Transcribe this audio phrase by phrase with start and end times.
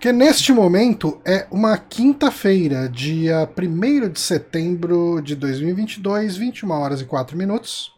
[0.00, 7.04] Porque neste momento é uma quinta-feira, dia 1 de setembro de 2022, 21 horas e
[7.04, 7.92] 4 minutos.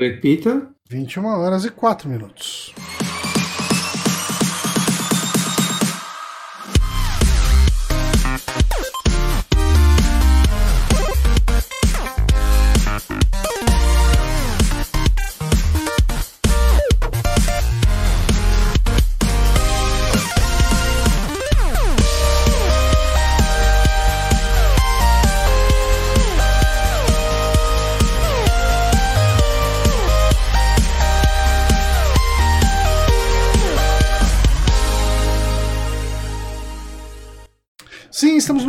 [0.00, 0.70] Repita.
[0.88, 2.72] 21 horas e 4 minutos.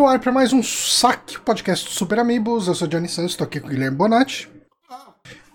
[0.06, 2.68] No ar para mais um saque, podcast Super Amigos.
[2.68, 4.48] Eu sou Johnny Santos, estou aqui com o Guilherme Bonatti.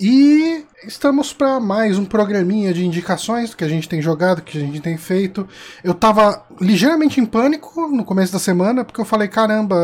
[0.01, 4.59] E estamos para mais um programinha de indicações do que a gente tem jogado, que
[4.59, 5.47] a gente tem feito.
[5.85, 9.77] Eu tava ligeiramente em pânico no começo da semana, porque eu falei, caramba,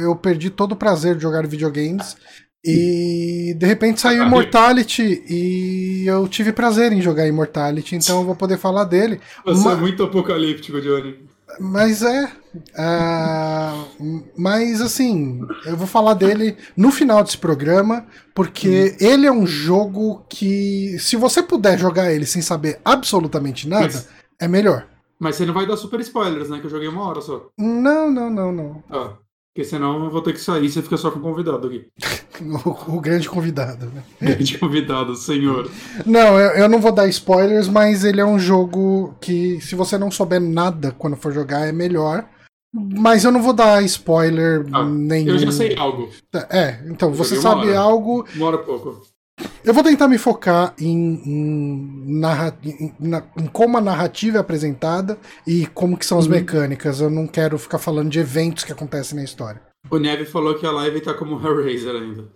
[0.00, 2.16] eu perdi todo o prazer de jogar videogames.
[2.64, 8.34] E de repente saiu Immortality e eu tive prazer em jogar Immortality, então eu vou
[8.34, 9.20] poder falar dele.
[9.44, 11.33] Você é muito apocalíptico, Johnny.
[11.60, 12.24] Mas é.
[12.54, 19.04] Uh, mas assim, eu vou falar dele no final desse programa, porque hum.
[19.04, 24.08] ele é um jogo que, se você puder jogar ele sem saber absolutamente nada, mas,
[24.40, 24.86] é melhor.
[25.18, 26.60] Mas você não vai dar super spoilers, né?
[26.60, 27.48] Que eu joguei uma hora só.
[27.58, 28.84] Não, não, não, não.
[28.90, 29.14] Ah.
[29.54, 31.86] Porque senão eu vou ter que sair e você fica só com o convidado aqui.
[32.66, 34.02] o, o, grande convidado, né?
[34.20, 35.70] Grande convidado, senhor.
[36.04, 39.96] Não, eu, eu, não vou dar spoilers, mas ele é um jogo que, se você
[39.96, 42.28] não souber nada quando for jogar, é melhor.
[42.74, 45.34] Mas eu não vou dar spoiler ah, nenhum.
[45.34, 46.10] Eu já sei algo.
[46.50, 48.26] É, então, eu você sabe algo.
[48.34, 49.02] Uma hora pouco.
[49.64, 54.40] Eu vou tentar me focar em, em, narra, em, na, em, como a narrativa é
[54.40, 56.32] apresentada e como que são as uhum.
[56.32, 57.00] mecânicas.
[57.00, 59.62] Eu não quero ficar falando de eventos que acontecem na história.
[59.90, 62.28] O Neve falou que a live tá como Hellraiser ainda.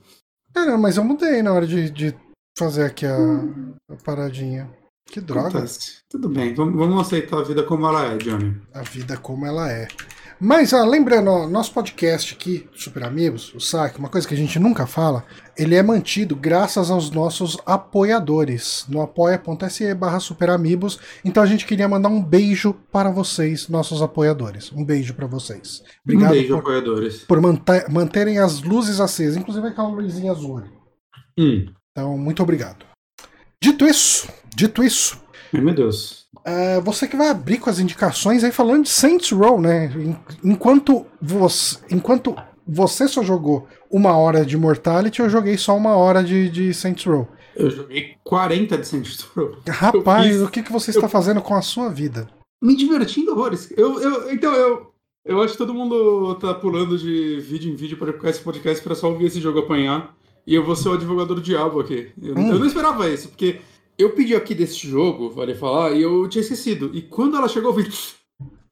[0.57, 2.15] É, não, mas eu mudei na hora de, de
[2.59, 3.75] fazer aqui a, uhum.
[3.91, 4.71] a paradinha.
[5.07, 5.49] Que droga.
[5.49, 5.99] Acontece.
[6.09, 8.61] Tudo bem, vamos, vamos aceitar a vida como ela é, Johnny.
[8.75, 9.89] A vida como ela é.
[10.41, 14.57] Mas, ah, lembrando, nosso podcast aqui, Super Amigos, o saque, uma coisa que a gente
[14.57, 15.25] nunca fala,
[15.57, 21.01] ele é mantido graças aos nossos apoiadores no apoia.se barra superamigos.
[21.25, 24.71] Então a gente queria mandar um beijo para vocês, nossos apoiadores.
[24.73, 25.83] Um beijo para vocês.
[26.05, 27.19] Obrigado um beijo, por, apoiadores.
[27.25, 30.63] Por manter, manterem as luzes acesas, inclusive aquela luzinha azul.
[31.37, 31.67] Hum.
[31.91, 32.87] Então, muito obrigado.
[33.61, 35.21] Dito isso, dito isso.
[35.53, 36.27] Ai, meu Deus.
[36.37, 39.91] Uh, você que vai abrir com as indicações aí falando de Saints Row, né?
[40.45, 42.35] Enquanto você, enquanto
[42.67, 47.05] você só jogou uma hora de Mortality, eu joguei só uma hora de, de Saints
[47.05, 47.27] Row.
[47.57, 49.57] Eu joguei 40 de Saints Row.
[49.67, 52.29] Rapaz, fiz, o que, que você eu, está fazendo com a sua vida?
[52.63, 53.73] Me divertindo horrores.
[53.77, 54.93] Eu, eu, então, eu,
[55.25, 58.95] eu acho que todo mundo tá pulando de vídeo em vídeo para esse podcast para
[58.95, 60.15] só ouvir esse jogo apanhar.
[60.47, 62.11] E eu vou ser o advogado do diabo aqui.
[62.23, 62.53] Eu, hum.
[62.53, 63.61] eu não esperava isso, porque
[63.99, 66.91] eu pedi aqui desse jogo, vale falar, e eu tinha esquecido.
[66.95, 67.91] E quando ela chegou, eu vi.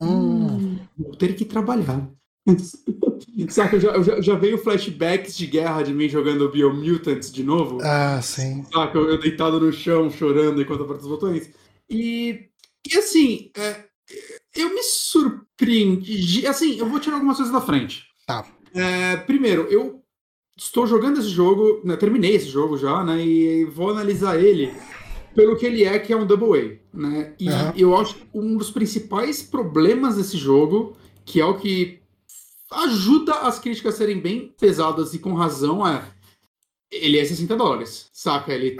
[0.00, 2.08] Hum, vou ter que trabalhar.
[3.50, 7.78] Saca, já, já, já, veio flashbacks de guerra de mim jogando Biomutants de novo.
[7.82, 8.64] Ah, sim.
[8.72, 11.50] Saca, eu, eu deitado no chão, chorando enquanto aperto os botões.
[11.90, 12.48] E,
[12.88, 13.84] e assim, é,
[14.54, 16.46] eu me surpreendi.
[16.46, 18.04] Assim, eu vou tirar algumas coisas da frente.
[18.26, 18.46] Tá.
[18.72, 20.00] É, primeiro, eu
[20.56, 23.20] estou jogando esse jogo, né, terminei esse jogo já, né?
[23.24, 24.72] E vou analisar ele
[25.36, 26.96] pelo que ele é, que é um Double A.
[26.96, 27.34] Né?
[27.38, 27.72] E uhum.
[27.76, 32.00] eu acho que um dos principais problemas desse jogo, que é o que
[32.72, 36.02] ajuda as críticas a serem bem pesadas e com razão, é
[36.90, 38.52] ele é 60 dólares, saca?
[38.52, 38.78] Ele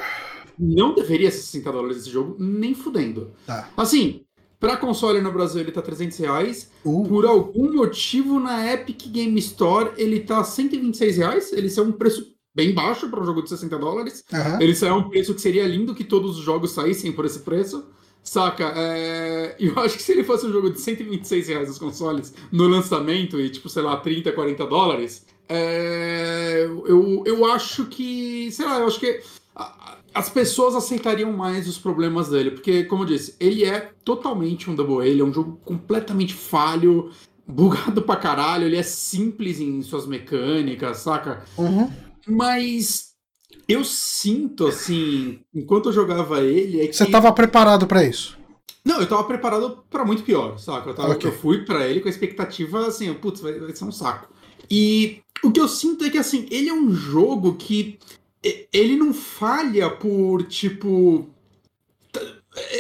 [0.59, 3.33] não deveria ser 60 dólares esse jogo, nem fudendo.
[3.45, 3.69] Tá.
[3.77, 4.23] Assim,
[4.59, 6.71] pra console no Brasil ele tá 300 reais.
[6.85, 7.07] Uh.
[7.07, 11.53] Por algum motivo na Epic Game Store ele tá 126 reais.
[11.53, 14.25] Ele é um preço bem baixo para um jogo de 60 dólares.
[14.33, 14.61] Uhum.
[14.61, 17.85] Ele saiu um preço que seria lindo que todos os jogos saíssem por esse preço.
[18.25, 18.73] Saca?
[18.75, 19.55] É...
[19.61, 23.39] Eu acho que se ele fosse um jogo de 126 reais os consoles no lançamento
[23.39, 26.65] e, tipo, sei lá, 30, 40 dólares, é...
[26.65, 28.51] eu, eu acho que.
[28.51, 29.21] Sei lá, eu acho que
[30.15, 32.53] as pessoas aceitariam mais os problemas dele.
[32.53, 36.33] Porque, como eu disse, ele é totalmente um Double A, ele é um jogo completamente
[36.33, 37.11] falho,
[37.47, 41.45] bugado pra caralho, ele é simples em suas mecânicas, saca?
[41.57, 41.91] Uhum.
[42.27, 43.15] Mas
[43.69, 46.81] eu sinto, assim, enquanto eu jogava ele.
[46.81, 48.39] É Você estava preparado para isso?
[48.85, 50.91] Não, eu estava preparado para muito pior, saca?
[50.91, 51.29] Eu, tava, okay.
[51.29, 54.33] eu fui para ele com a expectativa assim, putz, vai, vai ser um saco.
[54.71, 57.99] E o que eu sinto é que, assim, ele é um jogo que
[58.73, 61.29] ele não falha por, tipo.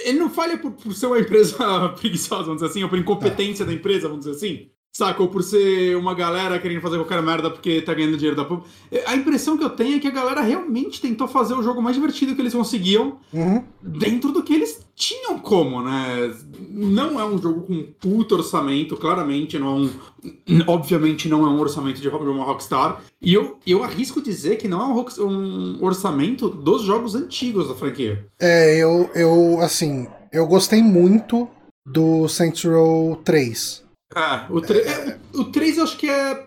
[0.04, 3.64] Ele não falha por, por ser uma empresa preguiçosa, vamos dizer assim, ou por incompetência
[3.64, 4.70] da empresa, vamos dizer assim.
[4.96, 5.22] Saca?
[5.22, 8.70] Ou por ser uma galera querendo fazer qualquer merda porque tá ganhando dinheiro da pública.
[9.06, 11.94] A impressão que eu tenho é que a galera realmente tentou fazer o jogo mais
[11.94, 13.62] divertido que eles conseguiam Uhum.
[13.82, 16.34] dentro do que eles tinham como, né?
[16.70, 19.90] Não é um jogo com puto orçamento, claramente não é um.
[20.66, 23.02] Obviamente não é um orçamento de uma Rockstar.
[23.20, 27.74] E eu, eu arrisco dizer que não é um, um orçamento dos jogos antigos da
[27.74, 28.26] franquia.
[28.40, 31.46] É, eu, eu, assim, eu gostei muito
[31.84, 33.85] do Saints Row 3.
[34.14, 34.86] Ah, o 3,
[35.34, 36.46] o 3 eu acho que é,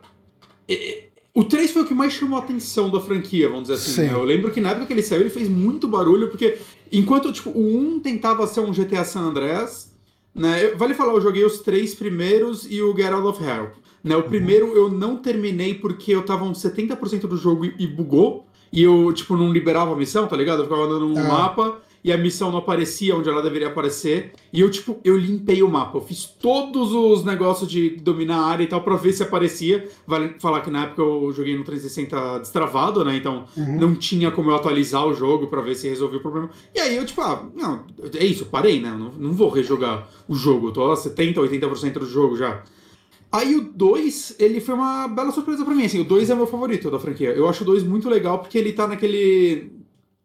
[0.68, 3.92] é- O 3 foi o que mais chamou a atenção da franquia, vamos dizer assim.
[3.92, 4.02] Sim.
[4.08, 4.14] né?
[4.14, 6.58] Eu lembro que na época que ele saiu, ele fez muito barulho, porque
[6.92, 9.94] enquanto tipo, o 1 tentava ser um GTA San Andreas,
[10.34, 10.70] né?
[10.76, 13.72] Vale falar, eu joguei os três primeiros e o Get Out of Hell.
[14.04, 14.16] Né?
[14.16, 18.48] O primeiro eu não terminei porque eu tava uns 70% do jogo e, e bugou.
[18.72, 20.60] E eu, tipo, não liberava a missão, tá ligado?
[20.60, 21.24] Eu ficava andando no Ah.
[21.24, 24.32] mapa e a missão não aparecia onde ela deveria aparecer.
[24.54, 25.98] E eu, tipo, eu limpei o mapa.
[25.98, 29.88] Eu fiz todos os negócios de dominar a área e tal pra ver se aparecia.
[30.08, 33.16] Vale falar que na época eu joguei no 360 destravado, né?
[33.16, 36.50] Então não tinha como eu atualizar o jogo pra ver se resolvia o problema.
[36.74, 37.86] E aí eu, tipo, ah, não,
[38.18, 38.90] é isso, parei, né?
[38.90, 40.68] Eu Não, não vou rejogar o jogo.
[40.68, 42.64] Eu tô a 70, 80% do jogo já.
[43.32, 45.86] Aí o 2, ele foi uma bela surpresa pra mim.
[45.86, 47.30] Assim, o 2 é meu favorito da franquia.
[47.30, 49.72] Eu acho o 2 muito legal porque ele tá naquele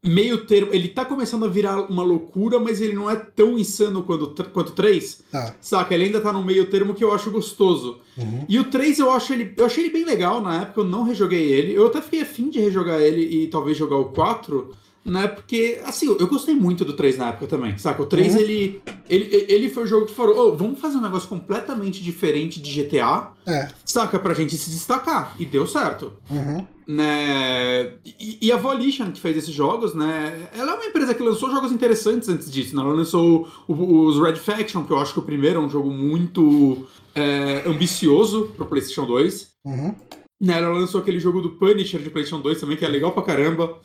[0.05, 0.69] meio termo.
[0.73, 4.69] Ele tá começando a virar uma loucura, mas ele não é tão insano quanto, quanto
[4.69, 5.25] o 3.
[5.33, 5.55] Tá.
[5.61, 5.95] Saca?
[5.95, 7.99] Ele ainda tá no meio termo que eu acho gostoso.
[8.17, 8.45] Uhum.
[8.49, 9.53] E o 3 eu acho ele.
[9.57, 11.73] Eu achei ele bem legal na época, eu não rejoguei ele.
[11.75, 14.73] Eu até fiquei afim de rejogar ele e talvez jogar o 4.
[15.07, 18.03] Né, porque, assim, eu gostei muito do 3 na época também, saca?
[18.03, 18.41] O 3, Uhum.
[18.41, 22.59] ele, ele, ele foi o jogo que falou, ô, vamos fazer um negócio completamente diferente
[22.59, 23.69] de GTA, É.
[23.85, 24.19] saca?
[24.19, 25.37] Pra gente se destacar.
[25.39, 26.67] E deu certo Uhum.
[26.87, 27.95] Né?
[28.05, 30.49] E, e a Volition, que fez esses jogos, né?
[30.57, 32.83] Ela é uma empresa que lançou jogos interessantes antes disso, né?
[32.83, 35.91] Ela lançou o- os Red Faction, que eu acho que o primeiro é um jogo
[35.91, 36.87] muito
[37.17, 39.53] é, ambicioso pro PlayStation 2.
[39.65, 39.95] Uhum.
[40.41, 40.59] Né?
[40.59, 43.79] Ela lançou aquele jogo do Punisher de PlayStation 2 também, que é legal pra caramba.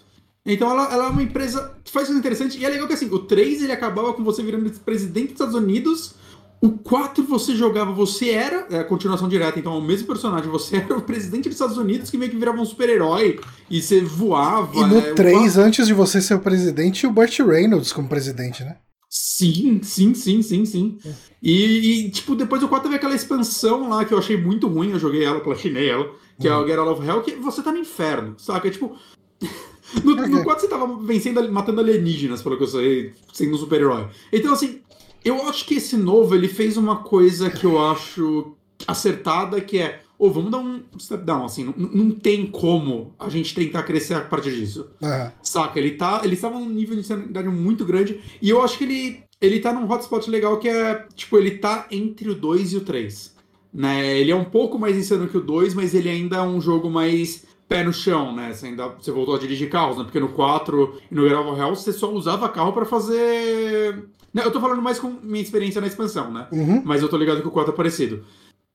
[0.45, 2.57] Então ela, ela é uma empresa que faz coisa interessante.
[2.57, 5.53] E é legal que assim, o 3 ele acabava com você virando presidente dos Estados
[5.53, 6.15] Unidos.
[6.61, 10.49] O 4 você jogava, você era é a continuação direta, então é o mesmo personagem,
[10.49, 13.39] você era o presidente dos Estados Unidos que meio que virava um super-herói
[13.69, 14.75] e você voava.
[14.75, 15.11] E no né?
[15.11, 18.75] O 3, antes de você ser o presidente, o Burt Reynolds como presidente, né?
[19.09, 20.99] Sim, sim, sim, sim, sim.
[21.41, 24.91] E, e, tipo, depois do 4 teve aquela expansão lá que eu achei muito ruim,
[24.91, 27.71] eu joguei ela, platinei ela, que é o Get Out of Hell, que você tá
[27.71, 28.69] no inferno, saca?
[28.69, 28.95] Tipo.
[30.03, 34.07] No, no 4 você tava vencendo, matando alienígenas, pelo que eu sei, sendo um super-herói.
[34.31, 34.81] Então, assim,
[35.23, 38.55] eu acho que esse novo, ele fez uma coisa que eu acho
[38.87, 43.29] acertada, que é, ô, vamos dar um step down, assim, não, não tem como a
[43.29, 44.89] gente tentar crescer a partir disso.
[45.01, 45.79] Ah, Saca?
[45.79, 46.21] Ele tá.
[46.23, 48.19] Ele estava num nível de insanidade muito grande.
[48.41, 49.23] E eu acho que ele.
[49.41, 51.05] Ele tá num hotspot legal que é.
[51.15, 53.35] Tipo, ele tá entre o 2 e o 3.
[53.73, 54.19] Né?
[54.19, 56.89] Ele é um pouco mais insano que o 2, mas ele ainda é um jogo
[56.89, 58.51] mais pé no chão, né?
[58.51, 60.03] Você, ainda, você voltou a dirigir carros, né?
[60.03, 64.09] Porque no 4 e no Gravel Hell você só usava carro pra fazer.
[64.33, 66.47] Não, eu tô falando mais com minha experiência na expansão, né?
[66.51, 66.81] uhum.
[66.85, 68.23] Mas eu tô ligado que o 4 é parecido.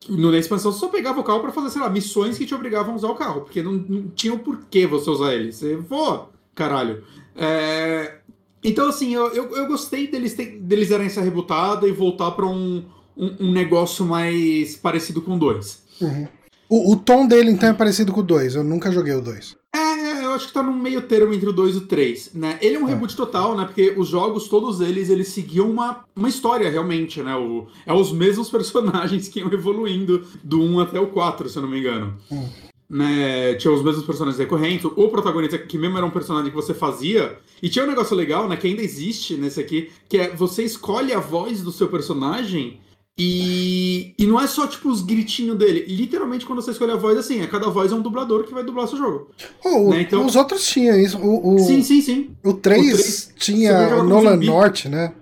[0.08, 2.54] No, na expansão, você só pegava o carro pra fazer, sei lá, missões que te
[2.54, 3.42] obrigavam a usar o carro.
[3.42, 5.50] Porque não, não tinha o porquê você usar ele.
[5.52, 7.02] Você voa, caralho.
[7.36, 8.16] É,
[8.62, 12.46] Então, assim, eu, eu, eu gostei deles, ter- deles darem essa rebutada e voltar pra
[12.46, 12.84] um,
[13.16, 15.82] um, um negócio mais parecido com o 2.
[16.00, 16.28] Uhum.
[16.68, 18.56] O, o tom dele, então, é parecido com o 2.
[18.56, 19.56] Eu nunca joguei o 2.
[19.74, 22.58] É, eu acho que tá num meio termo entre o 2 e o 3, né?
[22.60, 22.90] Ele é um É.
[22.90, 23.64] reboot total, né?
[23.64, 27.34] Porque os jogos, todos eles, eles seguiam uma, uma história, realmente, né?
[27.36, 31.62] O, é os mesmos personagens que iam evoluindo do 1 até o 4, se eu
[31.62, 32.14] não me engano.
[32.30, 32.48] Hum.
[32.88, 33.54] Né?
[33.54, 34.84] Tinha os mesmos personagens recorrentes.
[34.84, 37.38] O protagonista, que mesmo era um personagem que você fazia.
[37.62, 38.56] E tinha um negócio legal, né?
[38.56, 42.80] Que ainda existe nesse aqui, que é você escolhe a voz do seu personagem
[43.18, 45.84] e, e não é só, tipo, os gritinhos dele.
[45.88, 48.64] Literalmente, quando você escolhe a voz, assim, é cada voz é um dublador que vai
[48.64, 49.30] dublar seu jogo.
[49.64, 51.18] Oh, Né, então- Os outros tinham isso.
[51.18, 52.30] O, o, Sim, sim, sim.
[52.44, 54.36] o 3 o três- você tinha o jogar com Nolan.
[54.36, 55.12] Norte, né?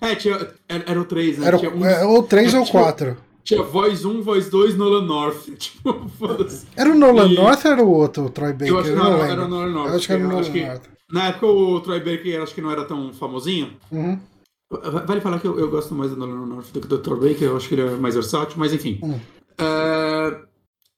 [0.00, 0.34] É, tinha,
[0.68, 1.46] era, era o 3, né?
[1.46, 3.16] Era tinha, o- uns- é, ou 3 ou tinha- 4.
[3.44, 5.44] tinha voz 1, voz 2, Nolan North.
[5.58, 6.66] Tipo, foda-se.
[6.74, 8.68] Era o Nolan E- North ou era o outro, o Troy Baker?
[8.68, 9.30] Eu acho que não não, lembro.
[9.32, 9.88] era o Nolan North.
[9.90, 10.82] Eu acho que era o Nolan acho que- North.
[11.12, 13.72] Na época o Troy Baker acho que não era tão famosinho.
[13.92, 14.18] Uhum.
[15.06, 17.48] Vale falar que eu, eu gosto mais do Nolan North do que do Troy Baker,
[17.48, 18.98] eu acho que ele é mais versátil, mas enfim.
[19.02, 19.18] Hum.
[19.58, 20.40] É,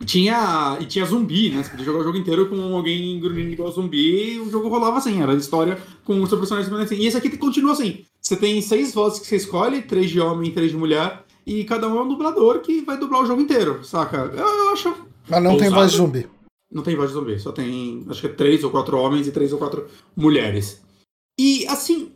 [0.04, 0.78] tinha.
[0.80, 1.62] E tinha zumbi, né?
[1.62, 4.98] Você podia jogar o jogo inteiro com alguém grunhindo igual zumbi e o jogo rolava
[4.98, 6.96] assim, era a história com o seu personagem assim.
[6.96, 8.04] E esse aqui continua assim.
[8.20, 11.64] Você tem seis vozes que você escolhe, três de homem e três de mulher, e
[11.64, 14.32] cada um é um dublador que vai dublar o jogo inteiro, saca?
[14.34, 14.94] Eu, acho.
[15.28, 15.74] Mas não tem Ousado.
[15.74, 16.28] voz de zumbi.
[16.72, 19.32] Não tem voz de zumbi, só tem acho que é três ou quatro homens e
[19.32, 20.82] três ou quatro mulheres.
[21.38, 22.12] E assim,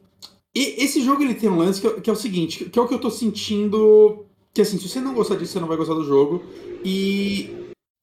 [0.58, 2.82] E esse jogo ele tem um lance que, é- que é o seguinte, que é
[2.82, 4.24] o que eu tô sentindo.
[4.52, 6.42] Que assim, se você não gostar disso, você não vai gostar do jogo.
[6.84, 7.50] E.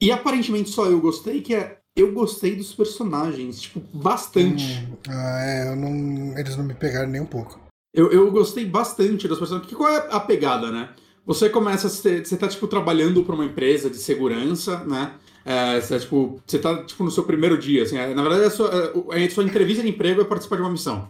[0.01, 1.79] E aparentemente só eu gostei, que é.
[1.97, 4.85] Eu gostei dos personagens, tipo, bastante.
[4.89, 7.57] Hum, ah, é, eu não, eles não me pegaram nem um pouco.
[7.93, 9.69] Eu, eu gostei bastante dos personagens.
[9.69, 10.89] Porque qual é a pegada, né?
[11.25, 15.13] Você começa, você, você tá, tipo, trabalhando para uma empresa de segurança, né?
[15.45, 17.97] É, você, tá, tipo, você tá, tipo, no seu primeiro dia, assim.
[17.97, 21.09] é, Na verdade, a sua, a sua entrevista de emprego é participar de uma missão.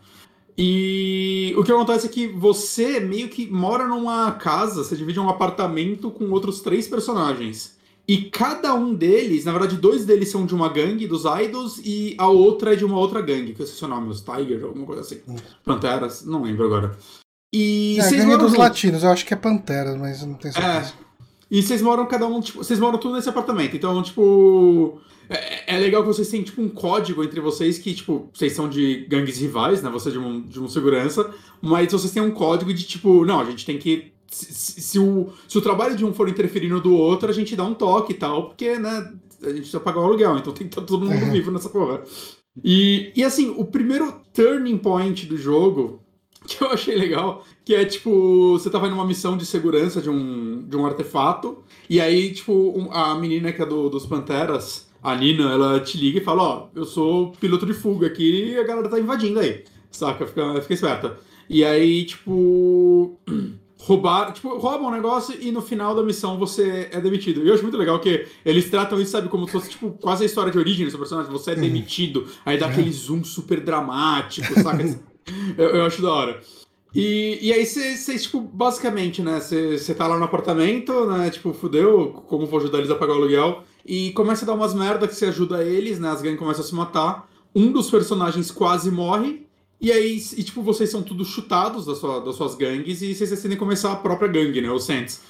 [0.58, 5.30] E o que acontece é que você meio que mora numa casa, você divide um
[5.30, 7.76] apartamento com outros três personagens.
[8.08, 12.16] E cada um deles, na verdade, dois deles são de uma gangue, dos Idols, e
[12.20, 14.86] a outra é de uma outra gangue, que eu sei o nome, os Tiger, alguma
[14.86, 15.22] coisa assim.
[15.28, 15.36] Hum.
[15.64, 16.96] Panteras, não lembro agora.
[17.54, 18.58] E É, gangue dos juntos.
[18.58, 20.94] latinos, eu acho que é Pantera, mas não tenho certeza.
[21.02, 21.05] É.
[21.50, 23.76] E vocês moram cada um, tipo, vocês moram tudo nesse apartamento.
[23.76, 25.00] Então, tipo.
[25.28, 28.70] É, é legal que vocês têm, tipo, um código entre vocês que, tipo, vocês são
[28.70, 29.90] de gangues rivais, né?
[29.90, 33.40] Você é de um, de um segurança, mas vocês têm um código de, tipo, não,
[33.40, 34.12] a gente tem que.
[34.32, 37.34] Se, se- se o, se o trabalho de um for interferir no do outro, a
[37.34, 39.12] gente dá um toque e tal, porque, né,
[39.42, 42.04] a gente precisa pagar o aluguel, então tem que estar todo mundo vivo nessa porra.
[42.64, 46.02] E, e assim, o primeiro turning point do jogo,
[46.48, 50.64] que eu achei legal, que é tipo, você tava numa missão de segurança de um,
[50.68, 51.58] de um artefato,
[51.90, 55.98] e aí, tipo, um- a menina que é do, dos Panteras, a Nina, ela te
[55.98, 59.40] liga e fala, ó, eu sou piloto de fuga aqui e a galera tá invadindo
[59.40, 59.64] aí.
[59.92, 60.26] Saca?
[60.26, 61.18] Fica, fica esperta.
[61.50, 63.18] E aí, tipo.
[63.78, 67.44] Roubar, tipo, roubam um negócio e no final da missão você é demitido.
[67.44, 70.24] E eu acho muito legal que eles tratam isso, sabe, como se fosse, tipo, quase
[70.24, 71.32] a história de origem do seu personagem.
[71.32, 74.84] Você é demitido, aí dá aquele zoom super dramático, saca?
[75.58, 76.42] eu, eu acho da hora.
[76.96, 82.24] E, e aí você, tipo, basicamente, né, você tá lá no apartamento, né, tipo, fudeu,
[82.28, 85.14] como vou ajudar eles a pagar o aluguel, e começa a dar umas merda que
[85.14, 89.46] você ajuda eles, né, as gangues começam a se matar, um dos personagens quase morre,
[89.82, 93.30] e aí, e, tipo, vocês são todos chutados das, sua, das suas gangues, e vocês
[93.30, 95.22] decidem começar a própria gangue, né, o Saints.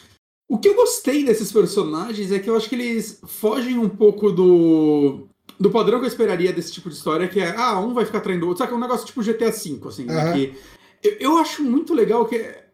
[0.47, 4.31] O que eu gostei desses personagens é que eu acho que eles fogem um pouco
[4.31, 5.27] do,
[5.59, 8.19] do padrão que eu esperaria desse tipo de história, que é, ah, um vai ficar
[8.19, 8.73] traindo o outro, sabe?
[8.73, 10.21] É um negócio tipo GTA V, assim, né?
[10.21, 10.33] Aham.
[10.33, 10.57] Que
[11.03, 12.64] eu, eu acho muito legal que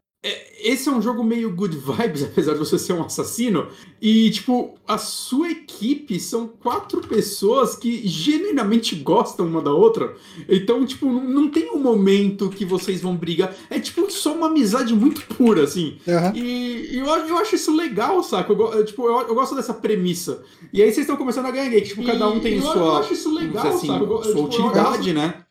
[0.63, 3.67] esse é um jogo meio good vibes, apesar de você ser um assassino,
[4.01, 10.15] e, tipo, a sua equipe são quatro pessoas que genuinamente gostam uma da outra,
[10.47, 14.93] então, tipo, não, tem um momento que vocês vão brigar, é, tipo, só uma amizade
[14.93, 16.33] muito pura, assim, Aham.
[16.35, 18.53] e eu, eu acho isso legal, saca?
[18.53, 20.43] Eu, tipo, eu, eu gosto dessa premissa.
[20.71, 22.95] E aí vocês estão começando a ganhar, que tipo, cada um tem eu, sua, eu
[22.97, 24.03] acho isso legal, assim, sabe?
[24.03, 25.43] Eu sua tipo, utilidade, né?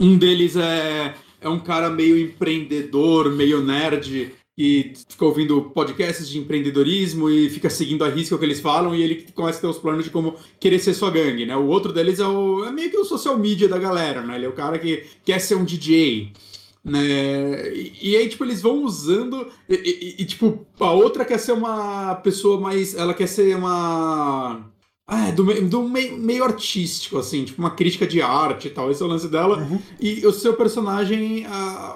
[0.00, 6.38] Um deles é, é um cara meio empreendedor, meio nerd, que fica ouvindo podcasts de
[6.38, 9.66] empreendedorismo e fica seguindo a risca o que eles falam e ele começa a ter
[9.68, 11.56] os planos de como querer ser sua gangue, né?
[11.56, 14.34] O outro deles é, o, é meio que o social media da galera, né?
[14.36, 16.32] Ele é o cara que quer ser um DJ,
[16.84, 17.72] né?
[17.74, 19.46] E, e aí, tipo, eles vão usando.
[19.68, 22.94] E, e- e, tipo, a outra quer ser uma pessoa mais.
[22.94, 24.64] Ela quer ser uma.
[25.10, 28.70] Ah, é do, meio- do meio, meio artístico, assim, tipo uma crítica de arte e
[28.70, 28.90] tal.
[28.90, 29.56] Esse é o lance dela.
[29.56, 29.80] Uhum.
[29.98, 31.46] E o seu personagem,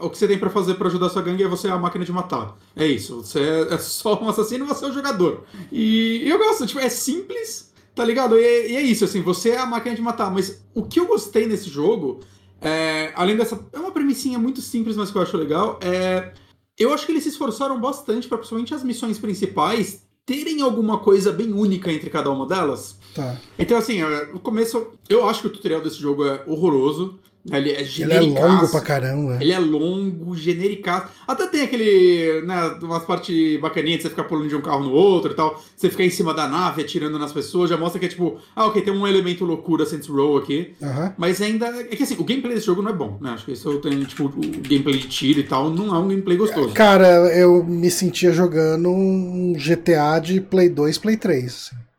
[0.00, 2.06] o que você tem pra fazer pra ajudar sua gangue é você é a máquina
[2.06, 2.56] de matar.
[2.74, 3.16] É isso.
[3.22, 5.44] Você é, é só um assassino e você é o jogador.
[5.70, 8.38] E, eu gosto, tipo, é simples, tá ligado?
[8.38, 10.30] E, é- e é isso, assim, você é a máquina de matar.
[10.30, 12.20] Mas o que eu gostei nesse jogo,
[12.62, 13.60] é, além dessa.
[13.74, 16.32] É uma premissinha muito simples, mas que eu acho legal, é.
[16.78, 21.32] Eu acho que eles se esforçaram bastante pra, principalmente as missões principais, terem alguma coisa
[21.32, 22.96] bem única entre cada uma delas.
[23.14, 23.36] Tá.
[23.58, 27.18] Então, assim, é, no começo, eu acho que o tutorial desse jogo é horroroso.
[27.50, 29.38] Ele é Ele é longo pra caramba.
[29.40, 31.08] Ele é longo, genericaço.
[31.26, 34.92] Até tem aquele, né, umas partes bacaninhas de você ficar pulando de um carro no
[34.92, 35.60] outro e tal.
[35.76, 38.66] Você ficar em cima da nave atirando nas pessoas, já mostra que é tipo, ah,
[38.66, 40.74] ok, tem um elemento loucura Saints Row aqui.
[41.18, 41.66] Mas ainda.
[41.66, 43.30] É que assim, o gameplay desse jogo não é bom, né?
[43.30, 44.30] Acho que isso eu tenho, tipo, o
[44.68, 46.72] gameplay de tiro e tal, não é um gameplay gostoso.
[46.74, 51.44] Cara, eu me sentia jogando um GTA de Play 2, Play 3.
[51.44, 51.91] assim.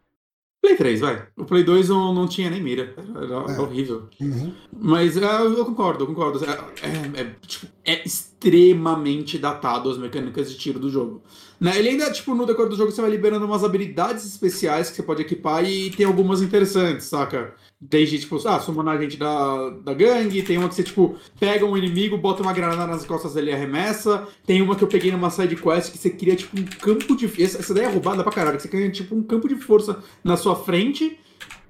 [0.63, 1.27] Play 3, vai.
[1.35, 2.95] O Play 2 não, não tinha nem mira.
[2.97, 3.59] Era, É.
[3.59, 4.07] horrível.
[4.21, 4.53] Uhum.
[4.81, 6.39] Mas é, eu concordo, eu concordo.
[6.45, 6.51] É,
[6.87, 11.21] é- é, tipo, é extremamente datado as mecânicas de tiro do jogo.
[11.59, 11.77] Né?
[11.77, 15.03] Ele ainda, tipo, no decorrer do jogo você vai liberando umas habilidades especiais que você
[15.03, 17.53] pode equipar e tem algumas interessantes, saca?
[17.89, 21.65] Desde, tipo, ah, summonar a gente da, da gangue, tem uma que você, tipo, pega
[21.65, 24.27] um inimigo, bota uma granada nas costas dele e arremessa.
[24.45, 27.25] Tem uma que eu peguei numa side quest que você cria, tipo, um campo de...
[27.43, 30.01] Essa, essa ideia é roubada pra caralho, que você cria, tipo, um campo de força
[30.23, 31.19] na sua frente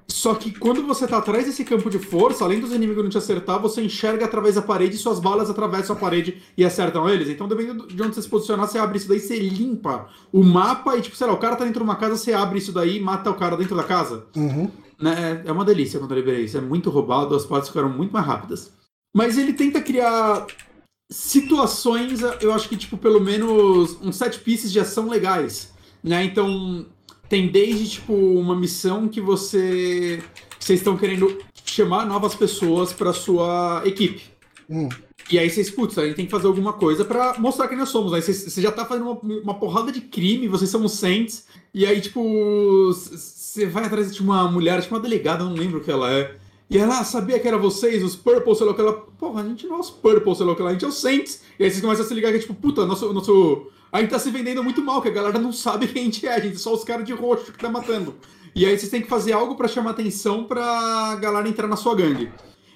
[0.08, 3.18] só que quando você tá atrás desse campo de força, além dos inimigos não te
[3.18, 7.30] acertar, você enxerga através da parede e suas balas atravessam a parede e acertam eles.
[7.30, 10.96] Então, dependendo de onde você se posicionar, você abre isso daí, você limpa o mapa
[10.98, 12.98] e, tipo, sei lá, o cara tá dentro de uma casa, você abre isso daí
[12.98, 14.26] e mata o cara dentro da casa.
[14.36, 14.70] Uhum.
[15.04, 15.44] Né?
[15.44, 16.58] É uma delícia quando eu liberei isso.
[16.58, 18.72] É muito roubado, as partes ficaram muito mais rápidas.
[19.14, 20.48] Mas ele tenta criar
[21.12, 26.24] situações, eu acho que, tipo, pelo menos uns sete pieces de ação legais, né?
[26.24, 26.86] Então,
[27.28, 30.24] tem desde, tipo, uma missão que você...
[30.58, 34.24] Que vocês estão querendo chamar novas pessoas para sua equipe.
[34.70, 34.88] Hum.
[35.30, 37.90] E aí vocês, putz, a gente tem que fazer alguma coisa para mostrar quem nós
[37.90, 38.14] somos.
[38.14, 41.86] Aí você já tá fazendo uma, uma, porrada de crime, vocês são os Saints, e
[41.86, 42.94] aí, tipo,
[43.54, 46.36] você vai atrás de uma mulher, tipo uma delegada, não lembro o que ela é.
[46.68, 48.94] E ela sabia que era vocês, os Purple, sei lá o que ela.
[48.94, 50.88] Porra, a gente não é os Purple, sei lá o que ela, a gente é
[50.88, 51.42] os Saints.
[51.60, 53.68] E aí vocês começam a se ligar que, tipo, puta, nosso, nosso.
[53.92, 56.26] A gente tá se vendendo muito mal, que a galera não sabe quem a gente
[56.26, 58.16] é, a gente é só os caras de roxo que tá matando.
[58.56, 61.96] E aí vocês têm que fazer algo para chamar atenção pra galera entrar na sua
[61.96, 62.32] gangue.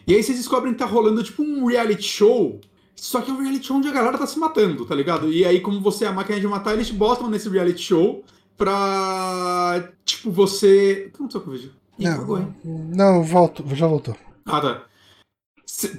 [0.05, 2.61] E aí vocês descobrem que tá rolando tipo um reality show.
[2.95, 5.31] Só que é um reality show onde a galera tá se matando, tá ligado?
[5.31, 8.23] E aí, como você é a máquina de matar, eles te botam nesse reality show
[8.57, 9.89] pra.
[10.05, 11.05] Tipo, você.
[11.07, 11.71] O que aconteceu com o vídeo?
[11.99, 12.55] Ih, Não, hein?
[12.63, 14.15] não, volto, já voltou.
[14.45, 14.83] Ah, tá.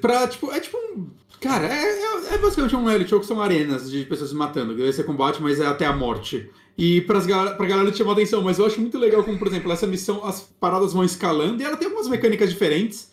[0.00, 1.08] Pra, tipo, é tipo um.
[1.40, 4.76] Cara, é, é, é basicamente um reality show que são arenas de pessoas se matando.
[4.76, 6.50] você combate, mas é até a morte.
[6.76, 8.42] E pras galera, pra galera te chamar atenção.
[8.42, 11.64] Mas eu acho muito legal como, por exemplo, essa missão, as paradas vão escalando e
[11.64, 13.10] ela tem algumas mecânicas diferentes.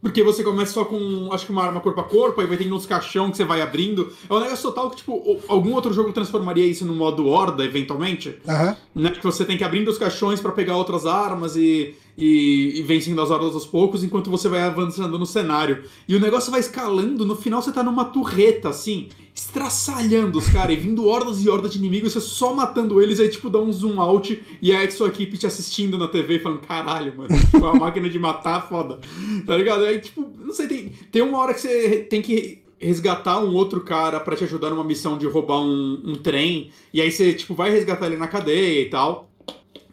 [0.00, 2.70] Porque você começa só com, acho que uma arma corpo a corpo, aí vai ter
[2.72, 4.12] uns caixão que você vai abrindo.
[4.28, 8.36] É um negócio total que, tipo, algum outro jogo transformaria isso no modo horda, eventualmente
[8.46, 8.76] Aham.
[8.94, 9.10] né?
[9.10, 13.20] Que você tem que abrir os caixões pra pegar outras armas e, e, e vencendo
[13.20, 15.84] as hordas aos poucos enquanto você vai avançando no cenário.
[16.08, 20.76] E o negócio vai escalando, no final você tá numa torreta, assim, estraçalhando os caras
[20.76, 23.70] e vindo hordas e hordas de inimigos, você só matando eles, aí tipo dá um
[23.70, 27.74] zoom out e aí sua equipe te assistindo na TV falando, caralho, mano, tipo, a
[27.74, 28.98] máquina de matar, foda.
[29.46, 29.84] Tá ligado?
[29.84, 33.80] Aí, tipo, não sei, tem, tem uma hora que você tem que resgatar um outro
[33.82, 37.54] cara pra te ajudar numa missão de roubar um, um trem, e aí você, tipo,
[37.54, 39.30] vai resgatar ele na cadeia e tal.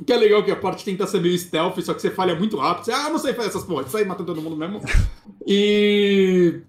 [0.06, 2.58] Que é legal que a parte tenta ser meio stealth, só que você falha muito
[2.58, 2.86] rápido.
[2.86, 4.82] Você, ah, não sei fazer essas porras, sai matando todo mundo mesmo.
[5.46, 6.62] E.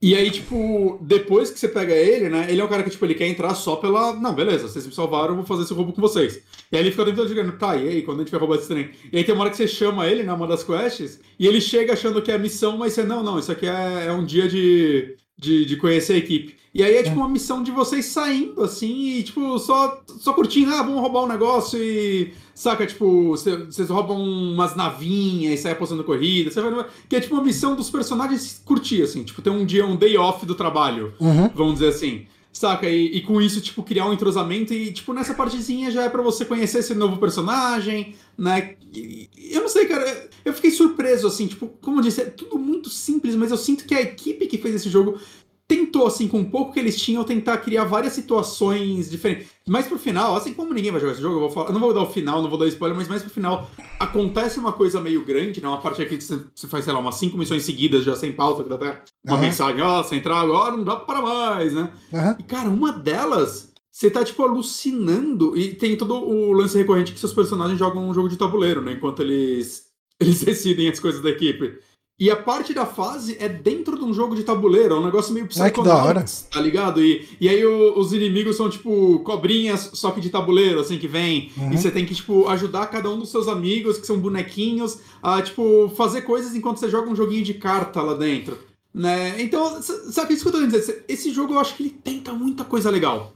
[0.00, 2.46] E aí, tipo, depois que você pega ele, né?
[2.48, 4.14] Ele é um cara que, tipo, ele quer entrar só pela.
[4.14, 6.40] Não, beleza, vocês me salvaram, eu vou fazer esse roubo com vocês.
[6.70, 8.68] E aí ele fica tentando jogando, tá, e aí, quando a gente vai roubar esse
[8.68, 8.90] trem?
[9.12, 11.60] E aí tem uma hora que você chama ele, né, uma das quests, e ele
[11.60, 14.46] chega achando que é missão, mas você, não, não, isso aqui é, é um dia
[14.46, 16.56] de, de, de conhecer a equipe.
[16.74, 20.70] E aí é tipo uma missão de vocês saindo, assim, e tipo, só, só curtindo,
[20.74, 22.32] ah, vamos roubar um negócio e.
[22.54, 26.50] Saca, tipo, cê- vocês roubam umas navinhas e saem apostando corrida.
[26.50, 29.86] Você vai, que é tipo uma missão dos personagens curtir, assim, tipo, ter um dia,
[29.86, 31.48] um day off do trabalho Uhum.
[31.54, 32.26] vamos dizer assim.
[32.52, 32.88] Saca?
[32.88, 36.22] E, e com isso, tipo, criar um entrosamento e, tipo, nessa partezinha já é pra
[36.22, 38.74] você conhecer esse novo personagem, né?
[38.92, 42.58] E eu não sei, cara, eu fiquei surpreso, assim, tipo, como eu disse, é tudo
[42.58, 45.20] muito simples, mas eu sinto que a equipe que fez esse jogo
[45.68, 49.48] tentou, assim, com o pouco que eles tinham, tentar criar várias situações diferentes.
[49.66, 51.80] Mas pro final, assim como ninguém vai jogar esse jogo, eu, vou falar, eu não
[51.80, 54.98] vou dar o final, não vou dar spoiler, mas mais pro final acontece uma coisa
[54.98, 55.68] meio grande, né?
[55.68, 58.62] Uma parte aqui que você faz, sei lá, umas cinco missões seguidas já sem pauta,
[58.62, 59.44] que dá até uma Aham.
[59.44, 61.92] mensagem, ó, você entrar agora, não dá pra mais, né?
[62.14, 62.36] Aham.
[62.38, 65.54] E, cara, uma delas, você tá, tipo, alucinando.
[65.54, 68.92] E tem todo o lance recorrente que seus personagens jogam um jogo de tabuleiro, né?
[68.92, 69.84] Enquanto eles,
[70.18, 71.78] eles decidem as coisas da equipe.
[72.20, 75.32] E a parte da fase é dentro de um jogo de tabuleiro, é um negócio
[75.32, 76.22] meio Ai, que da hora.
[76.24, 77.00] Psychonauts, tá ligado?
[77.04, 81.06] E, e aí o- os inimigos são, tipo, cobrinhas, só que de tabuleiro, assim, que
[81.06, 81.52] vem.
[81.56, 81.72] Uhum.
[81.72, 85.40] E você tem que, tipo, ajudar cada um dos seus amigos, que são bonequinhos, a,
[85.40, 88.58] tipo, fazer coisas enquanto você joga um joguinho de carta lá dentro.
[88.92, 89.40] Né?
[89.40, 91.04] Então, sabe isso que eu tô dizer?
[91.06, 93.34] Esse jogo eu acho que ele tenta muita coisa legal.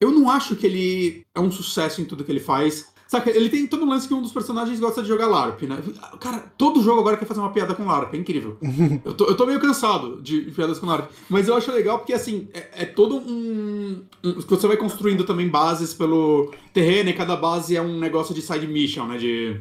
[0.00, 2.86] Eu não acho que ele é um sucesso em tudo que ele faz.
[3.10, 5.82] Saca, ele tem todo um lance que um dos personagens gosta de jogar LARP, né?
[6.20, 8.56] Cara, todo jogo agora quer fazer uma piada com LARP, é incrível.
[9.04, 11.10] Eu tô, eu tô meio cansado de piadas com LARP.
[11.28, 14.40] Mas eu acho legal porque, assim, é, é todo um, um.
[14.46, 18.68] Você vai construindo também bases pelo terreno e cada base é um negócio de side
[18.68, 19.18] mission, né?
[19.18, 19.60] De.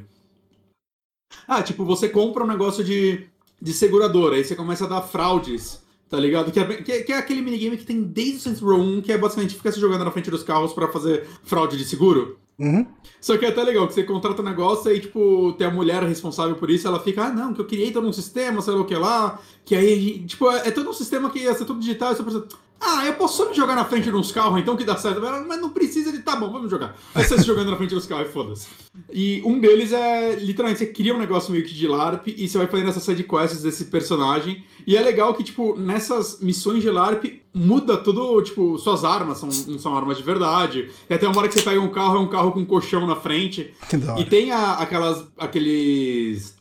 [1.48, 3.24] Ah, tipo, você compra um negócio de,
[3.60, 6.52] de seguradora, aí você começa a dar fraudes, tá ligado?
[6.52, 9.02] Que é, que é, que é aquele minigame que tem desde o Saints Row 1,
[9.02, 12.38] que é basicamente ficar se jogando na frente dos carros pra fazer fraude de seguro.
[12.60, 12.86] Uhum.
[13.22, 16.04] Só que é até legal que você contrata um negócio e, tipo, tem a mulher
[16.04, 18.82] responsável por isso, ela fica, ah, não, que eu criei todo um sistema, sei lá
[18.82, 21.80] o que lá, que aí, tipo, é, é todo um sistema que ia ser tudo
[21.80, 22.48] digital, e você pensa,
[22.82, 25.22] ah, eu posso só me jogar na frente de uns carros, então que dá certo.
[25.48, 26.96] Mas não precisa de, tá bom, vamos jogar.
[27.14, 28.68] Aí você se jogando na frente dos carros e foda-se.
[29.12, 32.58] E um deles é, literalmente, você cria um negócio meio que de LARP e você
[32.58, 34.64] vai fazendo essas sidequests desse personagem.
[34.88, 39.50] E é legal que, tipo, nessas missões de LARP, muda tudo, tipo, suas armas são,
[39.68, 40.90] não são armas de verdade.
[41.10, 43.06] E até uma hora que você pega um carro, é um carro com um colchão
[43.06, 43.74] na frente.
[43.90, 45.26] Que da E tem a- aquelas.
[45.38, 46.58] aqueles.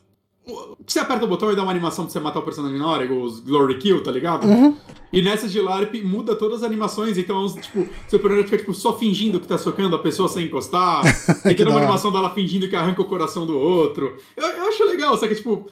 [0.87, 3.04] Você aperta o botão e dá uma animação pra você matar o personagem na hora,
[3.04, 4.46] igual os Glory Kill, tá ligado?
[4.46, 4.74] Uhum.
[5.12, 8.72] E nessa de LARP muda todas as animações, então os, tipo, seu personagem fica tipo,
[8.72, 11.02] só fingindo que tá socando a pessoa sem encostar.
[11.44, 14.16] e Que tem da uma animação dela fingindo que arranca o coração do outro.
[14.37, 15.70] Eu, eu acho legal, só que tipo.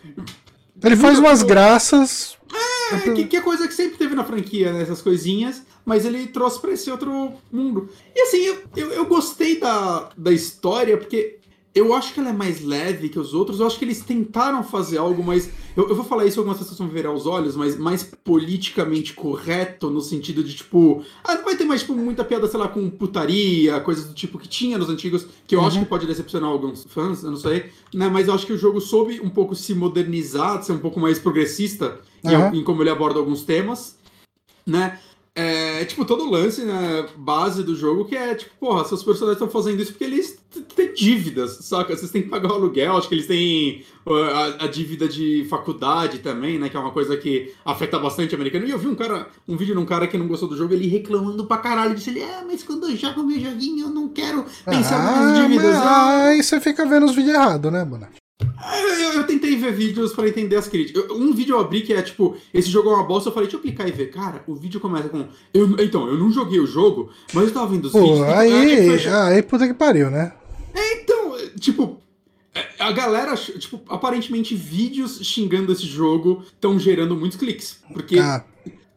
[0.83, 2.37] Ele faz umas graças.
[2.93, 6.27] É, que, que é coisa que sempre teve na franquia, né, essas coisinhas, mas ele
[6.27, 7.89] trouxe pra esse outro mundo.
[8.15, 11.39] E assim, eu, eu, eu gostei da, da história, porque
[11.77, 13.61] eu acho que ela é mais leve que os outros.
[13.61, 15.51] Eu acho que eles tentaram fazer algo mais.
[15.77, 19.91] Eu, eu vou falar isso, algumas pessoas vão virar os olhos, mas mais politicamente correto,
[19.91, 21.05] no sentido de, tipo.
[21.23, 24.39] Ah, não vai ter mais, tipo, muita piada, sei lá, com putaria, coisas do tipo
[24.39, 25.67] que tinha nos antigos, que eu uhum.
[25.67, 27.71] acho que pode decepcionar alguns fãs, eu não sei.
[27.93, 28.09] Né?
[28.09, 31.19] Mas eu acho que o jogo soube um pouco se modernizar, ser um pouco mais
[31.19, 32.55] progressista uhum.
[32.55, 33.99] em, em como ele aborda alguns temas.
[34.67, 34.99] Né?
[35.35, 39.37] É, tipo, todo o lance, né, base do jogo, que é, tipo, porra, seus personagens
[39.37, 41.97] estão fazendo isso porque eles têm dívidas, saca?
[41.97, 46.19] Vocês têm que pagar o aluguel, acho que eles têm a, a, dívida de faculdade
[46.21, 48.67] também, né, que é uma coisa que afeta bastante o americano.
[48.67, 50.75] E eu vi um cara, um vídeo de um cara que não gostou do jogo,
[50.75, 54.09] ele reclamando pra caralho, disse ele, é, mas quando eu jogo meu joguinho, eu não
[54.09, 55.75] quero pensar ah, nas dívidas.
[55.75, 58.07] Mas, ah, aí você fica vendo os vídeos errados, né, mano?
[59.01, 61.11] Eu, eu, tentei ver vídeos para entender as críticas.
[61.11, 63.57] um vídeo eu abri que é tipo, esse jogo é uma bosta, eu falei, deixa
[63.57, 64.11] eu clicar e ver.
[64.11, 65.27] Cara, o vídeo começa com.
[65.55, 68.23] Eu, então, eu não joguei o jogo, mas eu tava vendo os Pô, vídeos.
[68.23, 70.33] Aí, aí, puta que pariu, né?
[70.77, 72.01] É, então, tipo,
[72.55, 77.81] é, a galera, tipo, aparentemente vídeos xingando esse jogo estão gerando muitos cliques.
[77.93, 78.45] Porque ah.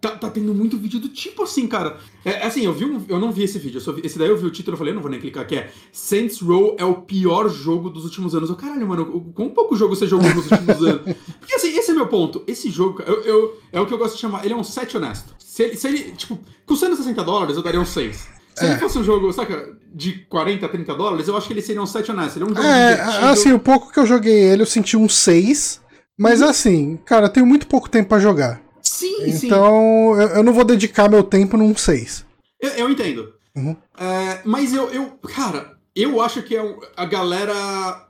[0.02, 1.98] Tá, tá tendo muito vídeo do tipo assim, cara.
[2.24, 4.46] É, assim, eu vi um, eu não vi esse vídeo, vi, esse daí eu vi
[4.46, 7.50] o título e falei, não vou nem clicar, que é Saints Row é o pior
[7.50, 8.50] jogo dos últimos anos.
[8.50, 11.02] Eu, caralho, mano, quão pouco jogo você jogou nos últimos anos?
[11.38, 12.42] Porque assim, esse é meu ponto.
[12.48, 14.96] Esse jogo, eu, eu, é o que eu gosto de chamar, ele é um set
[14.96, 15.36] honesto.
[15.38, 18.39] Se ele, se ele tipo, custando 60 dólares, eu daria um 6.
[18.60, 18.72] Se é.
[18.72, 21.86] ele fosse um jogo, saca, de 40, 30 dólares, eu acho que ele seria um
[21.86, 22.38] set honesto.
[22.38, 23.26] Ele é um jogo É, divertido.
[23.28, 25.82] assim, o pouco que eu joguei ele, eu senti um 6.
[26.18, 26.50] Mas uhum.
[26.50, 28.62] assim, cara, eu tenho muito pouco tempo para jogar.
[28.82, 29.48] Sim, sim.
[29.48, 32.26] Então eu, eu, não vou dedicar meu tempo num 6.
[32.60, 33.34] Eu, eu entendo.
[33.56, 33.76] Uhum.
[33.98, 38.06] É, mas eu, eu, cara, eu acho que é a galera.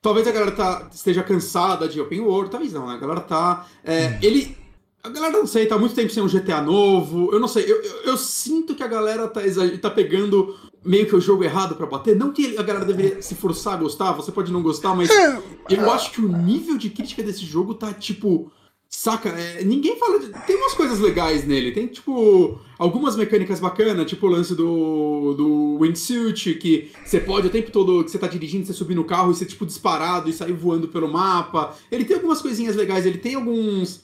[0.00, 2.94] Talvez a galera tá, esteja cansada de Open World, talvez não, né?
[2.94, 3.66] A galera tá.
[3.84, 4.18] É, uhum.
[4.22, 4.59] Ele.
[5.02, 7.32] A galera não sei, tá muito tempo sem um GTA novo.
[7.32, 9.40] Eu não sei, eu, eu, eu sinto que a galera tá,
[9.80, 12.16] tá pegando meio que o jogo errado para bater.
[12.16, 15.42] Não que a galera deveria se forçar a gostar, você pode não gostar, mas é,
[15.70, 18.52] eu acho que o nível de crítica desse jogo tá tipo
[18.92, 19.28] Saca?
[19.28, 20.18] É, ninguém fala.
[20.18, 20.28] De...
[20.46, 21.70] Tem umas coisas legais nele.
[21.70, 27.50] Tem, tipo, algumas mecânicas bacanas, tipo o lance do, do windsuit, que você pode o
[27.50, 30.32] tempo todo que você tá dirigindo, você subir no carro e ser, tipo, disparado e
[30.32, 31.76] sair voando pelo mapa.
[31.88, 34.02] Ele tem algumas coisinhas legais, ele tem alguns.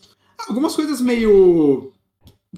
[0.49, 1.93] Algumas coisas meio.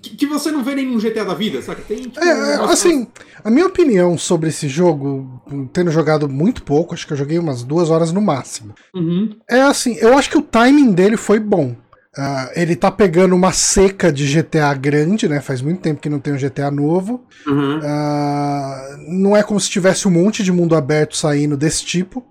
[0.01, 1.83] Que, que você não vê nenhum GTA da vida, saca?
[1.83, 3.09] Tem, tipo, é, assim,
[3.43, 7.65] a minha opinião sobre esse jogo, tendo jogado muito pouco, acho que eu joguei umas
[7.65, 8.75] duas horas no máximo.
[8.95, 9.37] Uhum.
[9.51, 11.75] É assim, eu acho que o timing dele foi bom.
[12.17, 15.41] Uh, ele tá pegando uma seca de GTA grande, né?
[15.41, 17.25] Faz muito tempo que não tem um GTA novo.
[17.47, 17.79] Uhum.
[17.79, 22.25] Uh, não é como se tivesse um monte de mundo aberto saindo desse tipo.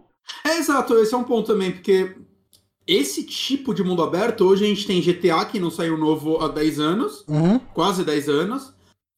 [0.46, 2.17] É exato, esse é um ponto também, porque
[2.88, 6.48] esse tipo de mundo aberto, hoje a gente tem GTA que não saiu novo há
[6.48, 7.60] 10 anos, uhum.
[7.74, 8.74] quase 10 anos,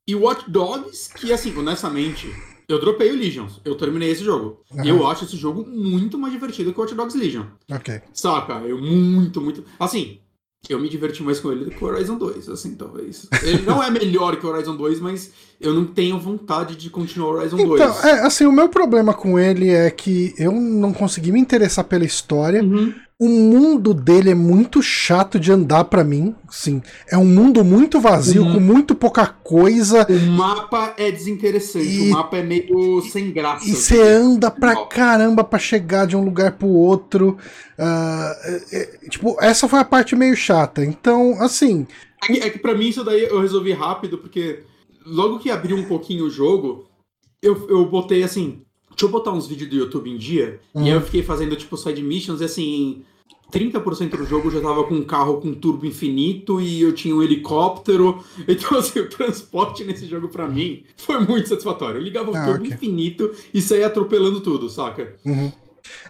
[0.07, 2.27] e Watch Dogs, que assim, honestamente,
[2.67, 4.61] eu dropei o Legions, eu terminei esse jogo.
[4.71, 4.83] Uhum.
[4.83, 7.45] Eu acho esse jogo muito mais divertido que o Watch Dogs Legion.
[7.71, 8.01] Ok.
[8.11, 8.53] Saca?
[8.61, 9.63] Eu muito, muito.
[9.79, 10.19] Assim,
[10.67, 13.27] eu me diverti mais com ele do que o Horizon 2, assim, talvez.
[13.43, 17.29] Ele não é melhor que o Horizon 2, mas eu não tenho vontade de continuar
[17.29, 18.03] o Horizon então, 2.
[18.03, 22.03] É, assim, o meu problema com ele é que eu não consegui me interessar pela
[22.03, 22.63] história.
[22.63, 22.93] Uhum.
[23.21, 26.81] O mundo dele é muito chato de andar para mim, sim.
[27.05, 28.53] É um mundo muito vazio, uhum.
[28.53, 30.07] com muito pouca coisa.
[30.09, 32.11] O mapa é desinteressante, e...
[32.11, 33.69] o mapa é meio sem graça.
[33.69, 37.37] E você anda pra caramba para chegar de um lugar pro outro.
[37.77, 40.85] Uh, é, é, tipo, essa foi a parte meio chata.
[40.85, 41.85] Então, assim.
[42.23, 44.63] É que, é que pra mim isso daí eu resolvi rápido, porque
[45.05, 46.87] logo que abriu um pouquinho o jogo,
[47.41, 48.61] eu, eu botei assim,
[48.99, 50.59] deixa eu botar uns vídeos do YouTube em dia.
[50.73, 50.83] Uhum.
[50.83, 53.01] E aí eu fiquei fazendo, tipo, side missions e assim.
[53.51, 57.15] 30% do jogo eu já tava com um carro com turbo infinito e eu tinha
[57.15, 58.23] um helicóptero.
[58.47, 61.97] Então, assim, o transporte nesse jogo para mim foi muito satisfatório.
[61.97, 62.75] Eu ligava o ah, turbo okay.
[62.75, 65.15] infinito e saía atropelando tudo, saca?
[65.25, 65.51] Uhum.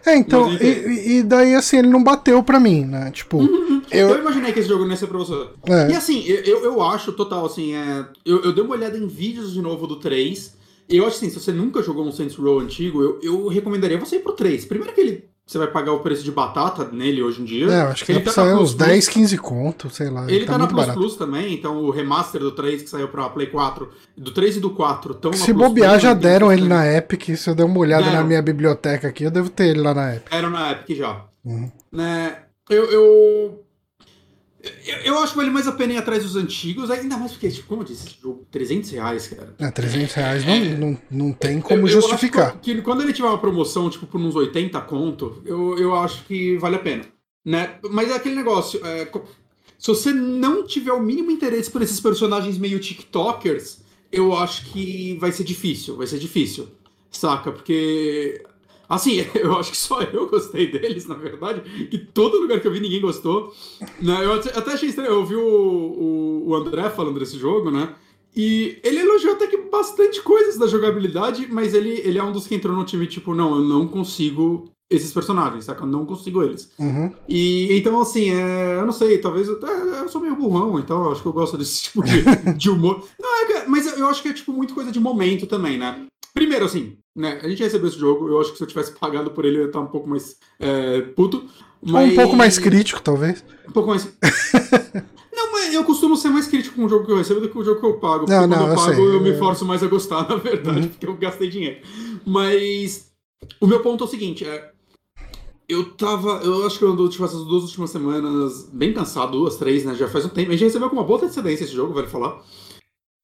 [0.04, 3.10] É, então, e, e, daí assim, ele não bateu pra mim, né?
[3.10, 3.38] Tipo.
[3.38, 3.80] Uhum.
[3.90, 4.10] Eu...
[4.10, 4.18] eu...
[4.18, 5.48] imaginei que esse jogo não ia ser pra você.
[5.64, 5.92] É.
[5.92, 8.04] E assim, eu, eu acho total, assim, é...
[8.26, 10.59] eu, eu dei uma olhada em vídeos de novo do 3.
[10.90, 14.16] Eu acho assim, se você nunca jogou um Saints Row antigo, eu, eu recomendaria você
[14.16, 14.64] ir pro 3.
[14.64, 17.66] Primeiro que ele você vai pagar o preço de batata nele hoje em dia.
[17.66, 20.22] É, acho que ele tá sair uns 10, 15 conto, sei lá.
[20.22, 20.96] Ele, ele tá, tá na Plus barato.
[21.00, 24.60] Plus também, então o remaster do 3 que saiu pra Play 4, do 3 e
[24.60, 28.04] do 4 estão Se bobear, já deram ele na Epic, se eu der uma olhada
[28.04, 28.18] deram.
[28.18, 30.32] na minha biblioteca aqui, eu devo ter ele lá na Epic.
[30.32, 31.24] Era na Epic já.
[31.44, 31.68] Uhum.
[31.90, 32.36] Né,
[32.68, 33.64] eu, eu
[34.84, 37.50] eu, eu acho que vale mais a pena ir atrás dos antigos, ainda mais porque,
[37.50, 39.54] tipo, como eu disse, esse jogo, 300 reais, cara.
[39.58, 42.58] É, 300 reais não, é, não, não tem como eu, justificar.
[42.60, 46.24] que, que, quando ele tiver uma promoção, tipo, por uns 80 conto, eu, eu acho
[46.24, 47.04] que vale a pena.
[47.44, 47.78] Né?
[47.90, 48.84] Mas é aquele negócio.
[48.84, 49.10] É,
[49.78, 53.80] se você não tiver o mínimo interesse por esses personagens meio TikTokers,
[54.12, 56.68] eu acho que vai ser difícil, vai ser difícil.
[57.10, 57.50] Saca?
[57.50, 58.42] Porque.
[58.90, 61.86] Assim, eu acho que só eu gostei deles, na verdade.
[61.86, 63.54] Que todo lugar que eu vi ninguém gostou.
[64.02, 64.24] Né?
[64.24, 65.12] Eu até achei estranho.
[65.12, 67.94] Eu vi o, o, o André falando desse jogo, né?
[68.34, 72.46] E ele elogiou até que bastante coisas da jogabilidade, mas ele, ele é um dos
[72.46, 75.82] que entrou no time, tipo, não, eu não consigo esses personagens, saca?
[75.82, 76.70] Eu não consigo eles.
[76.78, 77.12] Uhum.
[77.28, 79.48] E então, assim, é, eu não sei, talvez.
[79.48, 82.22] Eu, eu sou meio burrão, então acho que eu gosto desse tipo de,
[82.56, 83.04] de humor.
[83.20, 86.06] Não, é, mas eu acho que é, tipo, muito coisa de momento também, né?
[86.32, 87.40] Primeiro, assim, né?
[87.42, 89.62] A gente recebeu esse jogo, eu acho que se eu tivesse pagado por ele, eu
[89.62, 91.44] ia estar um pouco mais é, puto.
[91.82, 92.12] Mas...
[92.12, 93.44] Um pouco mais crítico, talvez.
[93.68, 94.04] Um pouco mais.
[95.32, 97.58] Não, mas eu costumo ser mais crítico com o jogo que eu recebo do que
[97.58, 98.26] o jogo que eu pago.
[98.26, 100.80] Porque não, quando não, eu pago, eu, eu me forço mais a gostar, na verdade,
[100.80, 100.88] uhum.
[100.88, 101.80] porque eu gastei dinheiro.
[102.26, 103.10] Mas
[103.60, 104.70] o meu ponto é o seguinte: é,
[105.68, 106.40] eu tava.
[106.42, 109.94] Eu acho que eu ando tipo, essas duas últimas semanas bem cansado, duas, três, né?
[109.94, 110.50] Já faz um tempo.
[110.50, 112.42] A gente recebeu com uma boa antecedência esse jogo, vale falar.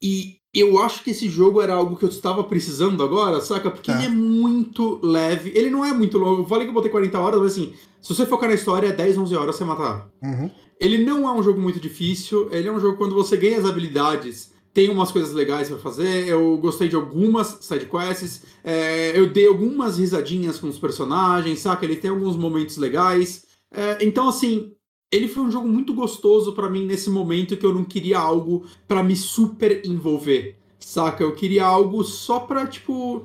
[0.03, 3.71] E eu acho que esse jogo era algo que eu estava precisando agora, saca?
[3.71, 5.53] Porque ele é muito leve.
[5.55, 6.43] Ele não é muito longo.
[6.43, 8.93] Eu falei que eu botei 40 horas, mas assim, se você focar na história, é
[8.93, 10.09] 10, 11 horas você matar.
[10.23, 10.51] Uhum.
[10.81, 12.49] Ele não é um jogo muito difícil.
[12.51, 16.29] Ele é um jogo quando você ganha as habilidades tem umas coisas legais para fazer.
[16.29, 18.43] Eu gostei de algumas sidequests.
[18.63, 21.83] É, eu dei algumas risadinhas com os personagens, saca?
[21.87, 23.47] Ele tem alguns momentos legais.
[23.73, 24.76] É, então, assim,
[25.11, 28.65] ele foi um jogo muito gostoso para mim nesse momento que eu não queria algo
[28.89, 31.23] para me super envolver, saca?
[31.23, 33.25] Eu queria algo só pra, tipo.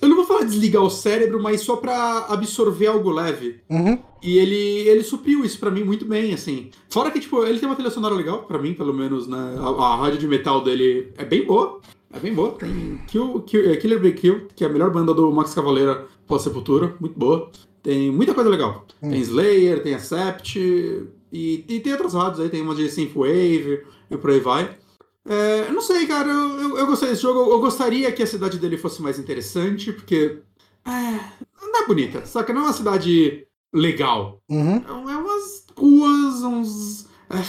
[0.00, 3.60] Eu não vou falar desligar o cérebro, mas só pra absorver algo leve.
[3.68, 3.98] Uhum.
[4.22, 6.70] E ele, ele supriu isso para mim muito bem, assim.
[6.88, 9.56] Fora que, tipo, ele tem uma trilha sonora legal, para mim, pelo menos, né?
[9.58, 11.80] A, a rádio de metal dele é bem boa.
[12.10, 12.52] É bem boa.
[12.52, 16.06] Tem Kill, Kill, é, Killer Be Kill, que é a melhor banda do Max Cavaleira
[16.26, 16.94] pós-Sepultura.
[16.98, 17.50] Muito boa.
[17.82, 18.86] Tem muita coisa legal.
[19.02, 19.10] Hum.
[19.10, 20.58] Tem Slayer, tem Accept,
[21.32, 22.48] e, e tem outras rádios aí.
[22.48, 24.76] Tem uma de Synthwave e por aí vai.
[25.24, 26.28] É, não sei, cara.
[26.28, 27.50] Eu, eu, eu, gostei desse jogo.
[27.50, 30.38] Eu, gostaria que a cidade dele fosse mais interessante, porque.
[30.84, 30.90] É,
[31.60, 32.52] não é bonita, saca?
[32.52, 34.42] Não é uma cidade legal.
[34.48, 34.76] Uhum.
[34.76, 37.06] É, é umas ruas, uns.
[37.30, 37.42] É,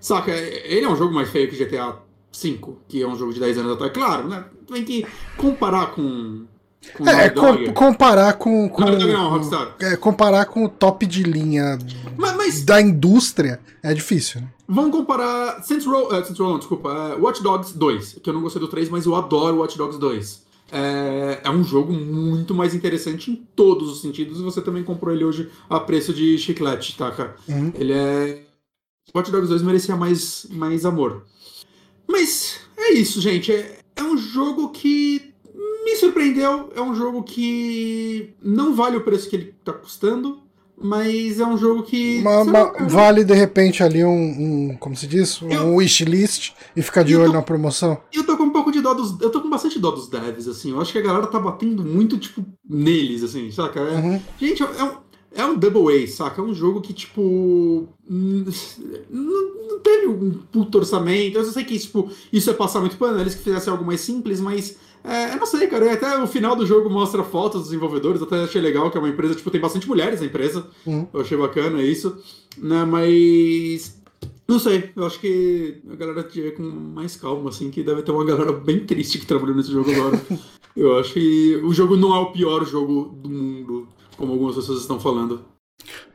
[0.00, 0.32] saca?
[0.32, 3.58] Ele é um jogo mais feio que GTA V, que é um jogo de 10
[3.58, 3.92] anos atrás.
[3.92, 4.44] Claro, né?
[4.66, 6.46] Tem que comparar com.
[6.92, 8.68] Com é, com, comparar com.
[8.68, 9.74] com não, Rockstar.
[9.80, 11.78] É, comparar com o top de linha
[12.16, 14.48] mas, mas, da indústria é difícil, né?
[14.66, 18.34] Vamos comparar Saints Row, uh, Saints Row não, desculpa, uh, Watch Dogs 2, que eu
[18.34, 20.48] não gostei do 3, mas eu adoro Watch Dogs 2.
[20.70, 25.14] É, é, um jogo muito mais interessante em todos os sentidos e você também comprou
[25.14, 27.36] ele hoje a preço de chiclete, tá, cara?
[27.48, 27.72] Uhum.
[27.74, 28.42] Ele é.
[29.14, 31.24] Watch Dogs 2 merecia mais, mais amor.
[32.06, 33.50] Mas é isso, gente.
[33.50, 35.27] É, é um jogo que
[35.90, 36.70] me surpreendeu.
[36.74, 40.42] É um jogo que não vale o preço que ele tá custando.
[40.80, 42.20] Mas é um jogo que.
[42.20, 45.42] Uma, uma, vale de repente ali um, um como se diz?
[45.42, 48.00] Um eu, wishlist e ficar de olho tô, na promoção.
[48.12, 49.20] Eu tô com um pouco de dó dos.
[49.20, 50.70] Eu tô com bastante dó dos devs, assim.
[50.70, 53.80] Eu acho que a galera tá batendo muito, tipo, neles, assim, saca?
[53.80, 54.20] É, uhum.
[54.38, 54.92] Gente, é um,
[55.34, 56.40] é um Double A, saca?
[56.40, 57.88] É um jogo que, tipo.
[58.08, 58.44] Não,
[59.68, 61.38] não teve um puto orçamento.
[61.38, 64.40] Eu sei que tipo, isso é passar muito pano, eles que fizessem algo mais simples,
[64.40, 65.92] mas é, eu não sei, cara.
[65.92, 68.22] Até o final do jogo mostra fotos dos desenvolvedores.
[68.22, 70.66] Até achei legal que é uma empresa, tipo, tem bastante mulheres na empresa.
[70.86, 71.06] Uhum.
[71.12, 72.16] Eu achei bacana isso.
[72.56, 73.96] Né, mas.
[74.46, 78.12] Não sei, eu acho que a galera tinha com mais calma, assim, que deve ter
[78.12, 80.20] uma galera bem triste que trabalhou nesse jogo agora.
[80.74, 84.80] eu acho que o jogo não é o pior jogo do mundo, como algumas pessoas
[84.80, 85.44] estão falando.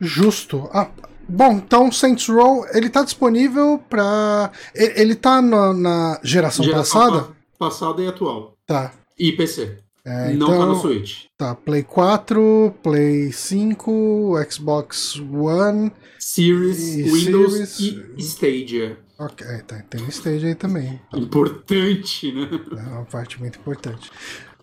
[0.00, 0.68] Justo.
[0.72, 0.90] Ah,
[1.28, 4.50] bom, então Saints Row, ele tá disponível pra.
[4.74, 7.36] Ele tá na, na geração, geração passada?
[7.56, 8.53] Passada e atual.
[8.66, 8.92] Tá.
[9.18, 9.78] E PC.
[10.04, 11.24] É, não então, tá no Switch.
[11.36, 17.80] Tá, Play 4, Play 5, Xbox One, Series, e Windows Series...
[18.18, 18.98] e Stadia.
[19.18, 21.00] Ok, tá, tem Stadia aí também.
[21.14, 22.48] Importante, né?
[22.72, 24.10] É uma parte muito importante.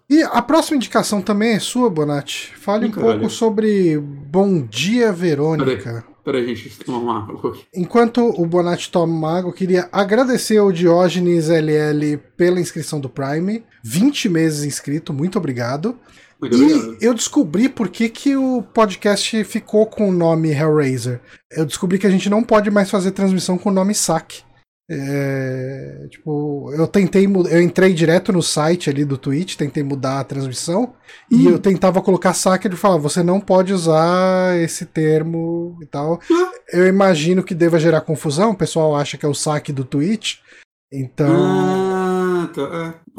[0.07, 2.53] E a próxima indicação também é sua, Bonatti.
[2.57, 6.05] Fale um pouco sobre Bom Dia Verônica.
[6.23, 7.65] Peraí, gente, tomar uma água aqui.
[7.73, 13.09] Enquanto o Bonatti toma uma água, eu queria agradecer ao Diógenes LL pela inscrição do
[13.09, 13.63] Prime.
[13.83, 15.97] 20 meses inscrito, muito obrigado.
[16.39, 16.97] Muito e obrigado.
[17.01, 21.21] eu descobri por que, que o podcast ficou com o nome Hellraiser.
[21.51, 24.43] Eu descobri que a gente não pode mais fazer transmissão com o nome SAC.
[24.89, 30.23] É, tipo, eu tentei, eu entrei direto no site ali do Twitch, tentei mudar a
[30.23, 30.93] transmissão
[31.31, 31.37] hum.
[31.37, 36.19] e eu tentava colocar saque e falar, você não pode usar esse termo e tal.
[36.29, 36.51] Hum.
[36.73, 40.39] Eu imagino que deva gerar confusão, o pessoal acha que é o saque do Twitch.
[40.91, 42.61] Então, ah, tá.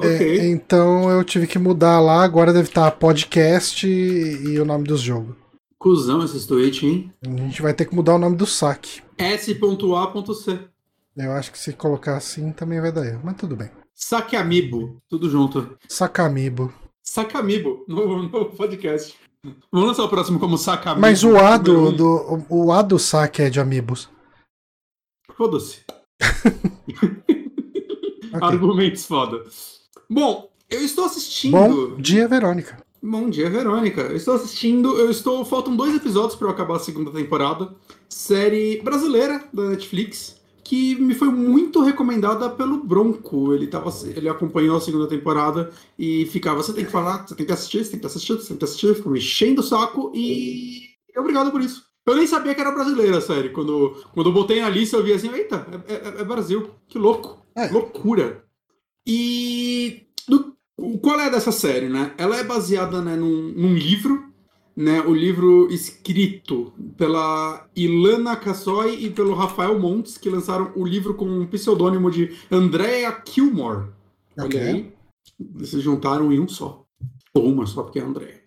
[0.02, 0.40] é, okay.
[0.40, 4.84] é, então eu tive que mudar lá, agora deve estar podcast e, e o nome
[4.84, 5.36] dos jogos.
[5.78, 7.12] Cusão esses Twitch, hein?
[7.26, 9.02] A gente vai ter que mudar o nome do saque.
[9.16, 10.71] S.A.C.
[11.16, 13.70] Eu acho que se colocar assim também vai dar erro, mas tudo bem.
[13.94, 15.76] Saque-amibo, tudo junto.
[15.88, 16.72] Sacamibo.
[17.02, 19.14] Saca-amibo, no, no podcast.
[19.70, 21.00] Vamos lançar o próximo como saca-amibo.
[21.00, 24.08] Mas o A do, do, o A do saque é de amigos.
[25.36, 25.80] Foda-se.
[28.32, 28.48] Ok.
[28.48, 29.44] Argumentos foda.
[30.08, 31.52] Bom, eu estou assistindo.
[31.52, 32.78] Bom dia, Verônica.
[33.02, 34.00] Bom dia, Verônica.
[34.00, 34.96] Eu estou assistindo.
[34.96, 35.44] Eu estou.
[35.44, 37.74] Faltam dois episódios para eu acabar a segunda temporada.
[38.08, 40.40] Série brasileira da Netflix.
[40.72, 43.52] Que me foi muito recomendada pelo Bronco.
[43.52, 47.44] Ele, tava, ele acompanhou a segunda temporada e ficava: você tem que falar, você tem
[47.44, 48.94] que assistir, você tem que assistir, você tem que assistir.
[48.94, 50.80] Ficou me enchendo o saco e.
[51.14, 51.84] Obrigado por isso.
[52.06, 53.50] Eu nem sabia que era brasileira a série.
[53.50, 56.70] Quando, quando eu botei na lista, eu vi assim: eita, é, é- é Brasil.
[56.88, 57.44] Que louco.
[57.54, 57.68] É.
[57.68, 58.42] Loucura.
[59.06, 60.06] E.
[60.26, 60.56] do-
[61.02, 62.14] qual é dessa série, né?
[62.16, 64.31] Ela é baseada né, num, num livro,
[64.76, 65.00] né?
[65.02, 71.26] O livro escrito pela Ilana Cassoy e pelo Rafael Montes, que lançaram o livro com
[71.26, 73.90] um pseudônimo de Andrea Kilmore.
[74.38, 74.60] Ok.
[74.60, 74.92] Olha aí.
[75.56, 76.84] Eles se juntaram em um só.
[77.34, 78.42] Ou uma só, porque é Andrea.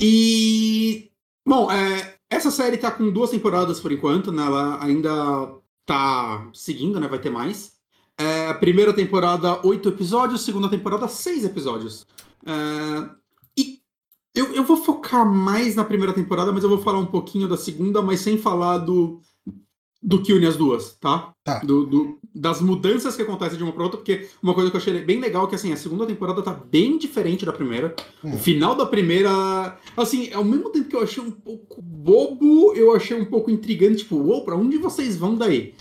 [0.00, 1.10] E.
[1.46, 4.44] Bom, é, essa série tá com duas temporadas por enquanto, né?
[4.44, 7.08] Ela ainda tá seguindo, né?
[7.08, 7.72] Vai ter mais.
[8.16, 10.42] É, primeira temporada, oito episódios.
[10.42, 12.06] Segunda temporada, seis episódios.
[12.46, 13.10] É,
[13.58, 13.80] e
[14.34, 17.56] eu, eu vou focar mais na primeira temporada, mas eu vou falar um pouquinho da
[17.56, 19.20] segunda, mas sem falar do,
[20.02, 21.32] do que une as duas, tá?
[21.44, 21.58] Tá.
[21.60, 24.80] Do, do- das mudanças que acontecem de uma pra outra, porque uma coisa que eu
[24.80, 27.94] achei bem legal é que assim, a segunda temporada tá bem diferente da primeira.
[28.24, 28.34] Hum.
[28.34, 32.94] O final da primeira, assim, ao mesmo tempo que eu achei um pouco bobo, eu
[32.94, 35.74] achei um pouco intrigante, tipo, uou, pra onde vocês vão daí?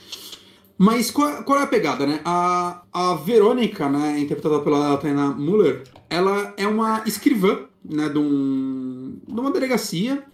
[0.77, 2.21] Mas qual, qual é a pegada, né?
[2.23, 9.19] A, a Verônica, né, interpretada pela Taina Muller, ela é uma escrivã, né, de, um,
[9.27, 10.25] de uma delegacia.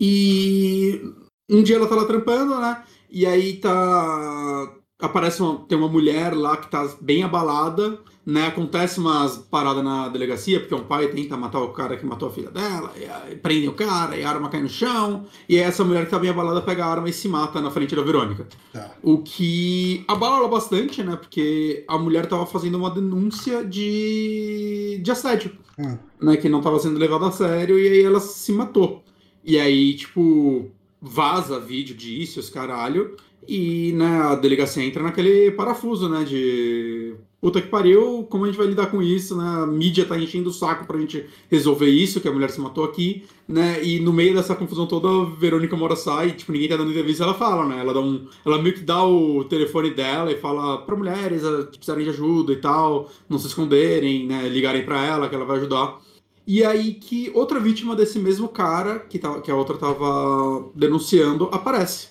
[0.00, 1.00] E
[1.48, 2.82] um dia ela tá lá trampando, né?
[3.10, 4.74] E aí tá.
[4.98, 8.46] Aparece uma, tem uma mulher lá que tá bem abalada, né?
[8.46, 12.32] Acontece umas paradas na delegacia, porque um pai tenta matar o cara que matou a
[12.32, 15.62] filha dela, e aí prende o cara, e a arma cai no chão, e aí
[15.62, 18.02] essa mulher que tá bem abalada pega a arma e se mata na frente da
[18.02, 18.46] Verônica.
[18.72, 18.92] Tá.
[19.02, 21.16] O que abala bastante, né?
[21.16, 25.96] Porque a mulher tava fazendo uma denúncia de, de assédio, Hum.
[26.20, 26.36] né?
[26.36, 29.02] Que não tava sendo levado a sério, e aí ela se matou.
[29.44, 33.16] E aí, tipo, vaza vídeo disso, os caralho,
[33.48, 36.22] e né, a delegacia entra naquele parafuso, né?
[36.24, 39.44] De puta que pariu, como a gente vai lidar com isso, né?
[39.44, 42.84] A mídia tá enchendo o saco pra gente resolver isso, que a mulher se matou
[42.84, 43.84] aqui, né?
[43.84, 47.34] E no meio dessa confusão toda, Verônica Mora sai, tipo, ninguém tá dando entrevista, ela
[47.34, 47.80] fala, né?
[47.80, 48.28] Ela dá um.
[48.46, 52.52] Ela meio que dá o telefone dela e fala pra mulheres que precisarem de ajuda
[52.52, 54.48] e tal, não se esconderem, né?
[54.48, 56.00] Ligarem pra ela, que ela vai ajudar.
[56.46, 61.48] E aí que outra vítima desse mesmo cara, que, tava, que a outra tava denunciando,
[61.52, 62.08] aparece.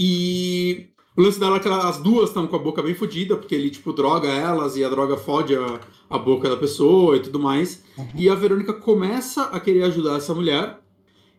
[0.00, 3.36] E o lance dela é que ela- as duas estão com a boca bem fodida,
[3.36, 7.20] porque ele, tipo, droga elas e a droga fode a, a boca da pessoa e
[7.20, 7.82] tudo mais.
[8.14, 10.78] E a Verônica começa a querer ajudar essa mulher.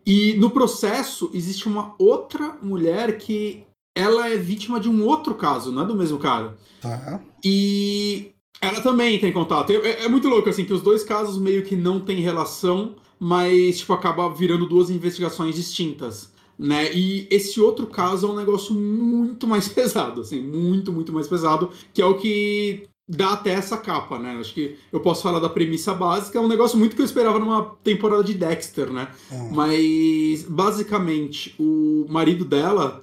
[0.05, 3.63] E no processo existe uma outra mulher que
[3.95, 6.57] ela é vítima de um outro caso, não é do mesmo cara.
[6.81, 7.21] Tá.
[7.43, 9.71] E ela também tem contato.
[9.71, 13.79] É, é muito louco, assim, que os dois casos meio que não têm relação, mas,
[13.79, 16.93] tipo, acaba virando duas investigações distintas, né?
[16.93, 21.71] E esse outro caso é um negócio muito mais pesado, assim, muito, muito mais pesado,
[21.93, 24.37] que é o que dá até essa capa, né?
[24.39, 27.39] Acho que eu posso falar da premissa básica, é um negócio muito que eu esperava
[27.39, 29.09] numa temporada de Dexter, né?
[29.31, 29.49] Hum.
[29.51, 33.01] Mas, basicamente, o marido dela,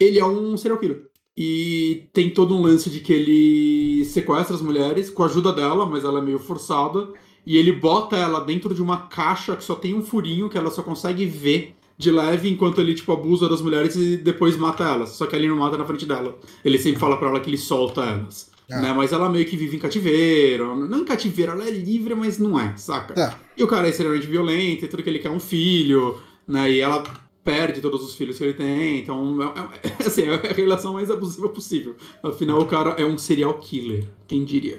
[0.00, 1.06] ele é um serial killer.
[1.36, 5.84] E tem todo um lance de que ele sequestra as mulheres com a ajuda dela,
[5.84, 7.08] mas ela é meio forçada.
[7.44, 10.70] E ele bota ela dentro de uma caixa que só tem um furinho que ela
[10.70, 15.10] só consegue ver de leve enquanto ele, tipo, abusa das mulheres e depois mata elas.
[15.10, 16.36] Só que ele não mata na frente dela.
[16.64, 18.50] Ele sempre fala pra ela que ele solta elas.
[18.70, 18.80] Ah.
[18.80, 18.92] Né?
[18.92, 20.74] Mas ela meio que vive em cativeiro.
[20.74, 23.14] Não em cativeiro, ela é livre, mas não é, saca?
[23.14, 23.38] Tá.
[23.56, 26.70] E o cara é extremamente violento, e tudo que ele quer é um filho, né?
[26.70, 27.02] E ela
[27.44, 28.98] perde todos os filhos que ele tem.
[29.00, 31.94] Então, é, é- assim, é a relação mais abusiva possível.
[32.22, 34.78] Afinal, o cara é um serial killer, quem diria.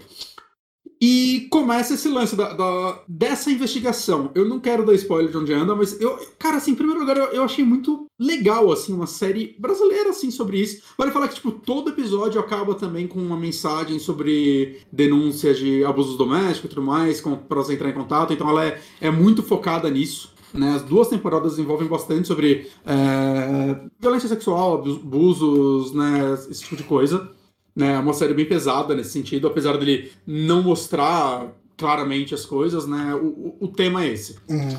[1.08, 4.32] E começa esse lance da, da- dessa investigação.
[4.34, 7.16] Eu não quero dar spoiler de onde anda, mas eu, cara, assim, em primeiro lugar,
[7.16, 10.82] eu, eu achei muito legal, assim, uma série brasileira, assim, sobre isso.
[10.98, 16.18] Vale falar que, tipo, todo episódio acaba também com uma mensagem sobre denúncias de abusos
[16.18, 18.34] domésticos e tudo mais, pra você entrar em contato.
[18.34, 20.34] Então ela é, é muito focada nisso.
[20.54, 20.74] Né?
[20.76, 26.34] As duas temporadas envolvem bastante sobre é, violência sexual, abu- abusos, né?
[26.50, 27.30] esse tipo de coisa.
[27.76, 27.94] Né?
[27.94, 33.14] É uma série bem pesada nesse sentido, apesar dele não mostrar claramente as coisas, né?
[33.16, 34.38] O, o, o tema é esse.
[34.50, 34.78] Uhum.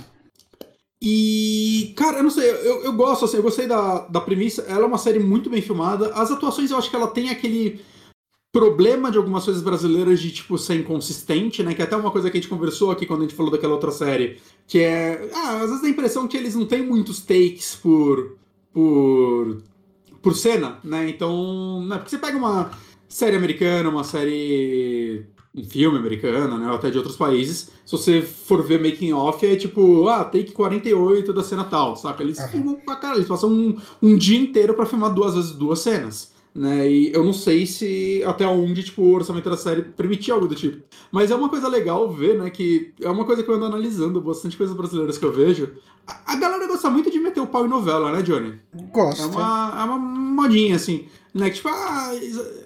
[1.00, 4.62] E, cara, eu não sei, eu, eu gosto, assim, eu gostei da, da premissa.
[4.62, 6.12] Ela é uma série muito bem filmada.
[6.14, 7.80] As atuações eu acho que ela tem aquele.
[8.50, 11.74] problema de algumas coisas brasileiras de, tipo, ser inconsistente, né?
[11.74, 13.74] Que é até uma coisa que a gente conversou aqui quando a gente falou daquela
[13.74, 14.40] outra série.
[14.66, 15.30] Que é.
[15.34, 18.38] Ah, às vezes dá a impressão que eles não têm muitos takes por.
[18.72, 19.62] por.
[20.22, 21.10] por cena, né?
[21.10, 21.84] Então.
[21.86, 21.98] Né?
[21.98, 22.70] Porque você pega uma
[23.08, 25.26] série americana, uma série.
[25.54, 26.68] um filme americano, né?
[26.68, 27.70] Ou até de outros países.
[27.84, 32.22] Se você for ver making off, é tipo, ah, take 48 da cena tal, saca?
[32.22, 32.48] Eles Aham.
[32.48, 36.35] filmam pra caralho, eles passam um, um dia inteiro pra filmar duas vezes duas cenas
[36.56, 36.90] né?
[36.90, 40.54] E eu não sei se até onde tipo, o orçamento da série permitia algo do
[40.54, 40.82] tipo.
[41.12, 42.48] Mas é uma coisa legal ver, né?
[42.48, 45.74] Que é uma coisa que eu ando analisando, bastante coisas brasileiras que eu vejo.
[46.06, 48.58] A, a galera gosta muito de meter o pau em novela, né, Johnny?
[48.90, 49.22] Gosto.
[49.22, 51.06] É uma, é uma modinha, assim.
[51.34, 51.50] Né?
[51.50, 52.12] Que, tipo, ah,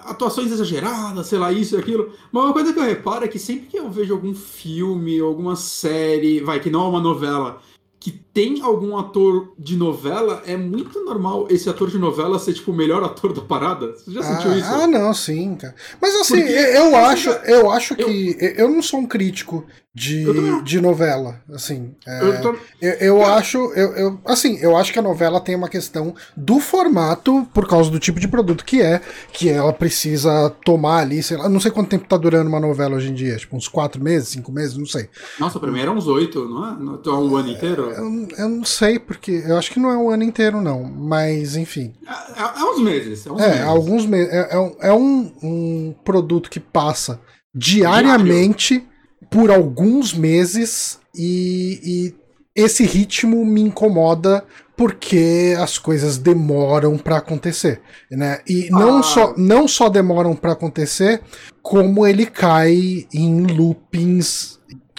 [0.01, 2.12] atuações exageradas, sei lá, isso e aquilo.
[2.30, 5.57] Mas uma coisa que eu reparo é que sempre que eu vejo algum filme, alguma
[5.57, 7.61] série, vai, que não é uma novela,
[7.99, 12.70] que tem algum ator de novela, é muito normal esse ator de novela ser, tipo,
[12.70, 13.92] o melhor ator da parada.
[13.92, 14.68] Você já sentiu ah, isso?
[14.68, 15.74] ah, não, sim, cara.
[16.00, 18.36] Mas assim, Porque- eu eu acho, eu acho Eu- que.
[18.56, 19.64] Eu não sou um crítico
[19.94, 21.40] de, Eu de novela.
[21.52, 23.58] Assim, é, Eu tô- eu, eu acho.
[23.74, 27.90] Eu, eu- assim, eu acho que a novela tem uma questão do formato, por causa
[27.90, 29.00] do tipo de produto que é,
[29.32, 31.48] que ela precisa tomar ali, sei lá.
[31.48, 33.36] Não sei quanto tempo tá durando uma novela hoje em dia.
[33.36, 35.08] Tipo, uns quatro meses, cinco meses, não sei.
[35.38, 36.70] Nossa, a primeira é uns oito, não é?
[37.06, 37.90] É um ano inteiro?
[38.38, 40.82] Eu, não sei, porque eu acho que não é um ano inteiro, não.
[40.84, 41.92] Mas, enfim.
[42.36, 43.26] É, é- uns meses.
[43.26, 43.64] É, uns É, meses.
[43.66, 44.32] alguns meses.
[44.32, 47.20] É, é um, é um, um produto que passa
[47.54, 48.84] diariamente
[49.30, 52.14] por alguns meses e, e
[52.54, 54.44] esse ritmo me incomoda
[54.76, 58.40] porque as coisas demoram pra acontecer, né?
[58.48, 59.02] E não Ah.
[59.02, 61.20] só não só demoram pra acontecer,
[61.62, 64.58] como ele cai em loopings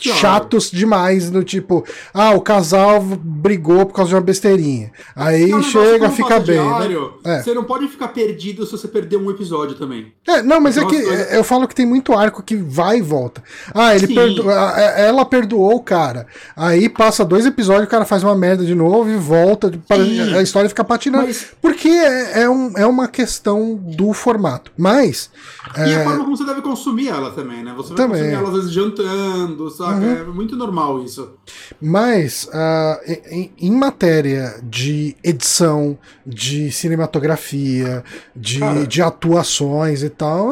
[0.09, 0.19] Claro.
[0.19, 1.83] chatos demais, do tipo,
[2.13, 4.91] ah, o casal brigou por causa de uma besteirinha.
[5.15, 6.57] Aí É negócio chega, fica bem.
[6.57, 6.63] né?
[6.63, 7.41] diário, É.
[7.41, 10.11] Você não pode ficar perdido se você perder um episódio também.
[10.27, 12.55] É, não, mas é Nossa, que coisa- é, eu falo que tem muito arco que
[12.55, 13.43] vai e volta.
[13.73, 14.49] Ah, ele perdo...
[14.49, 16.27] ela perdoou o cara.
[16.55, 19.71] Aí passa dois episódios, o cara faz uma merda de novo e volta.
[19.71, 20.35] Sim.
[20.35, 21.25] A história fica patinando.
[21.27, 24.71] Mas- Porque é, é, um- é uma questão do formato.
[24.77, 25.29] Mas.
[25.77, 27.73] E é, a forma como você deve consumir ela também, né?
[27.75, 28.17] Você vai Também.
[28.21, 30.05] consumir ela às vezes jantando, saca?
[30.05, 30.11] Uhum.
[30.11, 31.33] É muito normal isso.
[31.81, 38.03] Mas, ah, em, em matéria de edição, de cinematografia,
[38.35, 38.87] de, Cara.
[38.87, 40.49] de atuações e tal,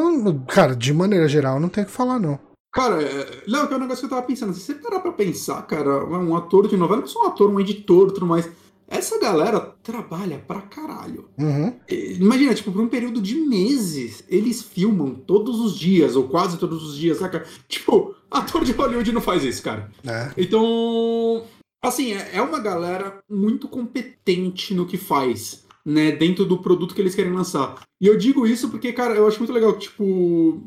[0.48, 2.40] cara, de maneira geral, não tem o que falar, não.
[2.72, 3.44] Cara, é...
[3.48, 4.54] Léo, que é um negócio que eu tava pensando.
[4.54, 7.50] Se você parar pra pensar, cara, um ator de novela, não é só um ator,
[7.50, 8.48] um editor tudo mais.
[8.90, 11.30] Essa galera trabalha pra caralho.
[11.38, 11.74] Uhum.
[11.88, 16.84] Imagina, tipo, por um período de meses, eles filmam todos os dias, ou quase todos
[16.84, 17.46] os dias, saca?
[17.68, 19.92] Tipo, ator de Hollywood não faz isso, cara.
[20.06, 20.32] É.
[20.36, 21.44] Então,
[21.84, 27.02] assim, é é uma galera muito competente no que faz, né, dentro do produto que
[27.02, 27.82] eles querem lançar.
[28.02, 30.64] E eu digo isso porque, cara, eu acho muito legal tipo,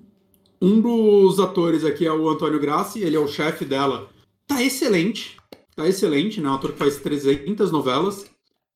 [0.61, 4.09] um dos atores aqui é o Antônio Grassi, ele é o chefe dela.
[4.47, 5.37] Tá excelente,
[5.75, 8.27] tá excelente, né, um ator que faz 300 novelas.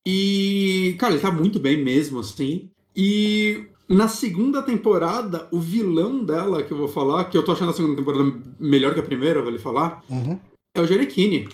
[0.05, 2.69] E, cara, ele tá muito bem mesmo, assim.
[2.95, 7.71] E na segunda temporada, o vilão dela, que eu vou falar, que eu tô achando
[7.71, 10.39] a segunda temporada melhor que a primeira, vou lhe falar, Uhum.
[10.75, 11.47] é o Giannichini.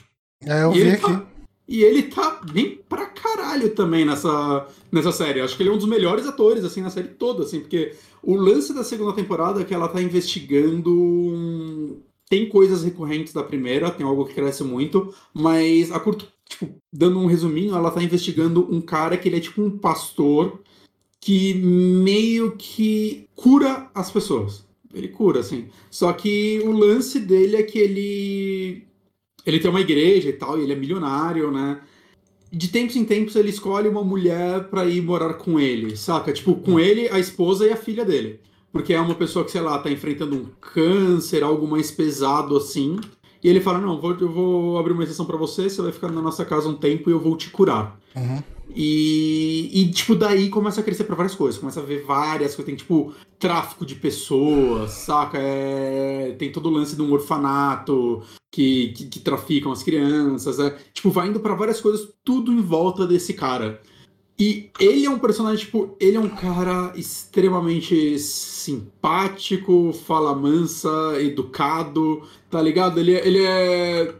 [0.43, 1.01] É, eu E vi ele aqui.
[1.01, 1.25] tá-
[1.65, 5.39] E ele tá bem pra caralho também nessa, nessa série.
[5.39, 8.35] Acho que ele é um dos melhores atores, assim, na série toda, assim, porque o
[8.35, 10.91] lance da segunda temporada é que ela tá investigando.
[10.93, 12.01] um-
[12.33, 17.19] Tem coisas recorrentes da primeira, tem algo que cresce muito, mas a curto, tipo, dando
[17.19, 20.59] um resuminho, ela tá investigando um cara que ele é tipo um pastor
[21.21, 24.65] que meio que cura as pessoas.
[24.91, 25.67] Ele cura, assim.
[25.91, 28.87] Só que o lance dele é que ele
[29.45, 31.81] ele tem uma igreja e tal, e ele é milionário, né?
[32.51, 36.33] De tempos em tempos ele escolhe uma mulher pra ir morar com ele, saca?
[36.33, 38.39] Tipo, com ele, a esposa e a filha dele.
[38.73, 42.99] Porque é uma pessoa que, sei lá, tá enfrentando um câncer, algo mais pesado assim.
[43.43, 46.11] E ele fala: Não, vou- eu vou abrir uma exceção pra você, você vai ficar
[46.11, 47.99] na nossa casa um tempo e eu vou te curar.
[48.15, 48.41] Uhum.
[48.75, 51.59] E, e, tipo, daí começa a crescer pra várias coisas.
[51.59, 52.65] Começa a ver várias coisas.
[52.65, 55.37] Tem, tipo, tráfico de pessoas, saca?
[55.39, 60.59] É, tem todo o lance de um orfanato que, que, que traficam as crianças.
[60.59, 63.79] É, tipo, vai indo pra várias coisas, tudo em volta desse cara.
[64.39, 72.23] E ele é um personagem, tipo, ele é um cara extremamente simpático, fala mansa, educado,
[72.49, 72.99] tá ligado?
[72.99, 74.13] Ele, é- ele é.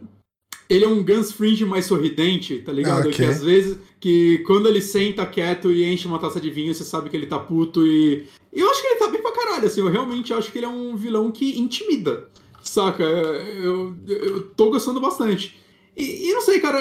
[0.70, 3.04] Ele é um Guns Fringe mais sorridente, tá ligado?
[3.04, 3.12] Ah, ok.
[3.12, 6.84] Que às vezes, que quando ele senta quieto e enche uma taça de vinho, você
[6.84, 8.24] sabe que ele tá puto e.
[8.52, 9.80] eu acho que ele tá bem pra caralho, assim.
[9.80, 12.28] Eu realmente acho que ele é um vilão que intimida,
[12.62, 13.02] saca?
[13.04, 15.60] Eu, eu tô gostando bastante.
[15.96, 16.80] E, e não sei, cara,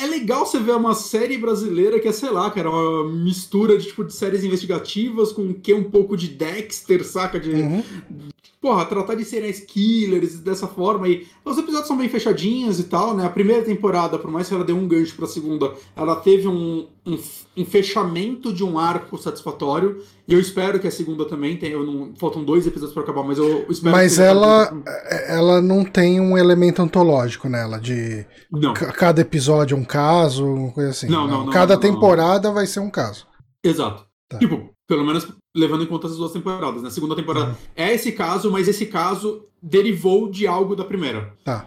[0.00, 3.86] é legal você ver uma série brasileira que é, sei lá, cara, uma mistura de,
[3.86, 7.38] tipo, de séries investigativas com o que um pouco de Dexter, saca?
[7.38, 7.82] De, uhum
[8.64, 11.26] porra, tratar de serial killers dessa forma aí.
[11.44, 13.26] Os episódios são bem fechadinhos e tal, né?
[13.26, 16.86] A primeira temporada, por mais que ela dê um gancho pra segunda, ela teve um,
[17.04, 17.18] um,
[17.58, 20.02] um, fechamento de um arco satisfatório.
[20.26, 21.76] E eu espero que a segunda também tenha.
[21.76, 24.72] Não, faltam dois episódios para acabar, mas eu espero Mas ela,
[25.28, 28.72] ela não tem um elemento antológico nela, de não.
[28.72, 31.08] cada episódio um caso, uma coisa assim.
[31.08, 33.26] Não, não, não Cada temporada vai ser um caso.
[33.62, 34.06] Exato.
[34.28, 34.38] Tá.
[34.38, 35.26] Tipo, pelo menos
[35.56, 36.76] levando em conta as duas temporadas.
[36.76, 36.90] Na né?
[36.90, 37.56] segunda temporada uhum.
[37.76, 41.32] é esse caso, mas esse caso derivou de algo da primeira.
[41.44, 41.66] Tá.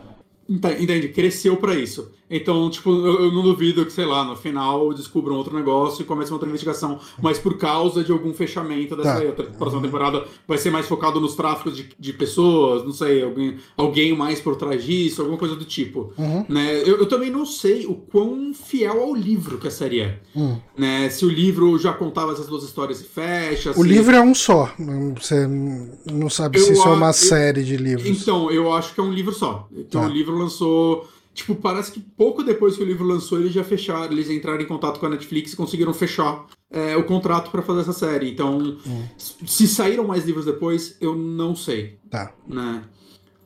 [0.49, 1.09] Entende?
[1.09, 2.11] Cresceu para isso.
[2.30, 6.06] Então, tipo, eu, eu, não duvido que, sei lá, no final descubram outro negócio e
[6.06, 7.00] comecem outra investigação.
[7.22, 9.44] Mas por causa de algum fechamento dessa tá.
[9.58, 14.16] próxima temporada, vai ser mais focado nos tráficos de, de pessoas, não sei, alguém, alguém
[14.16, 16.14] mais por trás disso, alguma coisa do tipo.
[16.18, 16.46] Uhum.
[16.50, 16.82] Né?
[16.82, 20.20] Eu, eu, também não sei o quão fiel ao livro que a série é.
[20.36, 20.60] Uhum.
[20.78, 21.10] Né?
[21.10, 23.72] Se o livro já contava essas duas histórias e fecha.
[23.72, 23.84] O se...
[23.84, 24.70] livro é um só.
[25.18, 28.06] Você não sabe eu se isso é uma série de livros.
[28.06, 29.68] Então, eu acho que é um livro só.
[29.72, 30.08] Então, tá.
[30.08, 31.08] o livro lançou
[31.38, 34.66] Tipo, parece que pouco depois que o livro lançou, eles já fecharam, eles entraram em
[34.66, 38.32] contato com a Netflix e conseguiram fechar é, o contrato para fazer essa série.
[38.32, 39.04] Então, hum.
[39.20, 42.00] se saíram mais livros depois, eu não sei.
[42.10, 42.34] Tá.
[42.48, 42.84] Né?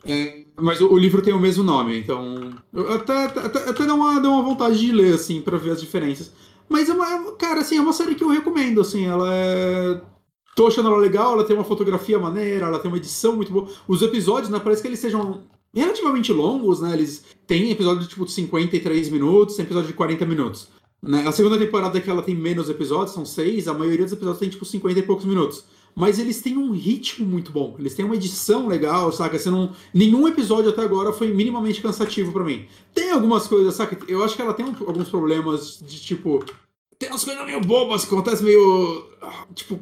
[0.06, 2.54] É, mas o, o, livro tem o mesmo nome, então.
[2.96, 6.32] Até, até, até dá, uma, dá uma vontade de ler, assim, para ver as diferenças.
[6.70, 7.34] Mas é uma.
[7.34, 10.02] Cara, assim, é uma série que eu recomendo, assim, ela é.
[10.56, 13.68] Tô achando ela legal, ela tem uma fotografia maneira, ela tem uma edição muito boa.
[13.86, 16.94] Os episódios, né, parece que eles sejam relativamente longos, né?
[16.94, 20.70] Eles têm episódio de tipo 53 minutos, tem episódio de 40 minutos.
[21.02, 21.28] Né?
[21.28, 24.40] A segunda temporada é que ela tem menos episódios, são seis, a maioria dos episódios
[24.40, 25.66] tem tipo 50 e poucos minutos.
[25.96, 29.38] Mas eles têm um ritmo muito bom, eles têm uma edição legal, saca?
[29.38, 29.74] Você não...
[29.94, 32.66] Nenhum episódio até agora foi minimamente cansativo para mim.
[32.94, 33.98] Tem algumas coisas, saca?
[34.08, 36.46] Eu acho que ela tem um, alguns problemas de tipo.
[36.98, 39.06] Tem umas coisas meio bobas que acontecem meio.
[39.54, 39.82] Tipo.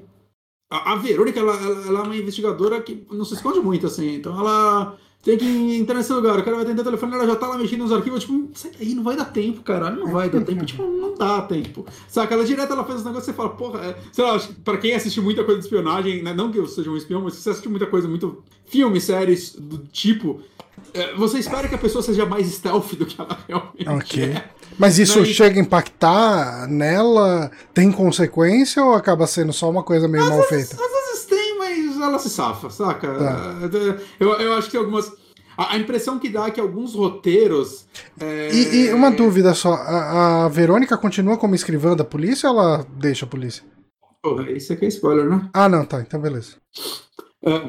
[0.71, 4.15] A, a Verônica, ela, ela, ela é uma investigadora que não se esconde muito, assim.
[4.15, 7.35] Então ela tem que entrar nesse lugar, o cara vai tentar o telefone, ela já
[7.35, 10.29] tá lá mexendo nos arquivos, tipo, sai daí, não vai dar tempo, caralho, não vai
[10.29, 11.85] dar tempo, tipo, não dá tempo.
[12.07, 13.97] Saca, ela direto, ela faz os negócios e você fala, porra, é...
[14.13, 16.33] sei lá, pra quem assistiu muita coisa de espionagem, né?
[16.33, 19.55] não que eu seja um espião, mas se você assistiu muita coisa, muito filme, séries
[19.55, 20.39] do tipo,
[20.93, 24.23] é, você espera que a pessoa seja mais stealth do que ela realmente Ok.
[24.23, 24.43] é.
[24.77, 27.51] Mas isso chega a impactar nela?
[27.73, 30.81] Tem consequência ou acaba sendo só uma coisa meio às mal vezes, feita?
[30.81, 31.08] Às vezes
[32.05, 33.07] ela se safa, saca?
[33.13, 33.69] Tá.
[34.19, 35.11] Eu, eu acho que algumas.
[35.57, 37.85] A, impressão que dá é que alguns roteiros.
[38.19, 38.49] É...
[38.53, 42.85] E, e, uma dúvida só: a, a, Verônica continua como escrivã da polícia ou ela
[42.97, 43.63] deixa a polícia?
[44.21, 45.49] Porra, isso aqui é spoiler, né?
[45.53, 46.55] Ah, não, tá, então beleza.
[47.43, 47.61] É.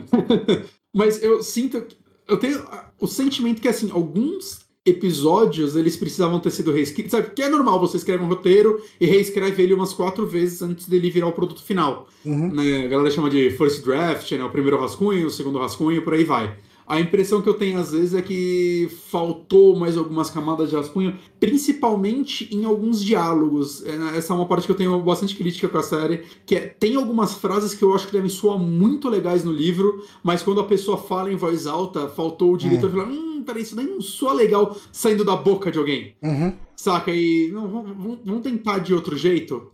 [0.94, 1.84] Mas eu sinto.
[2.28, 2.64] Eu tenho
[3.00, 7.12] o sentimento que, assim, alguns episódios eles precisavam ter sido reescritos.
[7.12, 7.26] Sabe?
[7.26, 11.10] Porque é normal, você escreve um roteiro e reescreve ele umas quatro vezes antes dele
[11.10, 12.08] virar o produto final.
[12.24, 12.52] Uhum.
[12.52, 12.84] Né?
[12.86, 14.44] A galera chama de first draft, né?
[14.44, 16.56] o primeiro rascunho, o segundo rascunho, por aí vai.
[16.90, 21.16] A impressão que eu tenho às vezes é que faltou mais algumas camadas de rascunho,
[21.38, 23.86] principalmente em alguns diálogos.
[23.86, 26.62] É, essa é uma parte que eu tenho bastante crítica com a série, que é,
[26.62, 30.60] tem algumas frases que eu acho que devem soar muito legais no livro, mas quando
[30.60, 32.96] a pessoa fala em voz alta, faltou o diretor uhum.
[32.96, 36.16] falar, hum, peraí, isso daí não soa legal saindo da boca de alguém.
[36.20, 36.52] Uhum.
[36.74, 37.12] Saca?
[37.14, 39.70] E não, vamos, vamos tentar de outro jeito.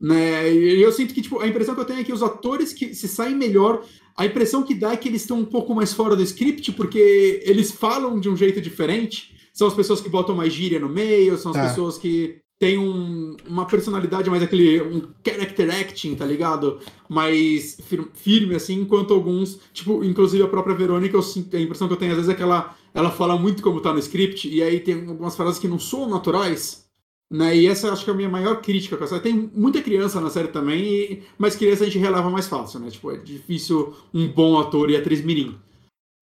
[0.00, 0.52] Né?
[0.52, 2.92] E eu sinto que tipo, a impressão que eu tenho é que os atores que
[2.92, 3.84] se saem melhor
[4.16, 7.42] a impressão que dá é que eles estão um pouco mais fora do script, porque
[7.44, 9.36] eles falam de um jeito diferente.
[9.52, 11.68] São as pessoas que botam mais gíria no meio, são as tá.
[11.68, 14.80] pessoas que têm um, uma personalidade mais aquele.
[14.80, 16.80] um character acting, tá ligado?
[17.08, 17.78] Mais
[18.14, 19.58] firme, assim, enquanto alguns.
[19.72, 22.42] Tipo, inclusive a própria Verônica, eu a impressão que eu tenho às vezes é que
[22.42, 25.78] ela, ela fala muito como tá no script, e aí tem algumas frases que não
[25.78, 26.85] são naturais.
[27.30, 27.56] Né?
[27.56, 29.22] E essa acho que é a minha maior crítica com a série.
[29.22, 31.22] Tem muita criança na série também, e...
[31.36, 32.90] mas criança a gente releva mais fácil, né?
[32.90, 35.56] Tipo, é difícil um bom ator e atriz mirim.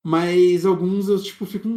[0.05, 1.69] Mas alguns eu, tipo, fico.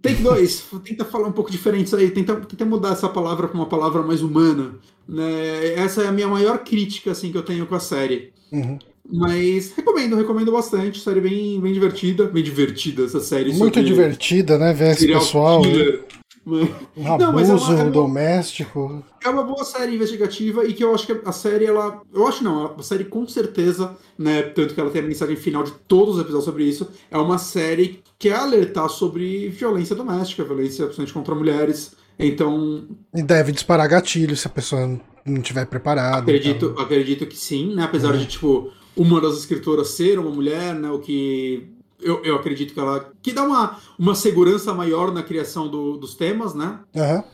[0.00, 3.56] Take dois, tenta falar um pouco diferente isso aí, tenta, tenta mudar essa palavra para
[3.56, 4.74] uma palavra mais humana.
[5.06, 5.74] Né?
[5.74, 8.32] Essa é a minha maior crítica assim, que eu tenho com a série.
[8.50, 8.78] Uhum.
[9.12, 11.00] Mas recomendo, recomendo bastante.
[11.00, 12.26] Série bem, bem divertida.
[12.26, 13.52] Bem divertida essa série.
[13.52, 14.72] Muito divertida, né?
[14.72, 15.62] Ver esse pessoal.
[15.62, 16.04] Killer.
[16.46, 19.04] Um não, abuso é uma, é doméstico.
[19.22, 22.00] É uma boa série investigativa e que eu acho que a série, ela.
[22.12, 24.42] Eu acho não, a série com certeza, né?
[24.42, 26.88] Tanto que ela tem a mensagem final de todos os episódios sobre isso.
[27.10, 31.92] É uma série que quer alertar sobre violência doméstica, violência principalmente contra mulheres.
[32.18, 32.86] Então.
[33.14, 36.22] E deve disparar gatilho se a pessoa não estiver preparada.
[36.22, 36.82] Acredito, então.
[36.82, 37.84] acredito que sim, né?
[37.84, 38.18] Apesar uhum.
[38.18, 40.90] de, tipo, uma das escritoras ser uma mulher, né?
[40.90, 41.68] O que
[42.02, 43.12] eu, eu acredito que ela.
[43.22, 46.80] que dá uma, uma segurança maior na criação do, dos temas, né?
[46.96, 47.24] Aham.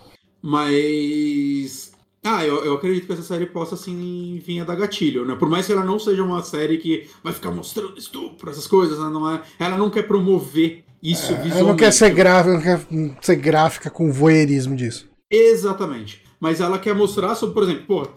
[0.42, 1.92] Mas.
[2.22, 5.36] Ah, eu, eu acredito que essa série possa, assim, vir a dar gatilho, né?
[5.36, 8.98] Por mais que ela não seja uma série que vai ficar mostrando estupro, essas coisas,
[8.98, 9.08] né?
[9.08, 11.58] Não é, ela não quer promover isso visualmente.
[11.58, 12.52] Ela não quer ser gráfica,
[12.90, 15.08] não quer ser gráfica com voyeurismo disso.
[15.30, 16.24] Exatamente.
[16.40, 18.08] Mas ela quer mostrar sobre, por exemplo, pô,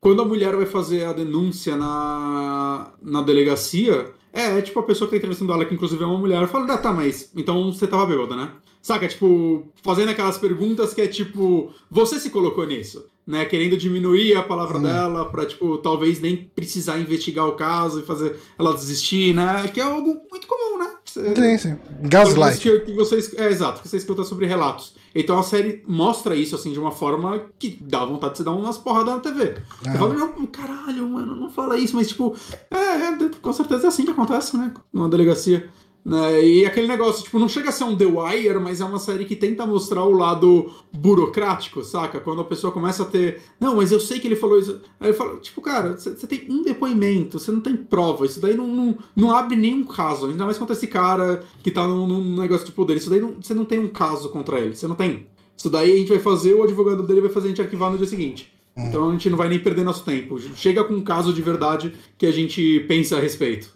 [0.00, 5.08] quando a mulher vai fazer a denúncia na, na delegacia, é, é tipo a pessoa
[5.08, 7.86] que tá entrevistando ela, que inclusive é uma mulher, fala, ah, tá, mas então você
[7.86, 8.50] tava bêbada, né?
[8.82, 13.44] Saca, tipo, fazendo aquelas perguntas que é tipo, você se colocou nisso, né?
[13.44, 14.82] Querendo diminuir a palavra Hum.
[14.82, 19.66] dela pra, tipo, talvez nem precisar investigar o caso e fazer ela desistir, né?
[19.74, 20.90] Que é algo muito comum, né?
[21.04, 21.76] Sim, sim.
[22.02, 22.60] Gaslight.
[22.60, 24.94] Que, que vocês, é, exato, que você escuta sobre relatos.
[25.18, 28.52] Então a série mostra isso, assim, de uma forma que dá vontade de você dar
[28.52, 29.56] umas porradas na TV.
[29.80, 29.98] Você Aham.
[29.98, 32.36] fala, não, caralho, mano, não fala isso, mas tipo,
[32.70, 34.74] é, é, com certeza é assim que acontece, né?
[34.92, 35.70] Numa delegacia.
[36.06, 36.44] Né?
[36.44, 39.24] E aquele negócio, tipo, não chega a ser um The Wire, mas é uma série
[39.24, 42.20] que tenta mostrar o lado burocrático, saca?
[42.20, 43.42] Quando a pessoa começa a ter.
[43.58, 44.80] Não, mas eu sei que ele falou isso.
[45.00, 48.56] Aí ele fala, tipo, cara, você tem um depoimento, você não tem prova, isso daí
[48.56, 50.26] não, não, não abre nenhum caso.
[50.26, 52.96] Ainda mais contra esse cara que tá num, num negócio de poder.
[52.96, 55.26] Isso daí não, você não tem um caso contra ele, você não tem.
[55.56, 57.98] Isso daí a gente vai fazer, o advogado dele vai fazer a gente arquivar no
[57.98, 58.52] dia seguinte.
[58.76, 60.38] Então a gente não vai nem perder nosso tempo.
[60.54, 63.75] Chega com um caso de verdade que a gente pensa a respeito.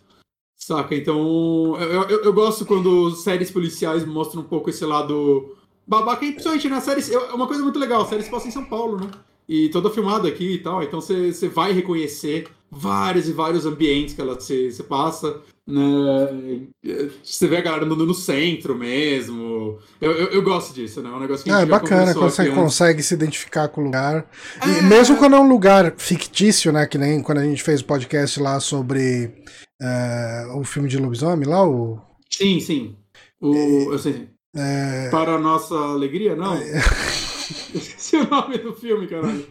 [0.63, 0.95] Saca?
[0.95, 5.57] Então, eu, eu, eu gosto quando séries policiais mostram um pouco esse lado
[5.87, 7.03] babaca, e principalmente na série.
[7.13, 9.11] É uma coisa muito legal, a série se passa em São Paulo, né?
[9.53, 14.21] E toda filmada aqui e tal, então você vai reconhecer vários e vários ambientes que
[14.21, 16.69] ela se, se passa, né?
[17.25, 19.77] Você vê a galera andando no centro mesmo.
[20.01, 21.11] Eu, eu, eu gosto disso, né?
[21.11, 23.67] É um negócio que a Ah, é gente já bacana quando você consegue se identificar
[23.69, 24.25] com o lugar.
[24.65, 24.83] E É.
[24.83, 26.87] mesmo quando é um lugar fictício, né?
[26.87, 29.33] Que nem quando a gente fez o podcast lá sobre
[29.83, 31.99] eh, o filme de lobisomem lá, o.
[32.31, 32.95] Sim, sim.
[33.41, 34.29] O, eu sei.
[34.57, 36.57] eh, Para a nossa alegria, não.
[38.11, 39.47] Esqueci o nome do filme, caralho.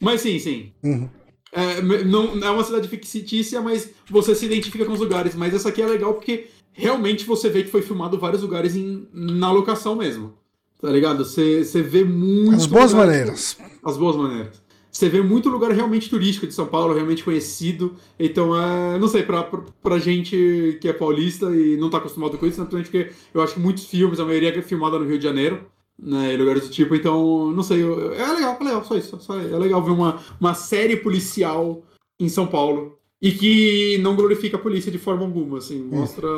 [0.00, 0.72] Mas sim, sim.
[0.82, 1.08] uhum.
[1.52, 5.34] É, não, é uma cidade fictícia, mas você se identifica com os lugares.
[5.34, 9.08] Mas essa aqui é legal porque realmente você vê que foi filmado vários lugares em,
[9.12, 10.34] na locação mesmo.
[10.80, 11.24] Tá ligado?
[11.24, 12.56] Você, você vê muito.
[12.56, 13.56] As boas maneiras.
[13.82, 14.60] As boas maneiras.
[14.90, 17.94] Você vê muito lugar realmente turístico de São Paulo, realmente conhecido.
[18.18, 22.46] Então, é, não sei, pra, pra, gente que é paulista e não tá acostumado com
[22.46, 25.24] isso, naturalmente porque eu acho que muitos filmes, a maioria é filmada no Rio de
[25.24, 25.66] Janeiro,
[25.98, 26.94] né, em lugares do tipo.
[26.94, 29.18] Então, não sei, eu- é legal, é legal, só isso.
[29.20, 31.82] Só, é legal ver uma, uma série policial
[32.18, 32.94] em São Paulo.
[33.20, 36.28] E que não glorifica a polícia de forma alguma, assim, mostra.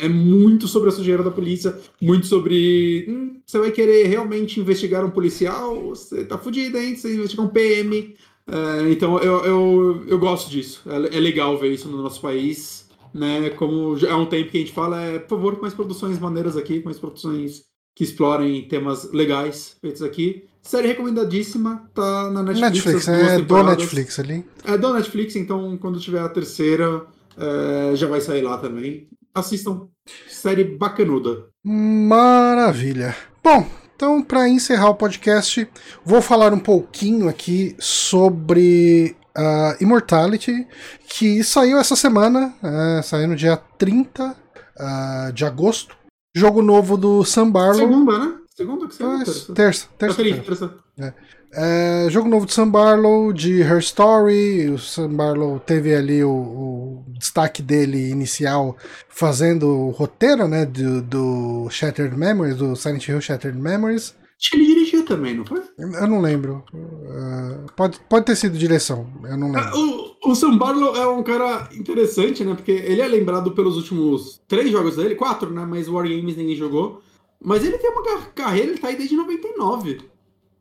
[0.00, 3.06] É muito sobre a sujeira da polícia, muito sobre.
[3.08, 5.80] hum, você vai querer realmente investigar um policial?
[5.88, 6.94] Você tá fudido, hein?
[6.94, 8.14] Você investigar um PM.
[8.46, 10.82] É, então eu, eu, eu gosto disso.
[10.86, 12.86] É, é legal ver isso no nosso país.
[13.14, 13.48] Né?
[13.50, 16.54] Como já há um tempo que a gente fala, é, por favor, mais produções maneiras
[16.56, 20.44] aqui, mais produções que explorem temas legais feitos aqui.
[20.62, 23.06] Série recomendadíssima, tá na Netflix.
[23.06, 23.62] Netflix, é do.
[23.62, 24.44] Netflix ali.
[24.64, 29.08] É do Netflix, então quando tiver a terceira, é, já vai sair lá também.
[29.34, 29.88] Assistam.
[30.28, 31.46] Série bacanuda.
[31.64, 33.16] Maravilha.
[33.42, 33.66] Bom,
[33.96, 35.66] então para encerrar o podcast,
[36.04, 40.66] vou falar um pouquinho aqui sobre a Immortality,
[41.08, 44.36] que saiu essa semana, é, saiu no dia 30
[44.78, 45.96] ah, de agosto.
[46.34, 47.76] Jogo novo do Sam Barlow.
[47.88, 48.34] Segunda, né?
[48.54, 49.02] Segunda que?
[49.02, 49.54] Ah, Terça.
[49.54, 50.74] terça, terça, feliz, terça.
[50.96, 51.14] terça.
[51.52, 54.68] É, jogo novo de Sam Barlow, de Her Story.
[54.70, 58.76] O Sam Barlow teve ali o, o destaque dele inicial
[59.08, 64.14] fazendo o roteiro né, do, do Shattered Memories, do Silent Hill Shattered Memories.
[64.40, 65.60] Acho que ele dirigiu também, não foi?
[65.76, 66.64] Eu não lembro.
[66.72, 70.16] Uh, pode, pode ter sido direção, eu não lembro.
[70.24, 72.54] O, o Sam Barlow é um cara interessante, né?
[72.54, 75.66] Porque ele é lembrado pelos últimos três jogos dele, quatro, né?
[75.68, 77.02] Mas War Games ninguém jogou.
[77.42, 80.00] Mas ele tem uma car- carreira, ele tá aí desde 99.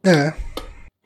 [0.03, 0.33] É,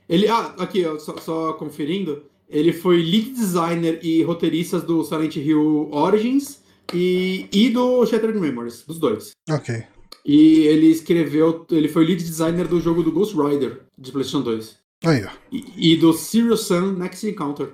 [0.10, 2.24] Ele, ah, aqui, ó, só, só conferindo.
[2.50, 6.60] Ele foi lead designer e roteirista do Silent Hill Origins
[6.94, 9.32] e, e do Shattered Memories, dos dois.
[9.50, 9.84] ok.
[10.26, 14.78] E ele escreveu, ele foi lead designer do jogo do Ghost Rider de PlayStation 2
[15.06, 15.30] Aí, ó.
[15.52, 17.70] e, e do Serious Sun Next Encounter.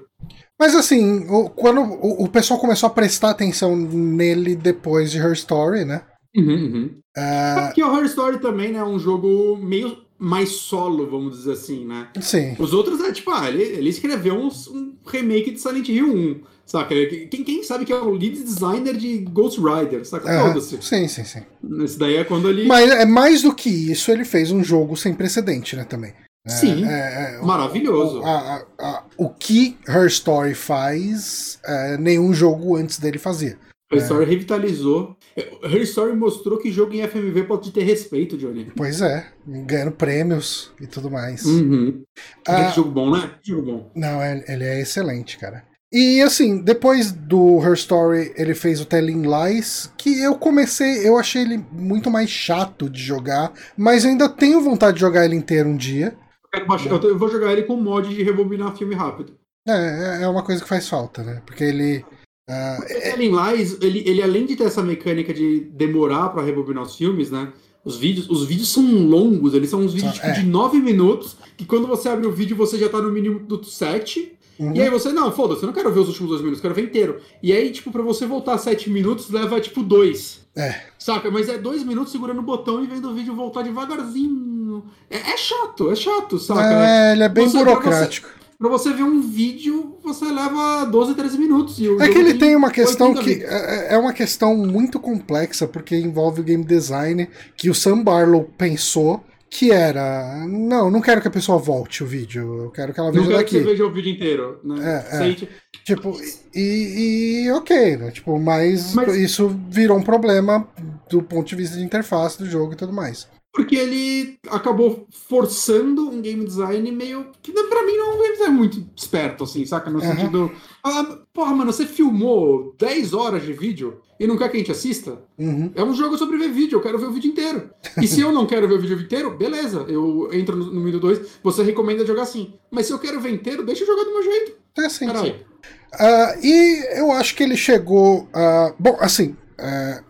[0.59, 5.33] Mas assim, o- quando o, o pessoal começou a prestar atenção nele depois de Her
[5.33, 6.01] Story, né?
[6.35, 6.89] Uhum, uhum.
[7.15, 11.53] Ah, Que o Horror Story também, né, é um jogo meio mais solo, vamos dizer
[11.53, 12.09] assim, né?
[12.21, 12.55] sim.
[12.59, 16.41] Os outros é tipo, ah, ele, ele escreveu uns- um remake de Silent Hill 1,
[16.65, 16.93] saca?
[17.31, 20.29] Quem, quem sabe que é o lead designer de Ghost Rider, saca?
[20.29, 20.77] Ah, Foda-se.
[20.81, 21.41] sim, sim, sim.
[21.83, 22.65] Esse daí é quando ele.
[22.67, 26.13] Mas é mais do que isso, ele fez um jogo sem precedente, né, também.
[26.45, 26.85] É, Sim.
[26.85, 28.21] é, é, Maravilhoso.
[28.21, 33.57] O, a- a- a- o que Her Story faz, é, nenhum jogo antes dele fazia.
[33.91, 35.15] A história revitalizou.
[35.63, 38.71] Her Story mostrou que jogo em FMV pode ter respeito, Johnny.
[38.75, 41.45] Pois é, ganhando prêmios e tudo mais.
[41.45, 42.03] Uhum.
[42.47, 43.31] Ah, que jogo bom, né?
[43.41, 43.91] Que jogo bom.
[43.95, 45.63] Não, ele é excelente, cara.
[45.91, 51.17] E assim, depois do Her Story, ele fez o Telling Lies, que eu comecei, eu
[51.17, 55.67] achei ele muito mais chato de jogar, mas ainda tenho vontade de jogar ele inteiro
[55.67, 56.15] um dia.
[56.53, 59.33] Eu, eu vou jogar ele com mod de rebobinar filme rápido.
[59.67, 61.41] É, é uma coisa que faz falta, né?
[61.45, 62.05] Porque ele.
[62.49, 66.81] Uh, o Telling Lies, ele, ele além de ter essa mecânica de demorar para rebobinar
[66.81, 67.53] os filmes, né?
[67.85, 70.31] Os vídeos, os vídeos são longos, eles são uns vídeos tipo, é.
[70.31, 73.63] de 9 minutos, que quando você abre o vídeo você já tá no mínimo do
[73.63, 74.33] 7.
[74.57, 74.75] Uhum.
[74.75, 76.83] E aí você, não, foda-se, eu não quero ver os últimos dois minutos, quero ver
[76.83, 77.21] inteiro.
[77.41, 80.41] E aí, tipo, pra você voltar sete minutos, leva, tipo, dois.
[80.53, 80.81] É.
[80.97, 81.31] Saca?
[81.31, 84.83] Mas é dois minutos segurando o botão e vendo o vídeo voltar devagarzinho.
[85.09, 86.61] É, é chato, é chato, saca?
[86.61, 88.27] É, ele é bem você, burocrático.
[88.27, 91.79] Você, pra você, ver um vídeo, você leva 12, 13 minutos.
[91.79, 93.43] é que ele tem, uma questão que.
[93.43, 98.49] É, é uma questão muito complexa, porque envolve o game design que o Sam Barlow
[98.57, 102.99] pensou que era não, não quero que a pessoa volte o vídeo, eu quero que
[102.99, 103.57] ela veja não quero daqui.
[103.57, 105.05] que você veja o vídeo inteiro, né?
[105.11, 105.35] É, é.
[105.83, 106.15] Tipo,
[106.53, 108.11] e, e, ok, né?
[108.11, 110.67] Tipo, mas, mas, isso virou um problema
[111.09, 113.27] do ponto de vista de interface do jogo e tudo mais.
[113.59, 117.25] Porque ele acabou forçando um game design meio.
[117.41, 119.89] que pra mim não é um game design muito esperto, assim, saca?
[119.89, 120.15] No uhum.
[120.15, 120.51] sentido.
[120.81, 124.71] Ah, porra, mano, você filmou 10 horas de vídeo e não quer que a gente
[124.71, 125.19] assista?
[125.37, 125.73] Uhum.
[125.75, 127.69] É um jogo sobre ver vídeo, eu quero ver o vídeo inteiro.
[128.01, 131.01] E se eu não quero ver o vídeo inteiro, beleza, eu entro no, no vídeo
[131.01, 132.53] 2, você recomenda jogar assim.
[132.71, 134.53] Mas se eu quero ver inteiro, deixa eu jogar do meu jeito.
[134.77, 135.05] É assim.
[135.05, 135.35] Caralho.
[135.35, 138.21] Uh, e eu acho que ele chegou.
[138.21, 139.35] Uh, bom, assim.
[139.59, 140.08] Uh,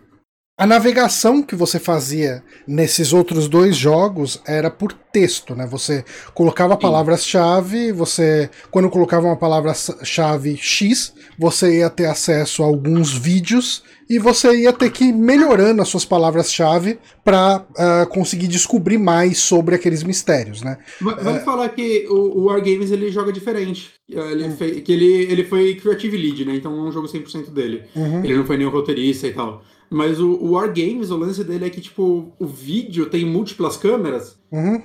[0.60, 5.66] a navegação que você fazia nesses outros dois jogos era por texto, né?
[5.66, 6.04] Você
[6.34, 13.82] colocava palavras-chave, você quando colocava uma palavra-chave X, você ia ter acesso a alguns vídeos
[14.06, 18.98] e você ia ter que ir melhorando as suas palavras-chave para uh, ah, conseguir descobrir
[18.98, 20.76] mais sobre aqueles mistérios, né?
[21.00, 21.40] Vale é...
[21.40, 23.92] falar que o, o Wargames ele joga diferente.
[24.06, 24.56] Ele, uhum.
[24.56, 26.56] fez, que ele, ele foi Creative Lead, né?
[26.56, 27.84] Então é um jogo 100% dele.
[27.96, 28.22] Uhum.
[28.22, 29.62] Ele não foi nem o roteirista e tal.
[29.90, 34.38] Mas o, o Wargames, o lance dele é que, tipo, o vídeo tem múltiplas câmeras.
[34.52, 34.80] Uhum.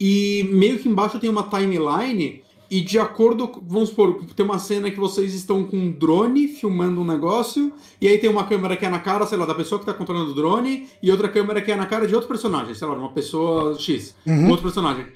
[0.00, 2.42] E meio que embaixo tem uma timeline.
[2.70, 7.00] E de acordo, vamos supor, tem uma cena que vocês estão com um drone filmando
[7.00, 9.78] um negócio, e aí tem uma câmera que é na cara, sei lá, da pessoa
[9.78, 12.74] que tá controlando o drone, e outra câmera que é na cara de outro personagem,
[12.74, 14.50] sei lá, uma pessoa X, uhum.
[14.50, 15.06] outro personagem.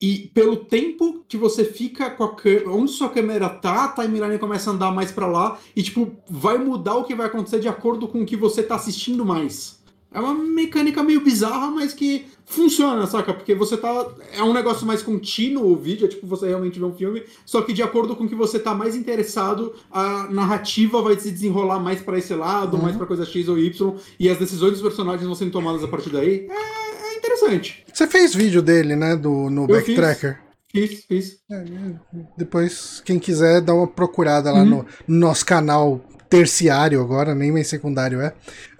[0.00, 4.38] E pelo tempo que você fica com a câmera, onde sua câmera tá, a timeline
[4.38, 7.68] começa a andar mais para lá e tipo, vai mudar o que vai acontecer de
[7.68, 9.76] acordo com o que você tá assistindo mais.
[10.12, 13.34] É uma mecânica meio bizarra, mas que funciona, saca?
[13.34, 14.06] Porque você tá.
[14.32, 17.60] É um negócio mais contínuo o vídeo, é tipo você realmente vê um filme, só
[17.60, 21.80] que de acordo com o que você tá mais interessado, a narrativa vai se desenrolar
[21.80, 22.82] mais para esse lado, uhum.
[22.82, 25.88] mais para coisa X ou Y, e as decisões dos personagens vão sendo tomadas a
[25.88, 26.48] partir daí.
[26.48, 26.85] É
[27.36, 27.84] interessante.
[27.92, 29.16] Você fez vídeo dele, né?
[29.16, 30.38] Do, no Eu Backtracker.
[30.72, 31.38] Fiz, fiz.
[31.50, 31.64] É,
[32.36, 34.66] depois, quem quiser, dá uma procurada lá uhum.
[34.66, 38.32] no, no nosso canal terciário agora, nem mais secundário é.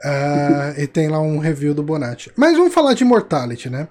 [0.04, 2.30] Uh, e tem lá um review do Bonatti.
[2.36, 3.88] Mas vamos falar de Immortality, né?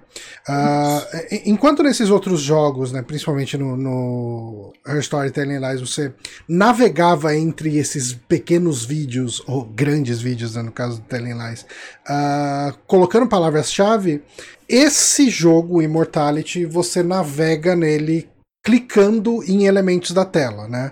[0.48, 6.14] Uh, enquanto nesses outros jogos, né, principalmente no, no Her Story Telling Lies, você
[6.48, 11.66] navegava entre esses pequenos vídeos, ou grandes vídeos, né, no caso do Telling Lies,
[12.08, 14.22] uh, colocando palavras-chave,
[14.68, 18.30] esse jogo, Immortality, você navega nele
[18.64, 20.92] clicando em elementos da tela, né?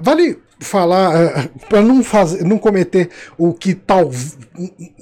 [0.00, 4.10] vale falar uh, eh, para não fazer, não cometer o que tal,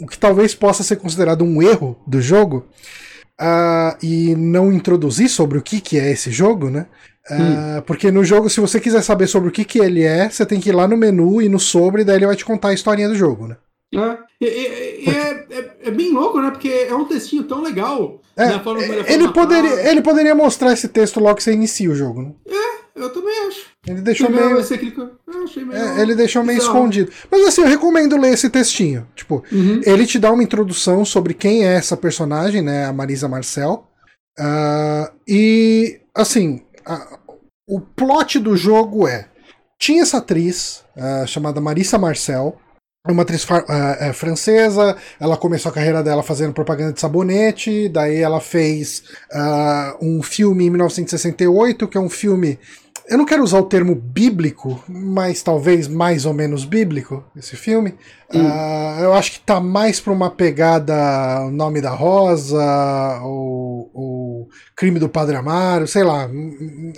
[0.00, 2.66] o que talvez possa ser considerado um erro do jogo
[3.40, 6.86] uh, e não introduzir sobre o que que é esse jogo, né?
[7.30, 7.82] Uh, hum.
[7.86, 10.60] Porque no jogo, se você quiser saber sobre o que que ele é, você tem
[10.60, 13.08] que ir lá no menu e no sobre, daí ele vai te contar a historinha
[13.08, 13.56] do jogo, né?
[13.95, 16.51] É, é, é, é, bem louco, né?
[16.51, 18.20] Porque é um textinho tão legal.
[18.36, 18.62] É, né?
[19.09, 22.32] ele, poderia, ele poderia mostrar esse texto logo que você inicia o jogo, né?
[22.47, 23.66] É, eu também acho.
[23.86, 24.51] Ele deixou meio.
[24.51, 25.72] Meio...
[25.72, 27.11] É, ele deixou meio escondido.
[27.30, 29.09] Mas assim, eu recomendo ler esse textinho.
[29.16, 29.80] Tipo, uhum.
[29.84, 32.84] ele te dá uma introdução sobre quem é essa personagem, né?
[32.84, 33.89] A Marisa Marcel.
[34.39, 37.18] Uh, e, assim, a,
[37.66, 39.28] o plot do jogo é:
[39.78, 42.59] tinha essa atriz uh, chamada Marisa Marcel
[43.12, 48.40] uma atriz uh, francesa, ela começou a carreira dela fazendo propaganda de sabonete, daí ela
[48.40, 49.02] fez
[49.32, 52.59] uh, um filme em 1968, que é um filme.
[53.09, 57.94] Eu não quero usar o termo bíblico, mas talvez mais ou menos bíblico, esse filme.
[58.32, 58.44] Hum.
[58.44, 64.46] Uh, eu acho que tá mais pra uma pegada O Nome da Rosa, ou,
[64.76, 66.28] Crime do Padre Amaro, sei lá.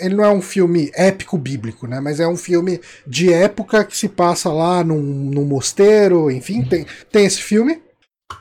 [0.00, 2.00] Ele não é um filme épico bíblico, né?
[2.00, 6.86] Mas é um filme de época que se passa lá num, num mosteiro, enfim, tem,
[7.10, 7.80] tem esse filme.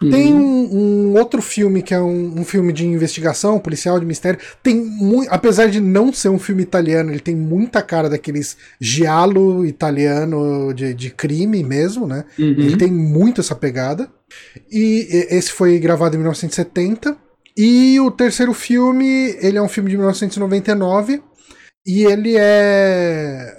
[0.01, 0.09] Uhum.
[0.11, 4.39] Tem um, um, outro filme que é um, um, filme de investigação, policial, de mistério.
[4.61, 5.29] Tem muito.
[5.31, 10.93] Apesar de não ser um filme italiano, ele tem muita cara daqueles giallo italiano de,
[10.93, 12.25] de crime mesmo, né?
[12.37, 12.45] Uhum.
[12.45, 14.09] Ele tem muito essa pegada.
[14.71, 17.17] E esse foi gravado em 1970.
[17.57, 21.21] E o terceiro filme, ele é um filme de 1999.
[21.85, 23.55] E ele é.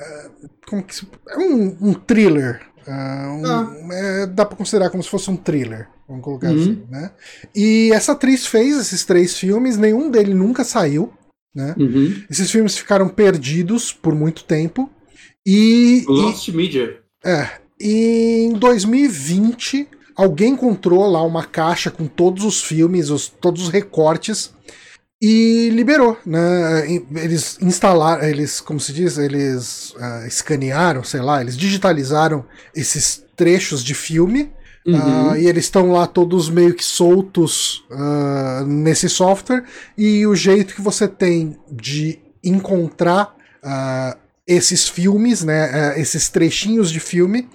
[0.67, 2.63] Como que se, É um, um thriller.
[2.87, 3.77] Uh, um, ah.
[3.93, 5.89] é, dá pra considerar como se fosse um thriller.
[6.11, 6.61] Vamos colocar uhum.
[6.61, 7.13] assim, né?
[7.55, 11.13] E essa atriz fez esses três filmes, nenhum deles nunca saiu,
[11.55, 11.73] né?
[11.79, 12.25] Uhum.
[12.29, 14.91] Esses filmes ficaram perdidos por muito tempo.
[15.47, 16.05] E.
[16.09, 16.99] Lost e, Media.
[17.25, 17.49] É.
[17.81, 19.87] E em 2020,
[20.17, 24.53] alguém encontrou lá uma caixa com todos os filmes, os, todos os recortes
[25.23, 26.89] e liberou, né?
[27.23, 32.45] Eles instalaram, eles, como se diz, eles uh, escanearam, sei lá, eles digitalizaram
[32.75, 34.51] esses trechos de filme
[34.87, 35.33] Uhum.
[35.33, 39.65] Uh, e eles estão lá todos meio que soltos uh, nesse software.
[39.97, 46.99] E o jeito que você tem de encontrar uh, esses filmes, né, esses trechinhos de
[46.99, 47.49] filme,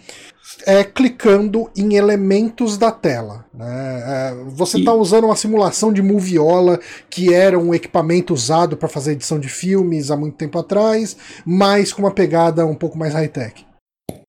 [0.66, 3.46] é clicando em elementos da tela.
[3.54, 4.36] Né?
[4.48, 9.40] você está usando uma simulação de Moviola, que era um equipamento usado para fazer edição
[9.40, 13.66] de filmes há muito tempo atrás, mas com uma pegada um pouco mais high-tech.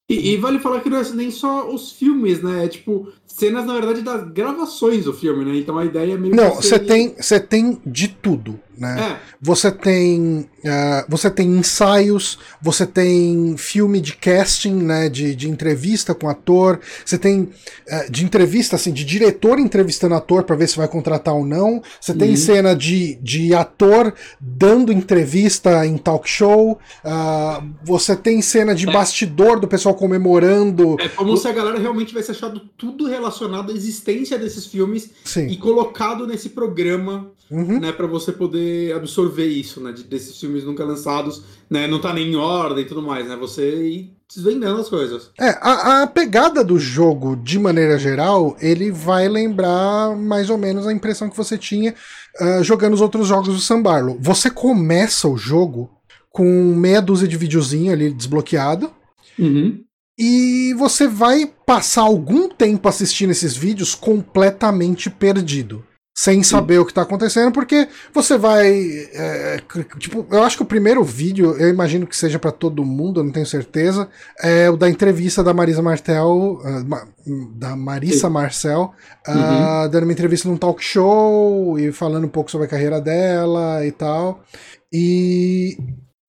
[0.08, 2.64] E, e, vale falar que não é nem só os filmes, né?
[2.64, 5.56] É tipo cenas, na verdade, das gravações do filme, né?
[5.56, 9.12] Então a ideia é meio Não, você tem, você tem de tudo, né?
[9.12, 9.36] É.
[9.40, 15.08] Você tem uh, você tem ensaios, você tem filme de casting, né?
[15.08, 20.44] De, de entrevista com ator, você tem uh, de entrevista, assim, de diretor entrevistando ator
[20.44, 21.82] para ver se vai contratar ou não.
[22.00, 22.36] Você tem uhum.
[22.36, 26.78] cena de, de ator dando entrevista em talk show.
[27.04, 28.92] Uh, você tem cena de é.
[28.92, 30.96] bastidor do pessoal comemorando.
[31.00, 35.10] É como se a galera realmente tivesse achado tudo relacionado relacionado à existência desses filmes
[35.24, 35.46] Sim.
[35.48, 37.80] e colocado nesse programa, uhum.
[37.80, 42.32] né, para você poder absorver isso, né, desses filmes nunca lançados, né, não tá nem
[42.32, 45.30] em ordem e tudo mais, né, você ir desvendando as coisas.
[45.38, 50.86] É, a, a pegada do jogo, de maneira geral, ele vai lembrar mais ou menos
[50.86, 51.94] a impressão que você tinha
[52.40, 54.18] uh, jogando os outros jogos do Sambarlo.
[54.20, 55.90] Você começa o jogo
[56.30, 56.44] com
[56.74, 58.90] meia dúzia de videozinho ali desbloqueado.
[59.38, 59.82] Uhum.
[60.18, 65.84] E você vai passar algum tempo assistindo esses vídeos completamente perdido.
[66.18, 66.80] Sem saber Sim.
[66.80, 68.72] o que está acontecendo, porque você vai.
[69.12, 69.60] É,
[69.98, 73.24] tipo, eu acho que o primeiro vídeo, eu imagino que seja para todo mundo, eu
[73.24, 74.08] não tenho certeza,
[74.40, 78.32] é o da entrevista da Marisa Martel, uh, da Marissa Sim.
[78.32, 78.94] Marcel,
[79.28, 83.84] uh, dando uma entrevista num talk show e falando um pouco sobre a carreira dela
[83.84, 84.42] e tal.
[84.90, 85.76] E,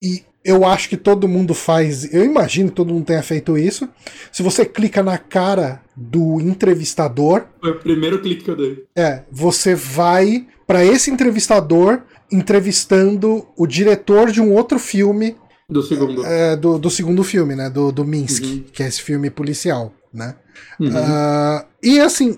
[0.04, 3.88] e eu acho que todo mundo faz, eu imagino que todo mundo tenha feito isso.
[4.32, 7.48] Se você clica na cara do entrevistador.
[7.60, 8.86] Foi o primeiro clique que eu dei.
[8.96, 15.36] É, você vai para esse entrevistador entrevistando o diretor de um outro filme.
[15.70, 16.26] Do segundo.
[16.26, 17.70] É, do, do segundo filme, né?
[17.70, 18.64] Do, do Minsk, uhum.
[18.72, 20.36] que é esse filme policial, né?
[20.80, 20.88] Uhum.
[20.88, 22.38] Uh, e assim,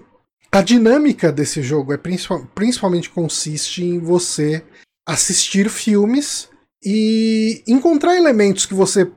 [0.52, 4.64] a dinâmica desse jogo é principal, principalmente consiste em você
[5.08, 6.50] assistir filmes
[6.84, 9.12] e encontrar elementos que você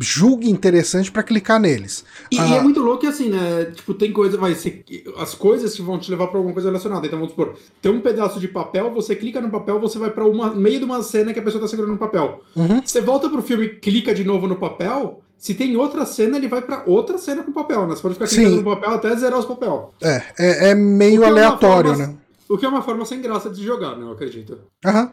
[0.00, 2.04] julgue interessante para clicar neles.
[2.30, 3.66] E, ah, é muito louco que assim, né?
[3.74, 4.84] Tipo, tem coisa, vai ser
[5.16, 7.06] as coisas que vão te levar para alguma coisa relacionada.
[7.06, 10.24] Então vamos supor, tem um pedaço de papel, você clica no papel, você vai para
[10.24, 12.40] uma meio de uma cena que a pessoa tá segurando no papel.
[12.54, 12.80] Uhum.
[12.84, 16.62] Você volta pro filme, clica de novo no papel, se tem outra cena, ele vai
[16.62, 17.96] para outra cena com papel, né?
[17.96, 18.56] Você pode ficar clicando Sim.
[18.56, 19.92] no papel até zerar os papel.
[20.00, 22.14] É, é, é meio é aleatório, forma, né?
[22.48, 24.04] O que é uma forma sem graça de jogar, né?
[24.04, 24.58] Eu acredito.
[24.84, 25.02] Aham.
[25.02, 25.10] Uhum.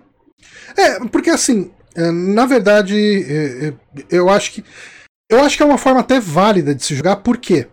[0.77, 3.73] É, porque assim, é, na verdade, é, é,
[4.09, 4.63] eu acho que.
[5.29, 7.67] Eu acho que é uma forma até válida de se jogar, porque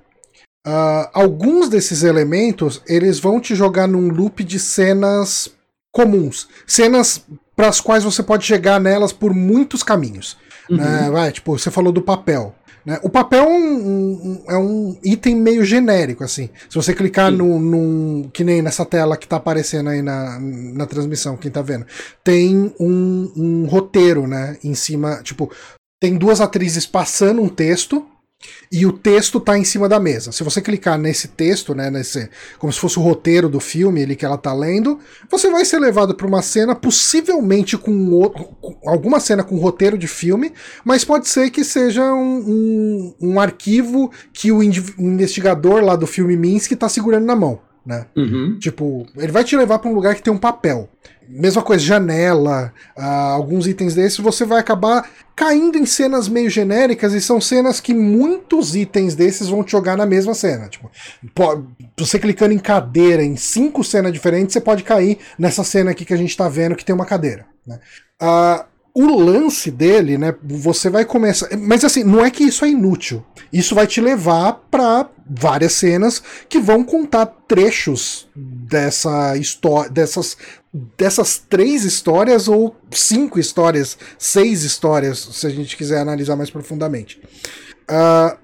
[0.67, 5.51] uh, alguns desses elementos eles vão te jogar num loop de cenas
[5.93, 6.49] comuns.
[6.67, 10.39] Cenas para as quais você pode chegar nelas por muitos caminhos.
[10.71, 10.79] Uhum.
[10.79, 11.11] Né?
[11.11, 12.55] Vai, tipo, você falou do papel.
[12.85, 12.99] Né?
[13.03, 16.51] O papel é um, um, é um, item meio genérico, assim.
[16.69, 18.31] Se você clicar no, num.
[18.33, 21.87] Que nem nessa tela que tá aparecendo aí na, na transmissão, quem tá vendo,
[22.25, 24.57] tem um, um roteiro, né?
[24.65, 25.21] Em cima.
[25.23, 25.51] Tipo,
[26.01, 28.05] tem duas atrizes passando um texto
[28.71, 30.33] e o texto está em cima da mesa.
[30.33, 32.29] Se você clicar nesse texto, né, nesse,
[32.59, 34.99] como se fosse o roteiro do filme ali que ela está lendo,
[35.31, 40.09] você vai ser levado para uma cena, possivelmente com, com, alguma cena com roteiro de
[40.09, 40.53] filme,
[40.85, 46.37] mas pode ser que seja um, um, um arquivo que o investigador lá do filme
[46.37, 47.61] Minsk está segurando na mão.
[47.85, 48.07] Né?
[48.17, 48.59] Uhum.
[48.61, 50.89] Tipo, ele vai te levar para um lugar que tem um papel.
[51.41, 57.15] Mesma coisa, janela, uh, alguns itens desses, você vai acabar caindo em cenas meio genéricas
[57.15, 60.69] e são cenas que muitos itens desses vão te jogar na mesma cena.
[60.69, 60.91] Tipo,
[61.97, 66.15] você clicando em cadeira em cinco cenas diferentes, você pode cair nessa cena aqui que
[66.15, 67.47] a gente tá vendo que tem uma cadeira.
[67.67, 67.81] Né?
[68.21, 70.35] Uh, o lance dele, né?
[70.43, 71.49] Você vai começar.
[71.57, 73.25] Mas assim, não é que isso é inútil.
[73.53, 78.29] Isso vai te levar para várias cenas que vão contar trechos
[78.73, 80.37] dessa história, dessas,
[80.97, 87.21] dessas três histórias ou cinco histórias, seis histórias, se a gente quiser analisar mais profundamente.
[87.83, 88.37] Uh,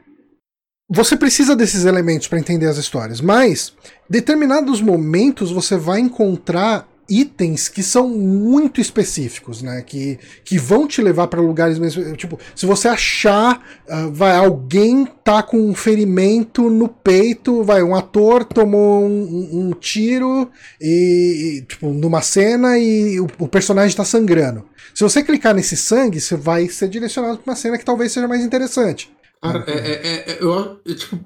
[0.90, 3.74] você precisa desses elementos para entender as histórias, mas
[4.08, 9.82] determinados momentos você vai encontrar itens que são muito específicos, né?
[9.86, 12.14] Que, que vão te levar para lugares mesmo.
[12.16, 17.94] Tipo, se você achar, uh, vai, alguém tá com um ferimento no peito, vai, um
[17.94, 20.50] ator tomou um, um tiro
[20.80, 24.64] e, tipo, numa cena e o, o, personagem tá sangrando.
[24.94, 28.28] Se você clicar nesse sangue, você vai ser direcionado para uma cena que talvez seja
[28.28, 29.10] mais interessante.
[29.42, 31.18] Cara, é, é, é, eu, eu, tipo,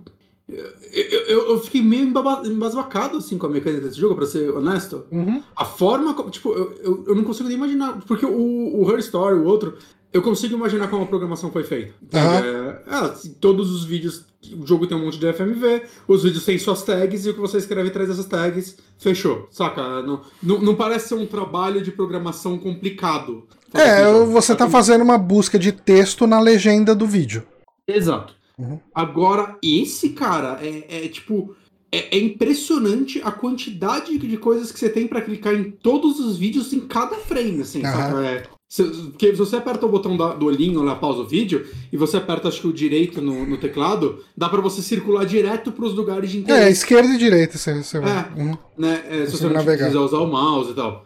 [0.92, 2.04] eu, eu, eu, fiquei meio
[2.44, 5.04] embasbacado assim com a mecânica desse jogo, pra ser honesto.
[5.10, 5.42] Uhum.
[5.56, 6.14] A forma.
[6.30, 8.00] Tipo, eu, eu, não consigo nem imaginar.
[8.06, 9.76] Porque o, o Her Story, o outro,
[10.12, 11.94] eu consigo imaginar como a programação foi feita.
[12.12, 12.20] Uhum.
[12.20, 14.24] É, é, assim, todos os vídeos.
[14.60, 17.38] O jogo tem um monte de FMV, os vídeos têm suas tags e o que
[17.38, 19.46] você escreve atrás dessas tags, fechou.
[19.52, 20.02] Saca?
[20.02, 23.44] Não, não, não parece ser um trabalho de programação complicado.
[23.72, 27.44] É, você tá fazendo uma busca de texto na legenda do vídeo.
[27.86, 28.34] Exato.
[28.58, 28.78] Uhum.
[28.94, 31.54] Agora, esse cara é, é tipo.
[31.94, 36.38] É, é, impressionante a quantidade de coisas que você tem para clicar em todos os
[36.38, 38.18] vídeos em cada frame, assim, uhum.
[38.20, 41.66] é, se, porque se você aperta o botão da, do olhinho lá, pausa o vídeo,
[41.92, 45.70] e você aperta, acho que o direito no, no teclado, dá para você circular direto
[45.70, 46.64] para os lugares de interesse.
[46.64, 48.10] É, esquerda e direita, você, você vai.
[48.10, 48.56] É, uhum.
[48.78, 51.04] né, é, se você não quiser usar o mouse e tal.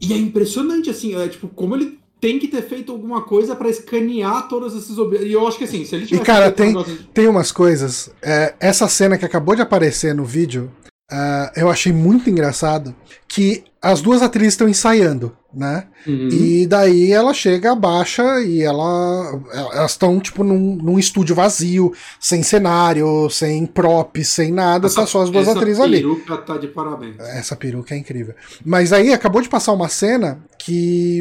[0.00, 3.68] E é impressionante, assim, é, tipo, como ele tem que ter feito alguma coisa para
[3.68, 5.28] escanear todos esses objetos.
[5.28, 6.22] E eu acho que assim, se ele tivesse.
[6.22, 8.10] E cara, tem, um tem umas coisas.
[8.22, 10.70] É, essa cena que acabou de aparecer no vídeo,
[11.10, 12.94] uh, eu achei muito engraçado.
[13.26, 15.84] Que as duas atrizes estão ensaiando, né?
[16.06, 16.28] Uhum.
[16.30, 19.40] E daí ela chega, abaixa e ela.
[19.52, 25.06] Elas estão, tipo, num, num estúdio vazio, sem cenário, sem props, sem nada, essa, tá
[25.06, 25.98] só as duas atrizes ali.
[25.98, 27.18] Essa peruca tá de parabéns.
[27.18, 28.34] Essa peruca é incrível.
[28.64, 31.20] Mas aí acabou de passar uma cena que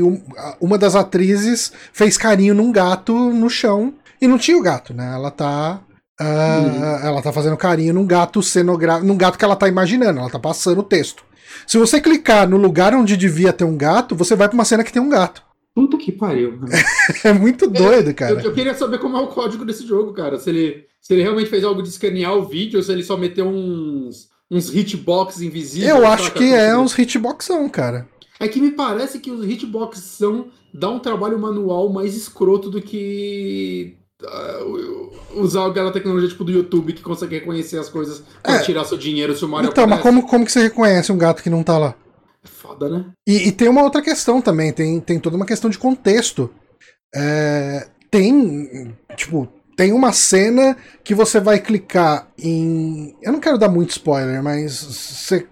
[0.60, 5.14] uma das atrizes fez carinho num gato no chão e não tinha o gato, né?
[5.14, 5.82] Ela tá.
[6.20, 7.08] Uh, uhum.
[7.08, 10.38] Ela tá fazendo carinho num gato cenográfico, num gato que ela tá imaginando, ela tá
[10.38, 11.24] passando o texto.
[11.66, 14.84] Se você clicar no lugar onde devia ter um gato, você vai pra uma cena
[14.84, 15.44] que tem um gato.
[15.74, 16.60] Puta que pariu.
[17.24, 18.34] é muito doido, cara.
[18.34, 20.38] Eu, eu, queria saber como é o código desse jogo, cara.
[20.38, 23.16] Se ele, se ele realmente fez algo de escanear o vídeo ou se ele só
[23.16, 25.90] meteu uns, uns hitbox invisíveis.
[25.90, 28.08] Eu acho que é uns hitboxão, cara.
[28.40, 32.82] É que me parece que os hitbox são dá um trabalho manual mais escroto do
[32.82, 33.98] que
[35.34, 38.60] usar aquela tecnologia tipo do YouTube que consegue reconhecer as coisas pra é.
[38.60, 40.04] tirar seu dinheiro se o Mario Então, aparece.
[40.04, 41.96] mas como, como que você reconhece um gato que não tá lá?
[42.44, 43.06] É foda, né?
[43.28, 46.50] E, e tem uma outra questão também, tem, tem toda uma questão de contexto.
[47.14, 53.16] É, tem, tipo, tem uma cena que você vai clicar em.
[53.22, 55.48] Eu não quero dar muito spoiler, mas você.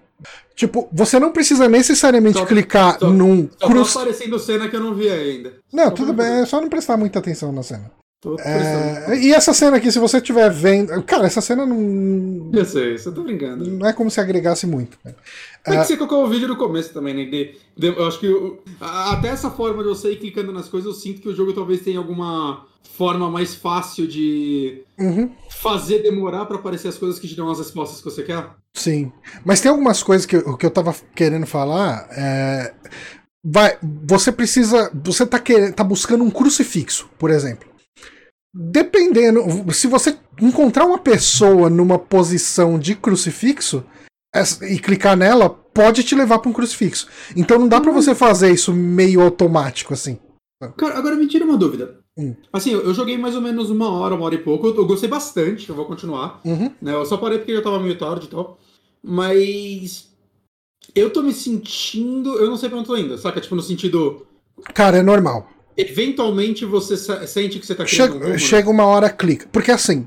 [0.54, 3.48] Tipo, você não precisa necessariamente só, clicar só, num.
[3.58, 3.94] Só cruz...
[3.94, 5.54] tá aparecendo cena que eu não vi ainda.
[5.72, 7.90] Não, só tudo bem, é só não prestar muita atenção na cena.
[8.44, 11.02] É, e essa cena aqui, se você estiver vendo.
[11.04, 12.50] Cara, essa cena não.
[12.52, 13.64] Eu sei, você tá brincando.
[13.66, 14.98] Não é como se agregasse muito.
[15.02, 15.14] Né?
[15.64, 17.24] É que você colocou o vídeo no começo também, né?
[17.24, 20.86] De, de, eu acho que eu, até essa forma de você ir clicando nas coisas,
[20.86, 25.30] eu sinto que o jogo talvez tenha alguma forma mais fácil de uhum.
[25.48, 28.50] fazer demorar para aparecer as coisas que te dão as respostas que você quer.
[28.74, 29.10] Sim.
[29.42, 32.06] Mas tem algumas coisas que, que eu tava querendo falar.
[32.10, 32.74] É...
[33.42, 34.90] Vai, você precisa.
[35.02, 37.69] Você tá, querendo, tá buscando um crucifixo, por exemplo.
[38.52, 43.84] Dependendo, se você encontrar uma pessoa numa posição de crucifixo
[44.62, 47.08] e clicar nela, pode te levar para um crucifixo.
[47.36, 47.82] Então não dá uhum.
[47.84, 50.18] para você fazer isso meio automático assim.
[50.76, 52.00] Cara, agora me tira uma dúvida.
[52.18, 52.34] Hum.
[52.52, 54.66] Assim, eu joguei mais ou menos uma hora, uma hora e pouco.
[54.66, 56.40] Eu, gostei bastante, eu vou continuar.
[56.44, 56.70] Uhum.
[56.82, 56.92] Né?
[56.92, 58.58] Eu só parei porque já tava meio tarde e tal.
[59.02, 60.10] Mas.
[60.94, 62.36] Eu tô me sentindo.
[62.36, 63.40] Eu não sei pra onde tô indo, saca?
[63.40, 64.26] Tipo, no sentido.
[64.74, 65.48] Cara, é normal
[65.80, 69.46] eventualmente você sente que você está chega, um chega uma hora, clica.
[69.50, 70.06] Porque assim,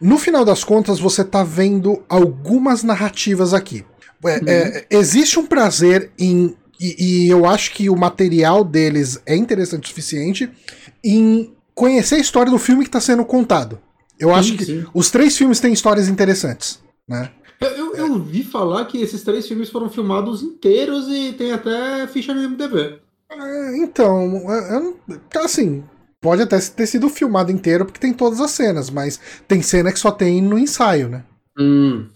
[0.00, 3.84] no final das contas, você está vendo algumas narrativas aqui.
[4.24, 4.48] É, uhum.
[4.48, 6.56] é, existe um prazer em.
[6.80, 10.48] E, e, eu acho que o material deles é interessante o suficiente
[11.02, 13.80] em conhecer a história do filme que está sendo contado.
[14.18, 14.86] Eu sim, acho que sim.
[14.94, 17.32] os três filmes têm histórias interessantes, né?
[17.60, 22.06] Eu, eu, eu vi falar que esses três filmes foram filmados inteiros e tem até
[22.06, 23.00] ficha no MDB.
[23.30, 24.98] É, então, eu,
[25.42, 25.84] assim,
[26.20, 29.98] pode até ter sido filmado inteiro porque tem todas as cenas, mas tem cena que
[29.98, 31.24] só tem no ensaio, né?
[31.58, 32.08] Hum.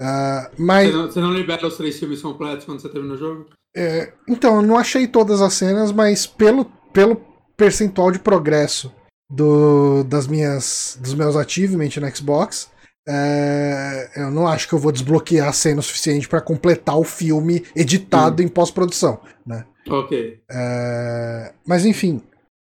[0.00, 0.90] Uh, mas...
[0.90, 3.46] Você não, você, não, libera os três filmes completos quando você termina o jogo?
[3.76, 7.20] É, então, eu não achei todas as cenas, mas pelo, pelo
[7.56, 8.92] percentual de progresso
[9.30, 12.70] do, das minhas, dos meus achievements no Xbox,
[13.06, 17.04] é, eu não acho que eu vou desbloquear a cena o suficiente para completar o
[17.04, 18.46] filme editado hum.
[18.46, 19.64] em pós-produção, né?
[19.88, 20.40] Ok.
[20.50, 22.22] É, mas enfim,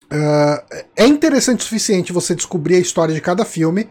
[0.09, 3.89] é, é interessante o suficiente você descobrir a história de cada filme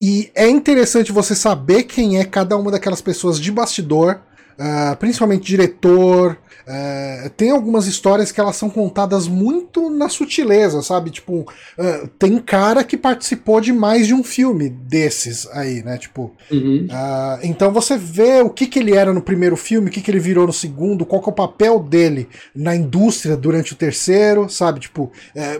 [0.00, 4.20] e é interessante você saber quem é cada uma daquelas pessoas de bastidor,
[4.54, 11.10] uh, principalmente diretor, é, tem algumas histórias que elas são contadas muito na sutileza, sabe?
[11.10, 15.96] Tipo, uh, tem cara que participou de mais de um filme desses aí, né?
[15.96, 16.86] Tipo, uhum.
[16.90, 20.10] uh, então você vê o que, que ele era no primeiro filme, o que, que
[20.10, 24.48] ele virou no segundo, qual que é o papel dele na indústria durante o terceiro,
[24.48, 24.80] sabe?
[24.80, 25.10] Tipo, uh,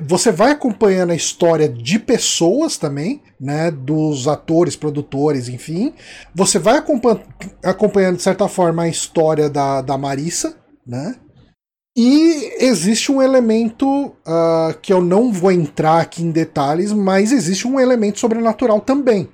[0.06, 3.70] você vai acompanhando a história de pessoas também, né?
[3.70, 5.92] Dos atores, produtores, enfim.
[6.34, 6.82] Você vai
[7.62, 10.56] acompanhando, de certa forma, a história da, da Marissa
[10.88, 11.14] né?
[11.96, 17.66] E existe um elemento uh, que eu não vou entrar aqui em detalhes, mas existe
[17.66, 19.28] um elemento sobrenatural também.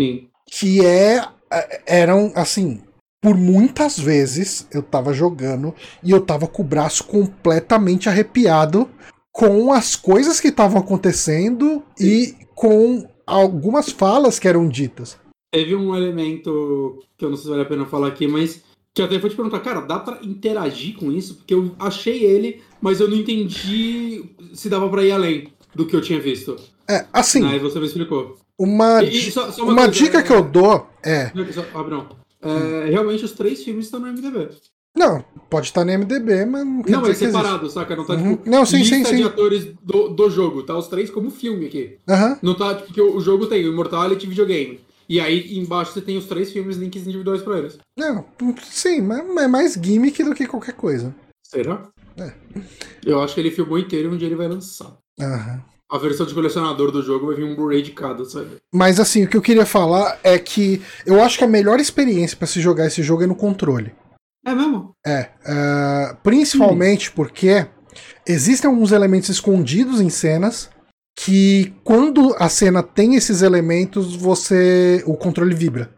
[0.00, 0.28] Sim.
[0.50, 1.22] Que é.
[1.50, 2.82] é eram, assim.
[3.22, 8.88] Por muitas vezes eu tava jogando e eu tava com o braço completamente arrepiado
[9.32, 12.06] com as coisas que estavam acontecendo Sim.
[12.06, 15.18] e com algumas falas que eram ditas.
[15.52, 18.62] Teve um elemento que eu não sei se vale a pena falar aqui, mas
[18.96, 21.34] que até foi te perguntar, cara, dá pra interagir com isso?
[21.34, 24.24] Porque eu achei ele, mas eu não entendi
[24.54, 26.56] se dava pra ir além do que eu tinha visto.
[26.88, 27.44] É, assim.
[27.44, 28.38] Aí você me explicou.
[28.58, 31.30] Uma, e, e só, só uma, uma coisa, dica é, que eu dou é.
[31.52, 32.08] Só, Abrão,
[32.40, 34.48] é, realmente os três filmes estão no MDB.
[34.96, 37.94] Não, pode estar no MDB, mas não quer Não, é separado, saca?
[37.94, 38.36] Não tá uhum.
[38.36, 38.48] tipo.
[38.50, 39.16] Não, sim, lista sim, sim.
[39.16, 40.74] de atores do, do jogo, tá?
[40.74, 41.98] Os três como filme aqui.
[42.08, 42.36] Uhum.
[42.40, 44.80] Não tá, tipo, porque o jogo tem o Immortality e videogame.
[45.08, 47.78] E aí embaixo você tem os três filmes, links individuais pra eles.
[47.96, 48.24] Não,
[48.62, 51.14] sim, mas é mais gimmick do que qualquer coisa.
[51.44, 51.88] Será?
[52.18, 52.32] É.
[53.04, 54.96] Eu acho que ele filmou inteiro e um dia ele vai lançar.
[55.20, 55.62] Aham.
[55.88, 58.56] A versão de colecionador do jogo vai vir um Blu-ray de cada, sabe?
[58.74, 62.36] Mas assim, o que eu queria falar é que eu acho que a melhor experiência
[62.36, 63.94] para se jogar esse jogo é no controle.
[64.44, 64.90] É mesmo?
[65.06, 65.30] É.
[65.44, 67.12] Uh, principalmente hum.
[67.14, 67.66] porque
[68.26, 70.68] existem alguns elementos escondidos em cenas
[71.16, 75.90] que quando a cena tem esses elementos, você o controle vibra.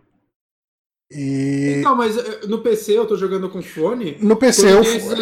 [1.11, 1.77] E...
[1.81, 4.17] Então, mas eh, no PC eu tô jogando com fone.
[4.21, 4.67] No PC,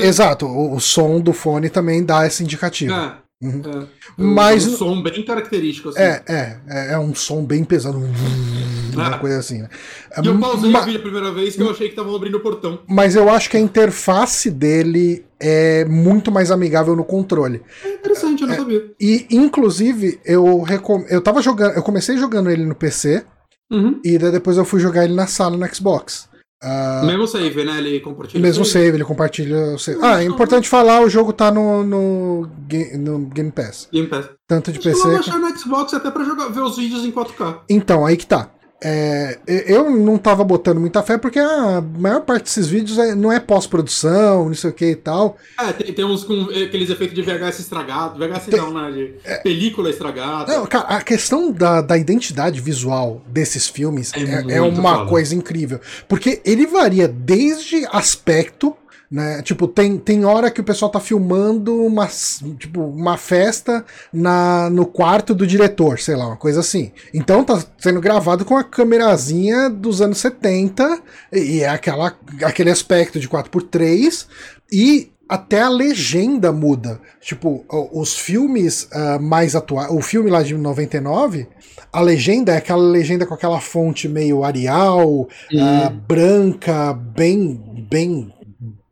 [0.03, 2.93] exato, o, o, som do fone também dá esse indicativo.
[2.93, 3.63] É, uhum.
[3.65, 3.87] é.
[4.17, 5.91] Mas, um som bem característico.
[5.91, 6.01] Assim.
[6.01, 7.99] É, é, é, é um som bem pesado
[8.97, 9.63] uma coisa assim.
[9.63, 9.69] Né?
[10.23, 10.81] E eu pausei Ma...
[10.81, 12.81] o vídeo a primeira vez que eu achei que estavam abrindo o portão.
[12.89, 17.63] Mas eu acho que a interface dele é muito mais amigável no controle.
[17.85, 18.91] É interessante, eu não é, sabia.
[19.01, 21.05] E, inclusive, eu, recom...
[21.09, 21.75] eu tava jogando.
[21.75, 23.25] Eu comecei jogando ele no PC.
[23.71, 24.01] Uhum.
[24.05, 26.29] E depois eu fui jogar ele na sala no Xbox.
[26.63, 27.79] Uh, mesmo save, né?
[27.79, 28.41] Ele compartilha.
[28.41, 29.99] Mesmo save, save ele compartilha o save.
[30.03, 32.49] Ah, é importante falar, o jogo tá no, no,
[32.99, 33.89] no Game Pass.
[33.93, 34.31] Game Pass.
[34.49, 35.01] Tanto de Acho PC.
[35.01, 37.61] Eu vou baixar no Xbox até pra jogar, ver os vídeos em 4K.
[37.69, 38.51] Então, aí que tá.
[38.83, 43.33] É, eu não tava botando muita fé porque a maior parte desses vídeos é, não
[43.33, 45.39] é pós-produção, não sei o que e tal.
[45.59, 48.91] É, tem, tem, uns com aqueles efeitos de VHS estragado, VHS tem, não, né?
[48.91, 50.55] De é, película estragada.
[50.55, 55.11] Não, cara, a questão da, da identidade visual desses filmes é, é, é uma foda.
[55.11, 55.81] coisa incrível.
[56.07, 58.77] Porque ele varia desde aspecto
[59.11, 59.41] né?
[59.43, 62.09] Tipo, tem, tem hora que o pessoal tá filmando uma,
[62.59, 66.93] tipo, uma festa na, no quarto do diretor, sei lá, uma coisa assim.
[67.15, 71.01] Então tá sendo gravado com a câmerazinha dos anos 70
[71.33, 74.27] e é aquela, aquele aspecto de 4x3
[74.73, 77.01] e até a legenda muda.
[77.21, 79.91] Tipo, os filmes uh, mais atuais.
[79.91, 81.49] O filme lá de 99,
[81.93, 87.61] a legenda é aquela legenda com aquela fonte meio Arial, uh, branca, bem,
[87.91, 88.33] bem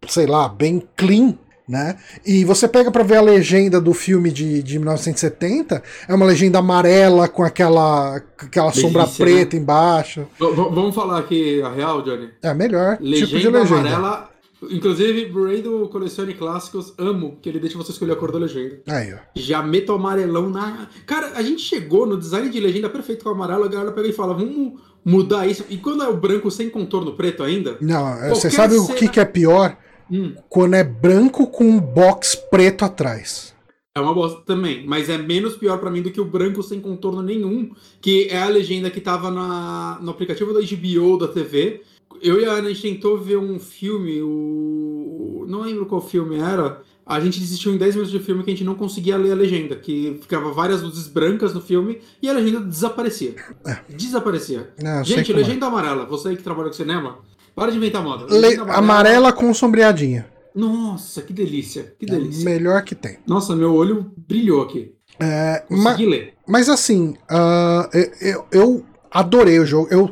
[0.08, 1.34] sei lá, bem clean,
[1.68, 1.96] né?
[2.24, 6.58] E você pega para ver a legenda do filme de, de 1970, é uma legenda
[6.58, 9.62] amarela com aquela, aquela sombra preta né?
[9.62, 10.26] embaixo.
[10.38, 12.30] V vamos falar aqui a real, Johnny?
[12.42, 13.78] É melhor legenda tipo de legenda.
[13.78, 14.30] amarela.
[14.70, 18.80] Inclusive, Blu-ray do Colecione Clássicos, amo que ele deixa você escolher a cor da legenda.
[18.86, 19.18] Aí, ó.
[19.34, 20.88] Já meto amarelão na.
[21.06, 24.08] Cara, a gente chegou no design de legenda perfeito com o amarelo, a galera pega
[24.08, 25.64] e fala, vamos mudar isso.
[25.68, 27.76] E quando é o branco sem contorno preto ainda?
[27.80, 28.84] Não, você sabe cena...
[28.84, 29.76] o que, que é pior?
[30.10, 30.34] Hum.
[30.48, 33.54] Quando é branco com um box preto atrás.
[33.96, 36.80] É uma bosta também, mas é menos pior para mim do que o branco sem
[36.80, 37.70] contorno nenhum,
[38.00, 41.80] que é a legenda que tava na, no aplicativo da HBO da TV,
[42.20, 45.44] eu e a Ana, a gente tentou ver um filme, o...
[45.48, 46.82] não lembro qual filme era.
[47.06, 49.34] A gente desistiu em 10 minutos de filme que a gente não conseguia ler a
[49.34, 53.34] legenda, que ficava várias luzes brancas no filme e a legenda desaparecia.
[53.66, 53.78] É.
[53.94, 54.72] Desaparecia.
[54.82, 55.36] Não, sei gente, é.
[55.36, 57.18] legenda amarela, você aí que trabalha com cinema,
[57.54, 58.26] para de inventar moda.
[58.32, 60.26] Le- Legenda amarela com sombreadinha.
[60.54, 62.44] Nossa, que delícia, que É delícia.
[62.44, 63.18] melhor que tem.
[63.26, 64.94] Nossa, meu olho brilhou aqui.
[65.20, 66.34] É, ma- Consegui ler.
[66.46, 67.88] mas assim, ah,
[68.20, 69.88] eu, eu- adorei o jogo.
[69.90, 70.10] Eu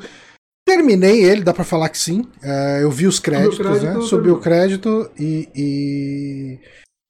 [0.67, 2.25] terminei ele, dá pra falar que sim.
[2.43, 3.95] É, eu vi os créditos, crédito, né?
[3.97, 6.59] eu Subi o crédito e- e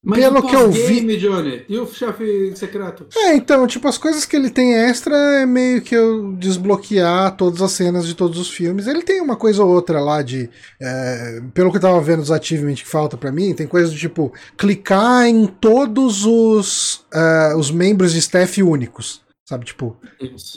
[0.05, 3.07] Mas Pelo que eu vi- Johnny, e o chefe secreto?
[3.17, 7.63] É, então, tipo, as coisas que ele tem extra é meio que eu desbloquear todas
[7.63, 8.89] as cenas de todos os filmes.
[8.89, 10.51] Ele tem uma coisa ou outra lá de.
[10.81, 13.97] é, pelo que eu tava vendo dos achievements que falta pra mim, tem coisa do
[13.97, 19.22] tipo clicar em todos os, é, os membros de staff únicos.
[19.49, 19.97] Sabe, tipo,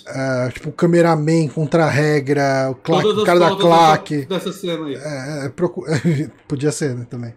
[0.08, 4.26] é, tipo o cameraman contra a regra, o, claque, o cara da claque.
[4.26, 4.96] Dessa, dessa cena aí.
[4.96, 5.86] É, procu-
[6.48, 7.34] Podia ser, né, também.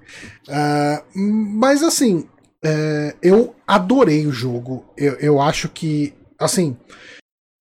[1.15, 2.29] Mas assim,
[2.63, 4.85] é, eu adorei o jogo.
[4.97, 6.77] Eu, eu acho que, assim,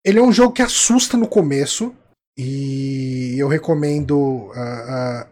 [0.05, 1.93] ele é um jogo que assusta no começo.
[2.39, 4.51] E eu recomendo.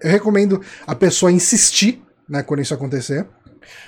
[0.01, 3.27] eu recomendo a pessoa insistir né, quando isso acontecer.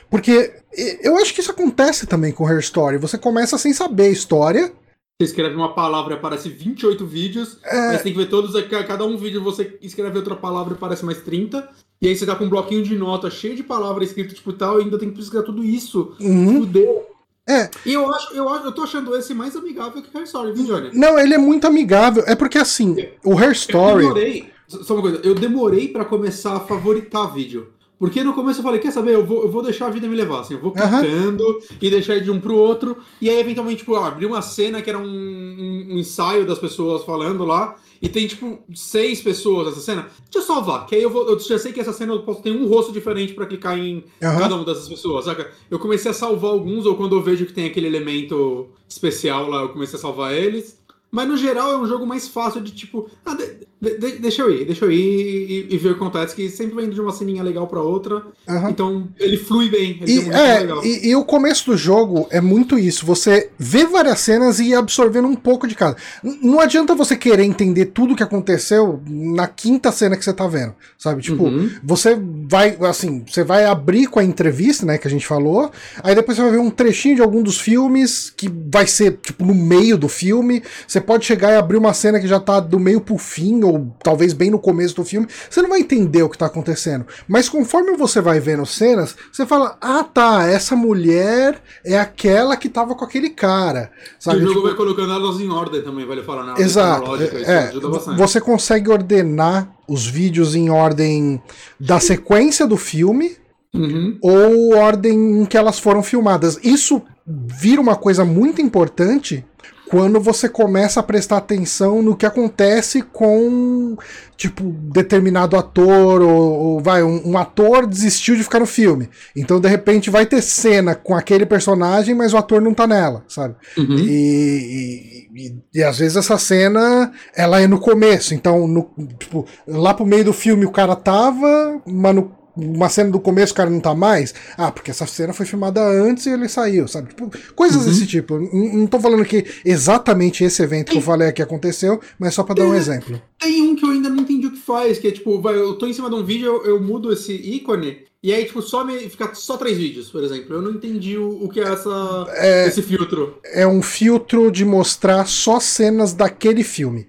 [0.09, 0.53] Porque
[1.01, 2.97] eu acho que isso acontece também com Her Story.
[2.97, 4.71] Você começa sem saber a história.
[5.19, 7.87] Você escreve uma palavra e aparece 28 vídeos, É.
[7.87, 11.03] mas tem que ver todos, ca- cada um vídeo você escreve outra palavra e aparece
[11.03, 11.67] mais 30.
[11.99, 14.79] E aí você tá com um bloquinho de nota cheio de palavras escrito tipo tal,
[14.79, 16.15] e ainda tem que pesquisar tudo isso.
[16.19, 16.59] Uhum.
[16.59, 17.07] Fudeu.
[17.49, 20.51] É, E eu acho, eu acho, eu tô achando esse mais amigável que Hair Story,
[20.51, 20.91] viu, Johnny?
[20.93, 22.23] não, ele é muito amigável.
[22.27, 24.03] É porque assim, o Eu Story.
[24.03, 24.49] demorei.
[24.67, 27.69] Só uma coisa, eu demorei pra começar a favoritar vídeo.
[27.99, 30.15] Porque no começo eu falei, quer saber, eu vou, eu vou deixar a vida me
[30.15, 31.43] levar, assim, eu vou clicando
[31.81, 34.99] e deixar de um pro outro, e aí eventualmente, tipo, abri uma cena que era
[34.99, 40.03] um, um- um ensaio das pessoas falando lá, e tem, tipo, seis pessoas nessa cena,
[40.31, 42.43] deixa eu salvar, que aí eu, vou, eu já sei que essa cena eu posso
[42.43, 44.37] ter um rosto diferente pra clicar em Aham.
[44.39, 45.49] cada uma dessas pessoas, saca?
[45.71, 49.61] Eu comecei a salvar alguns, ou quando eu vejo que tem aquele elemento especial lá,
[49.63, 50.77] eu comecei a salvar eles.
[51.09, 54.41] Mas no geral é um jogo mais fácil de tipo, ah, de- de- de- deixa
[54.41, 56.93] eu ir, deixa eu ir e, e ver o que acontece, que sempre vai indo
[56.95, 58.23] de uma ceninha legal pra outra.
[58.47, 58.69] Aham.
[58.69, 62.77] Então ele flui bem, ele E, é, e, e o começo do jogo é muito
[62.79, 63.05] isso.
[63.05, 65.95] Você vê várias cenas e ir absorvendo um pouco de cada.
[66.23, 70.73] Não adianta você querer entender tudo que aconteceu na quinta cena que você tá vendo.
[70.97, 71.21] Sabe?
[71.21, 71.69] Tipo, Uhum.
[71.83, 72.17] você
[72.49, 75.71] vai, assim, você vai abrir com a entrevista, né, que a gente falou.
[76.03, 79.45] Aí depois você vai ver um trechinho de algum dos filmes que vai ser, tipo,
[79.45, 80.63] no meio do filme.
[80.87, 83.95] Você pode chegar e abrir uma cena que já tá do meio pro fim, ou
[84.03, 85.27] talvez bem no começo do filme.
[85.49, 87.05] Você não vai entender o que tá acontecendo.
[87.27, 92.69] Mas conforme você vai vendo cenas, você fala: ah, tá, essa mulher é aquela que
[92.69, 93.91] tava com aquele cara.
[94.19, 94.37] E Sabe?
[94.37, 97.11] o jogo Tipo, vai colocando elas em ordem também, vale falar na ordem Exato.
[97.45, 97.71] É,
[98.17, 101.41] você consegue ordenar os vídeos em ordem
[101.79, 103.37] da sequência do filme
[103.73, 104.17] Uhum.
[104.21, 106.57] ou ordem em que elas foram filmadas.
[106.63, 109.45] Isso vira uma coisa muito importante
[109.89, 113.95] quando você começa a prestar atenção no que acontece com,
[114.35, 119.09] tipo, determinado ator, ou, ou vai, um, um ator desistiu de ficar no filme.
[119.35, 123.23] Então, de repente, vai ter cena com aquele personagem, mas o ator não tá nela,
[123.27, 123.55] sabe?
[123.77, 123.95] Uhum.
[123.97, 128.89] E, e- e- e às vezes essa cena ela é no começo, então no,
[129.19, 133.53] tipo, lá pro meio do filme o cara tava, mas no, uma cena do começo
[133.53, 134.33] o cara não tá mais.
[134.57, 137.09] Ah, porque essa cena foi filmada antes e ele saiu, sabe?
[137.09, 138.37] Tipo, coisas desse tipo.
[138.37, 142.43] Não, não tô falando que exatamente esse evento que eu falei aqui aconteceu, mas só
[142.43, 143.21] pra dar um exemplo.
[143.39, 145.75] Tem um que eu ainda não entendi o que faz, que é tipo, vai, eu
[145.75, 148.83] tô em cima de um vídeo, eu, eu mudo esse ícone, e aí, tipo, só
[148.83, 150.55] me, fica só três vídeos, por exemplo.
[150.55, 152.25] Eu não entendi o, o que é, essa,
[152.67, 153.39] esse filtro.
[153.45, 157.07] É um filtro de mostrar só cenas daquele filme.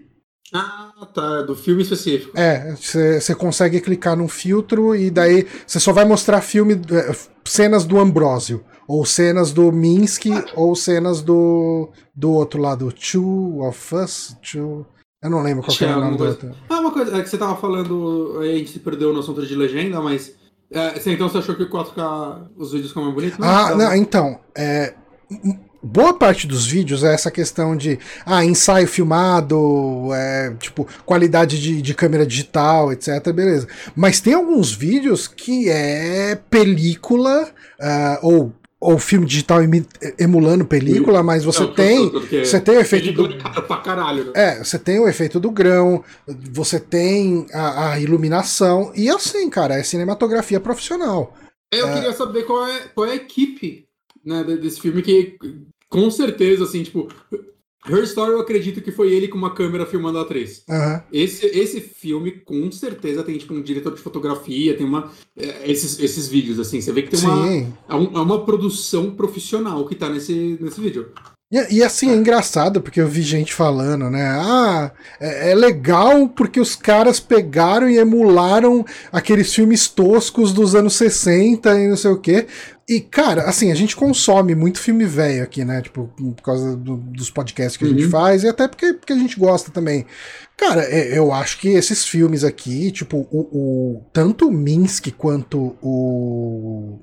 [0.55, 2.39] Ah, tá, do filme específico.
[2.39, 7.15] É, você consegue clicar num filtro e daí você só vai mostrar filme, é,
[7.45, 13.95] cenas do Ambrósio, ou cenas do Minsky, ou cenas do, do outro lado, Two of
[13.95, 14.87] Us, Two...
[15.21, 16.55] Eu não lembro qual que era o nome do outro.
[16.69, 19.45] Ah, uma coisa, é que você tava falando, aí a gente se perdeu no assunto
[19.45, 20.33] de legenda, mas.
[20.71, 23.39] É, então você achou que o 4K, os vídeos ficam mais bonitos?
[23.43, 24.95] Ah, não, então, é,
[25.83, 31.81] boa parte dos vídeos é essa questão de ah, ensaio filmado, é, tipo, qualidade de,
[31.81, 33.67] de câmera digital, etc, beleza.
[33.95, 37.49] Mas tem alguns vídeos que é película,
[37.81, 39.61] ah, ou, ou filme digital
[40.19, 44.33] emulando película, mas você Não, tem, você tem o efeito do, é pra caralho, né?
[44.35, 46.03] é, você tem o efeito do grão,
[46.51, 51.35] você tem a, a iluminação, e assim, cara, é cinematografia profissional.
[51.71, 53.88] Eu queria saber qual é, qual é a equipe
[54.25, 55.37] né, de- desse filme, que
[55.89, 57.09] com certeza, assim, tipo.
[57.89, 60.63] Her Story eu acredito que foi ele com uma câmera filmando a atriz.
[60.69, 61.03] Aham.
[61.13, 65.11] Esse, esse filme, com certeza, tem tipo um diretor de fotografia, tem uma.
[65.37, 67.47] é, esses, esses vídeos, assim, você vê que tem uma.
[67.89, 71.13] É, um- é uma produção profissional que tá nesse, nesse vídeo.
[71.51, 74.27] E, e assim, é engraçado, porque eu vi gente falando, né?
[74.27, 80.95] Ah, é, é legal porque os caras pegaram e emularam aqueles filmes toscos dos anos
[80.95, 82.47] 60 e não sei o quê.
[82.89, 85.83] E, cara, assim, a gente consome muito filme velho aqui, né?
[85.83, 88.11] Tipo, por causa do- dos podcasts que a gente Uhum.
[88.11, 90.07] faz, e até porque, porque a gente gosta também.
[90.57, 93.41] Cara, é- eu acho que esses filmes aqui, tipo, o,
[93.99, 96.99] o- tanto o Minsk quanto o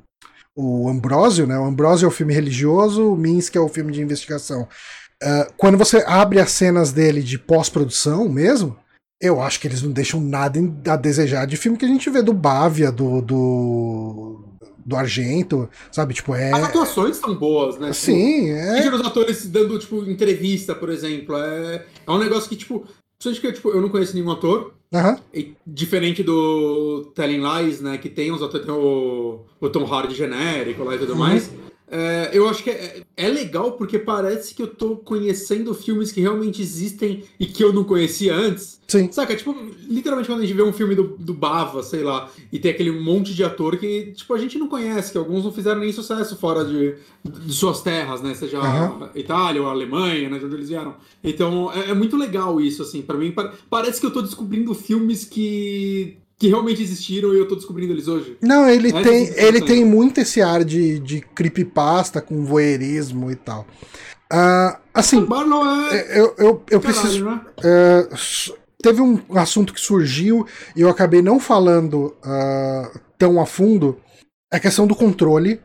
[0.57, 1.59] o Ambrósio, né?
[1.59, 4.65] O Ambrósio é o filme religioso, o Minsk é o filme de investigação.
[5.21, 8.75] Ah, quando você abre as cenas dele de pós-produção mesmo,
[9.21, 10.57] eu acho que eles não deixam nada
[10.87, 14.45] a desejar de filme que a gente vê do Bávia, do, do,
[14.85, 16.13] do Argento, sabe?
[16.13, 16.51] Tipo, é.
[16.53, 17.87] As atuações são boas, né?
[17.91, 18.73] Tipo, Sim, é.
[18.75, 21.35] Veja os atores dando, tipo, entrevista, por exemplo.
[21.37, 22.85] É, é um negócio que, tipo,
[23.19, 24.73] que tipo, eu não conheço nenhum ator.
[24.93, 25.17] Aham.
[25.33, 27.97] E diferente do Telling Lies, né?
[27.97, 31.19] Que tem os atores, tem o, o Tom Hardy genérico lá e tudo Uhum.
[31.19, 31.51] mais.
[31.87, 36.19] É, eu acho que é, é legal porque parece que eu tô conhecendo filmes que
[36.19, 38.81] realmente existem e que eu não conhecia antes.
[38.87, 39.11] Sim.
[39.11, 39.35] Saca?
[39.35, 39.55] Tipo,
[39.87, 42.91] literalmente quando a gente vê um filme do, do Bava, sei lá, e tem aquele
[42.91, 46.35] monte de ator que, tipo, a gente não conhece, que alguns não fizeram nem sucesso
[46.37, 48.33] fora de, de suas terras, né?
[48.33, 50.39] Seja a Itália ou Alemanha, né?
[50.39, 50.95] De onde eles vieram.
[51.23, 53.01] Então, é, é muito legal isso, assim.
[53.03, 57.47] Pra mim, pa- parece que eu tô descobrindo filmes que, que realmente existiram e eu
[57.47, 58.37] tô descobrindo eles hoje.
[58.41, 63.65] Não, ele tem, ele tem muito esse ar de, de creepypasta com voyeurismo e tal.
[64.31, 66.19] Ah, assim, Barlow é.
[66.19, 67.25] eu, eu, eu Caralho, preciso.
[67.25, 67.41] né?
[67.63, 70.45] É, s- teve um assunto que surgiu
[70.75, 73.97] e eu acabei não falando ah, tão a fundo.
[74.51, 75.59] É a questão do controle.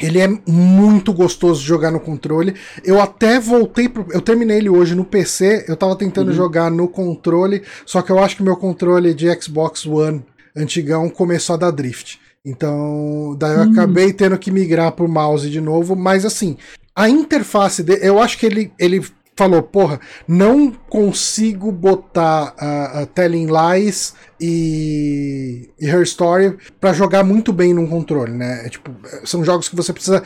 [0.00, 2.54] Ele é muito gostoso de jogar no controle.
[2.84, 4.06] Eu até voltei pro.
[4.10, 5.64] Eu terminei ele hoje no PC.
[5.68, 6.34] Eu tava tentando Uhum.
[6.34, 7.62] jogar no controle.
[7.84, 10.24] Só que eu acho que meu controle de Xbox One
[10.56, 12.18] antigão começou a dar drift.
[12.44, 13.72] Então, daí eu Hum.
[13.72, 15.94] acabei tendo que migrar pro mouse de novo.
[15.94, 16.56] Mas assim,
[16.96, 18.00] a interface dele.
[18.02, 19.04] Eu acho que ele, ele
[19.36, 19.98] falou, porra,
[20.28, 27.72] não consigo botar a, a Telling Lies e, e Her Story pra jogar muito bem
[27.72, 28.66] num controle, né?
[28.66, 28.90] É, tipo,
[29.24, 30.22] são jogos que você precisa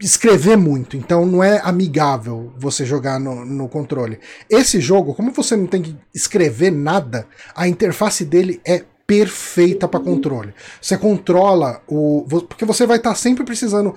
[0.00, 4.20] escrever muito, então não é amigável você jogar no, no controle.
[4.48, 7.26] Esse jogo, como você não tem que escrever nada,
[7.56, 10.52] a interface dele é perfeita para controle.
[10.82, 12.26] Você controla o.
[12.46, 13.94] Porque você vai estar sempre precisando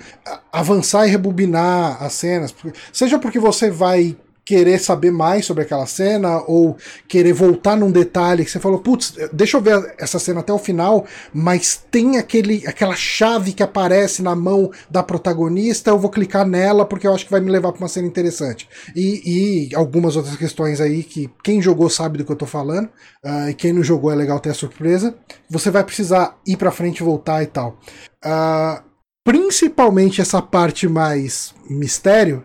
[0.50, 2.54] avançar e rebobinar as cenas.
[2.90, 8.44] Seja porque você vai querer saber mais sobre aquela cena ou querer voltar num detalhe
[8.44, 12.66] que você falou, putz, deixa eu ver essa cena até o final, mas tem aquele,
[12.66, 17.24] aquela chave que aparece na mão da protagonista, eu vou clicar nela porque eu acho
[17.24, 18.68] que vai me levar para uma cena interessante.
[18.96, 22.88] E, e algumas outras questões aí que quem jogou sabe do que eu tô falando,
[23.24, 25.14] ah, e quem não jogou é legal ter a surpresa.
[25.48, 27.78] Você vai precisar ir para frente e voltar e tal.
[28.24, 28.82] Ah,
[29.24, 32.42] principalmente essa parte mais mistério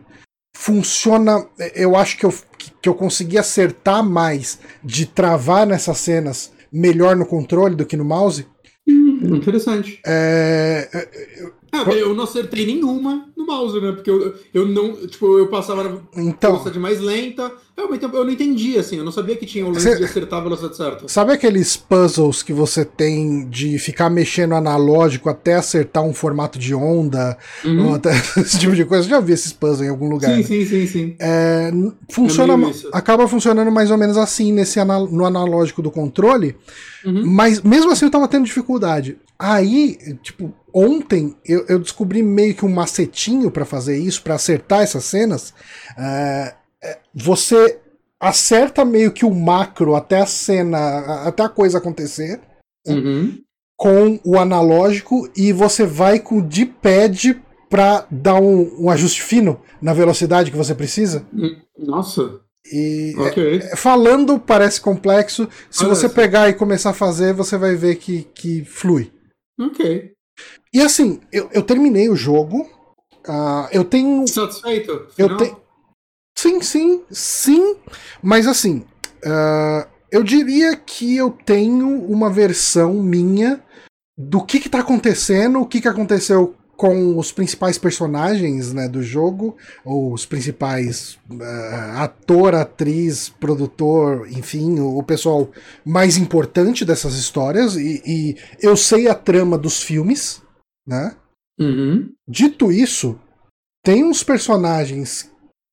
[0.57, 1.45] funciona.
[1.75, 2.33] Eu acho que eu,
[2.81, 8.03] que eu consegui acertar mais de travar nessas cenas melhor no controle do que no
[8.03, 8.45] mouse.
[8.87, 10.01] Hum, interessante.
[10.05, 11.07] É,
[11.71, 13.91] É, eu não acertei nenhuma no mouse, né?
[13.91, 14.93] Porque eu, eu não.
[15.07, 17.51] Tipo, eu passava na então, velocidade mais lenta.
[17.75, 18.97] Eu, então, eu não entendi, assim.
[18.97, 21.07] Eu não sabia que tinha o lance Cê- de acertar a velocidade certa.
[21.07, 26.73] sabe aqueles puzzles que você tem de ficar mexendo analógico até acertar um formato de
[26.73, 27.89] onda, Uhum.
[27.89, 28.09] ou até
[28.41, 29.05] esse tipo de coisa?
[29.05, 30.31] Eu já vi esses puzzles em algum lugar.
[30.31, 30.43] Sim, né?
[30.43, 31.15] sim, sim, sim.
[31.19, 31.69] É,
[32.09, 36.55] funciona, É acaba funcionando mais ou menos assim nesse no analógico do controle,
[37.05, 37.23] Uhum.
[37.27, 39.17] mas mesmo assim eu tava tendo dificuldade.
[39.39, 44.81] Aí, tipo, ontem eu, eu descobri meio que um macetinho pra fazer isso, pra acertar
[44.81, 45.53] essas cenas.
[45.97, 47.79] É, é, você
[48.19, 52.39] acerta meio que o macro até a cena, até a coisa acontecer
[52.87, 53.37] Uhum.
[53.75, 59.59] com o analógico e você vai com o D-pad pra dar um, um ajuste fino
[59.81, 61.25] na velocidade que você precisa.
[61.33, 62.39] Hum, Nossa.
[62.71, 63.57] E Ok.
[63.59, 65.47] é, falando parece complexo.
[65.69, 66.01] Se Parece.
[66.01, 69.11] você pegar e começar a fazer, você vai ver que, que flui.
[69.59, 70.11] Ok.
[70.73, 72.69] E assim, eu, eu terminei o jogo.
[73.27, 74.27] ah, eu tenho.
[74.27, 75.07] Satisfeito?
[75.17, 75.57] Eu tenho.
[76.37, 77.75] Sim, sim, sim.
[78.21, 78.85] Mas assim,
[79.25, 83.63] ah, eu diria que eu tenho uma versão minha
[84.17, 89.01] do que que tá acontecendo, o que que aconteceu com os principais personagens né, do
[89.01, 95.49] jogo, ou os principais ah, ator, atriz, produtor, enfim, o, o pessoal
[95.83, 97.75] mais importante dessas histórias.
[97.75, 100.41] E, e eu sei a trama dos filmes,
[100.87, 101.15] né?
[101.59, 102.13] Uhum.
[102.27, 103.19] Dito isso,
[103.83, 105.29] tem uns personagens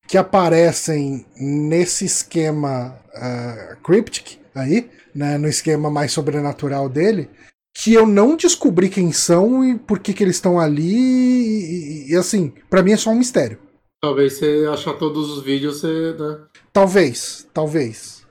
[0.07, 7.31] que aparecem nesse esquema uh, Cryptic aí, né, no esquema mais sobrenatural dele,
[7.77, 12.07] que eu não descobri quem são e por que, que eles estão ali.
[12.07, 13.59] E, e assim, para mim é só um mistério.
[14.01, 16.15] Talvez você achar todos os vídeos, você.
[16.19, 16.45] Né?
[16.73, 18.25] Talvez, talvez.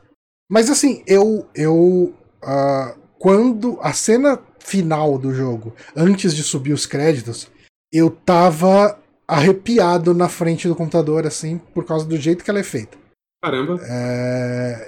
[0.49, 1.47] Mas assim, eu.
[1.55, 7.49] eu uh, quando a cena final do jogo, antes de subir os créditos,
[7.91, 12.63] eu tava arrepiado na frente do computador, assim, por causa do jeito que ela é
[12.63, 12.97] feita.
[13.43, 13.79] Caramba.
[13.83, 14.87] É,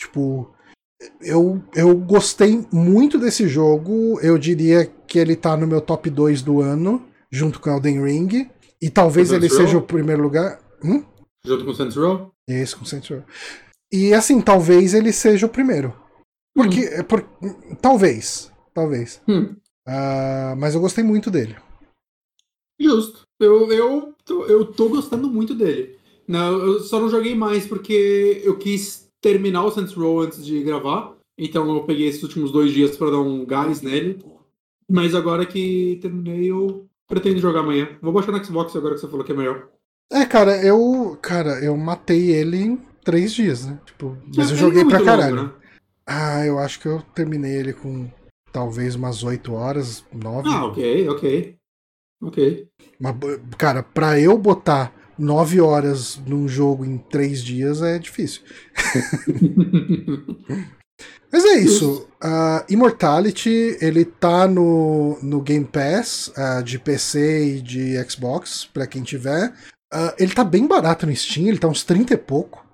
[0.00, 0.54] tipo,
[1.20, 4.20] eu, eu gostei muito desse jogo.
[4.20, 8.50] Eu diria que ele tá no meu top 2 do ano, junto com Elden Ring.
[8.80, 9.56] E talvez ele Row?
[9.56, 10.60] seja o primeiro lugar.
[10.84, 11.04] Hum?
[11.44, 12.32] Junto com Saints Row?
[12.48, 13.22] Isso, com Saints Row.
[13.92, 15.92] E assim, talvez ele seja o primeiro.
[16.54, 17.00] Porque.
[17.00, 17.04] Hum.
[17.04, 17.24] Por,
[17.80, 18.51] talvez.
[18.74, 19.20] Talvez.
[19.28, 19.56] Hum.
[19.86, 21.56] Uh, mas eu gostei muito dele.
[22.80, 23.22] Justo.
[23.38, 24.14] Eu, eu,
[24.48, 25.96] eu tô gostando muito dele.
[26.26, 30.62] Não, eu só não joguei mais porque eu quis terminar o Saints Row antes de
[30.62, 31.16] gravar.
[31.36, 34.22] Então eu peguei esses últimos dois dias para dar um gás nele.
[34.88, 37.88] Mas agora que terminei, eu pretendo jogar amanhã.
[38.00, 39.68] Vou baixar no Xbox agora que você falou que é melhor.
[40.10, 41.18] É, cara, eu.
[41.22, 43.80] Cara, eu matei ele em três dias, né?
[43.84, 45.36] Tipo, mas é, eu joguei é pra caralho.
[45.36, 45.54] Longo, né?
[46.06, 48.10] Ah, eu acho que eu terminei ele com
[48.52, 50.48] talvez umas oito horas, nove.
[50.48, 51.56] Ah, ok, ok.
[52.22, 52.68] Ok.
[53.00, 53.16] Mas,
[53.58, 58.42] cara, pra eu botar 9 horas num jogo em 3 dias é difícil.
[61.32, 62.06] Mas é isso.
[62.22, 68.86] Uh, Immortality, ele tá no, no Game Pass uh, de PC e de Xbox, pra
[68.86, 69.50] quem tiver.
[69.92, 72.64] Uh, ele tá bem barato no Steam, ele tá uns 30 e pouco.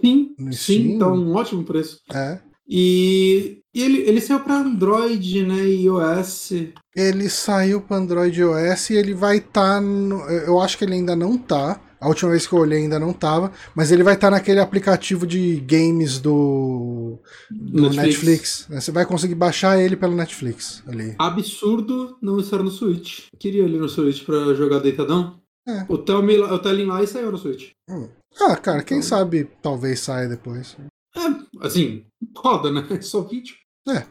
[0.00, 2.00] Sim, sim, tá um ótimo preço.
[2.12, 2.40] É.
[2.68, 6.52] E, e ele, ele saiu para Android, né, e iOS.
[6.94, 9.80] Ele saiu para Android e iOS e ele vai estar.
[9.80, 11.80] Tá eu acho que ele ainda não tá.
[11.98, 14.60] A última vez que eu olhei ainda não tava, mas ele vai estar tá naquele
[14.60, 17.18] aplicativo de games do,
[17.50, 17.96] do Netflix.
[17.96, 18.66] Netflix.
[18.68, 18.80] Né?
[18.80, 21.14] Você vai conseguir baixar ele pelo Netflix ali.
[21.18, 23.26] Absurdo não estar no Switch.
[23.38, 25.40] Queria ele no Switch para jogar deitadão.
[25.66, 25.84] É.
[25.88, 27.70] O, Telling, e saiu no Switch.
[27.90, 28.08] Hum.
[28.40, 29.08] Ah, cara, quem então...
[29.08, 30.76] sabe talvez saia depois.
[31.16, 32.04] É, assim,
[32.36, 32.86] roda, né?
[32.90, 33.54] É só vídeo.
[33.88, 34.04] É.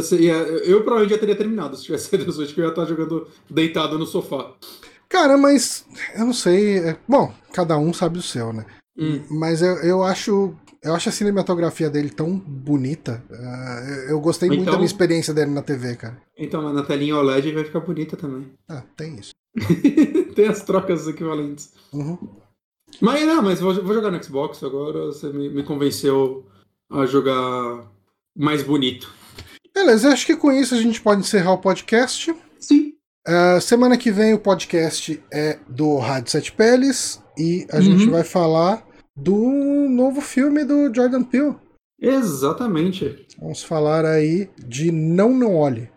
[0.00, 2.70] Ser, ia, eu provavelmente já teria terminado se tivesse saído do Switch, que eu ia
[2.70, 4.54] estar jogando deitado no sofá.
[5.08, 5.86] Cara, mas
[6.16, 6.78] eu não sei.
[6.78, 8.64] É, bom, cada um sabe o seu, né?
[8.96, 9.22] Hum.
[9.30, 10.54] Mas eu, eu acho.
[10.82, 13.22] Eu acho a cinematografia dele tão bonita.
[13.30, 16.20] Uh, eu gostei então, muito da então- minha experiência dele na TV, cara.
[16.36, 18.52] Então, na telinha OLED vai ficar bonita também.
[18.68, 19.32] Ah, tem isso.
[20.34, 21.72] tem as trocas equivalentes.
[21.90, 22.18] Uhum.
[23.00, 25.06] Mas não, mas vou, vou jogar no Xbox agora.
[25.06, 26.46] Você me, me convenceu
[26.90, 27.90] a jogar
[28.36, 29.12] mais bonito.
[29.74, 32.34] Beleza, acho que com isso a gente pode encerrar o podcast.
[32.60, 32.94] Sim.
[33.26, 37.82] Uh, semana que vem o podcast é do Rádio Sete Peles e a uhum.
[37.82, 39.36] gente vai falar do
[39.88, 41.56] novo filme do Jordan Peele.
[42.00, 43.26] Exatamente.
[43.38, 45.90] Vamos falar aí de Não Não Olhe.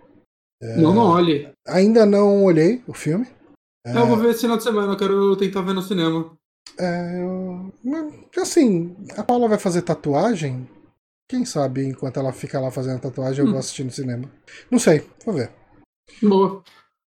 [0.61, 1.49] É, não Não Olhe.
[1.67, 3.27] Ainda não olhei o filme.
[3.85, 6.31] É, eu vou ver esse final de semana, eu quero tentar ver no cinema.
[6.79, 7.73] É, eu...
[8.37, 10.67] Assim, a Paula vai fazer tatuagem.
[11.29, 13.51] Quem sabe enquanto ela fica lá fazendo tatuagem eu hum.
[13.51, 14.31] vou assistir no cinema.
[14.71, 15.51] Não sei, vou ver.
[16.21, 16.63] Boa.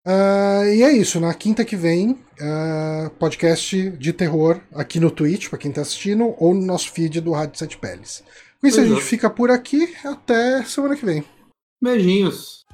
[0.06, 5.50] Uh, e é isso, na quinta que vem, uh, podcast de terror aqui no Twitch,
[5.50, 8.24] para quem tá assistindo, ou no nosso feed do Rádio Sete Peles.
[8.60, 9.94] Com isso, a gente fica por aqui.
[10.04, 11.24] Até semana que vem.
[11.80, 12.64] Beijinhos.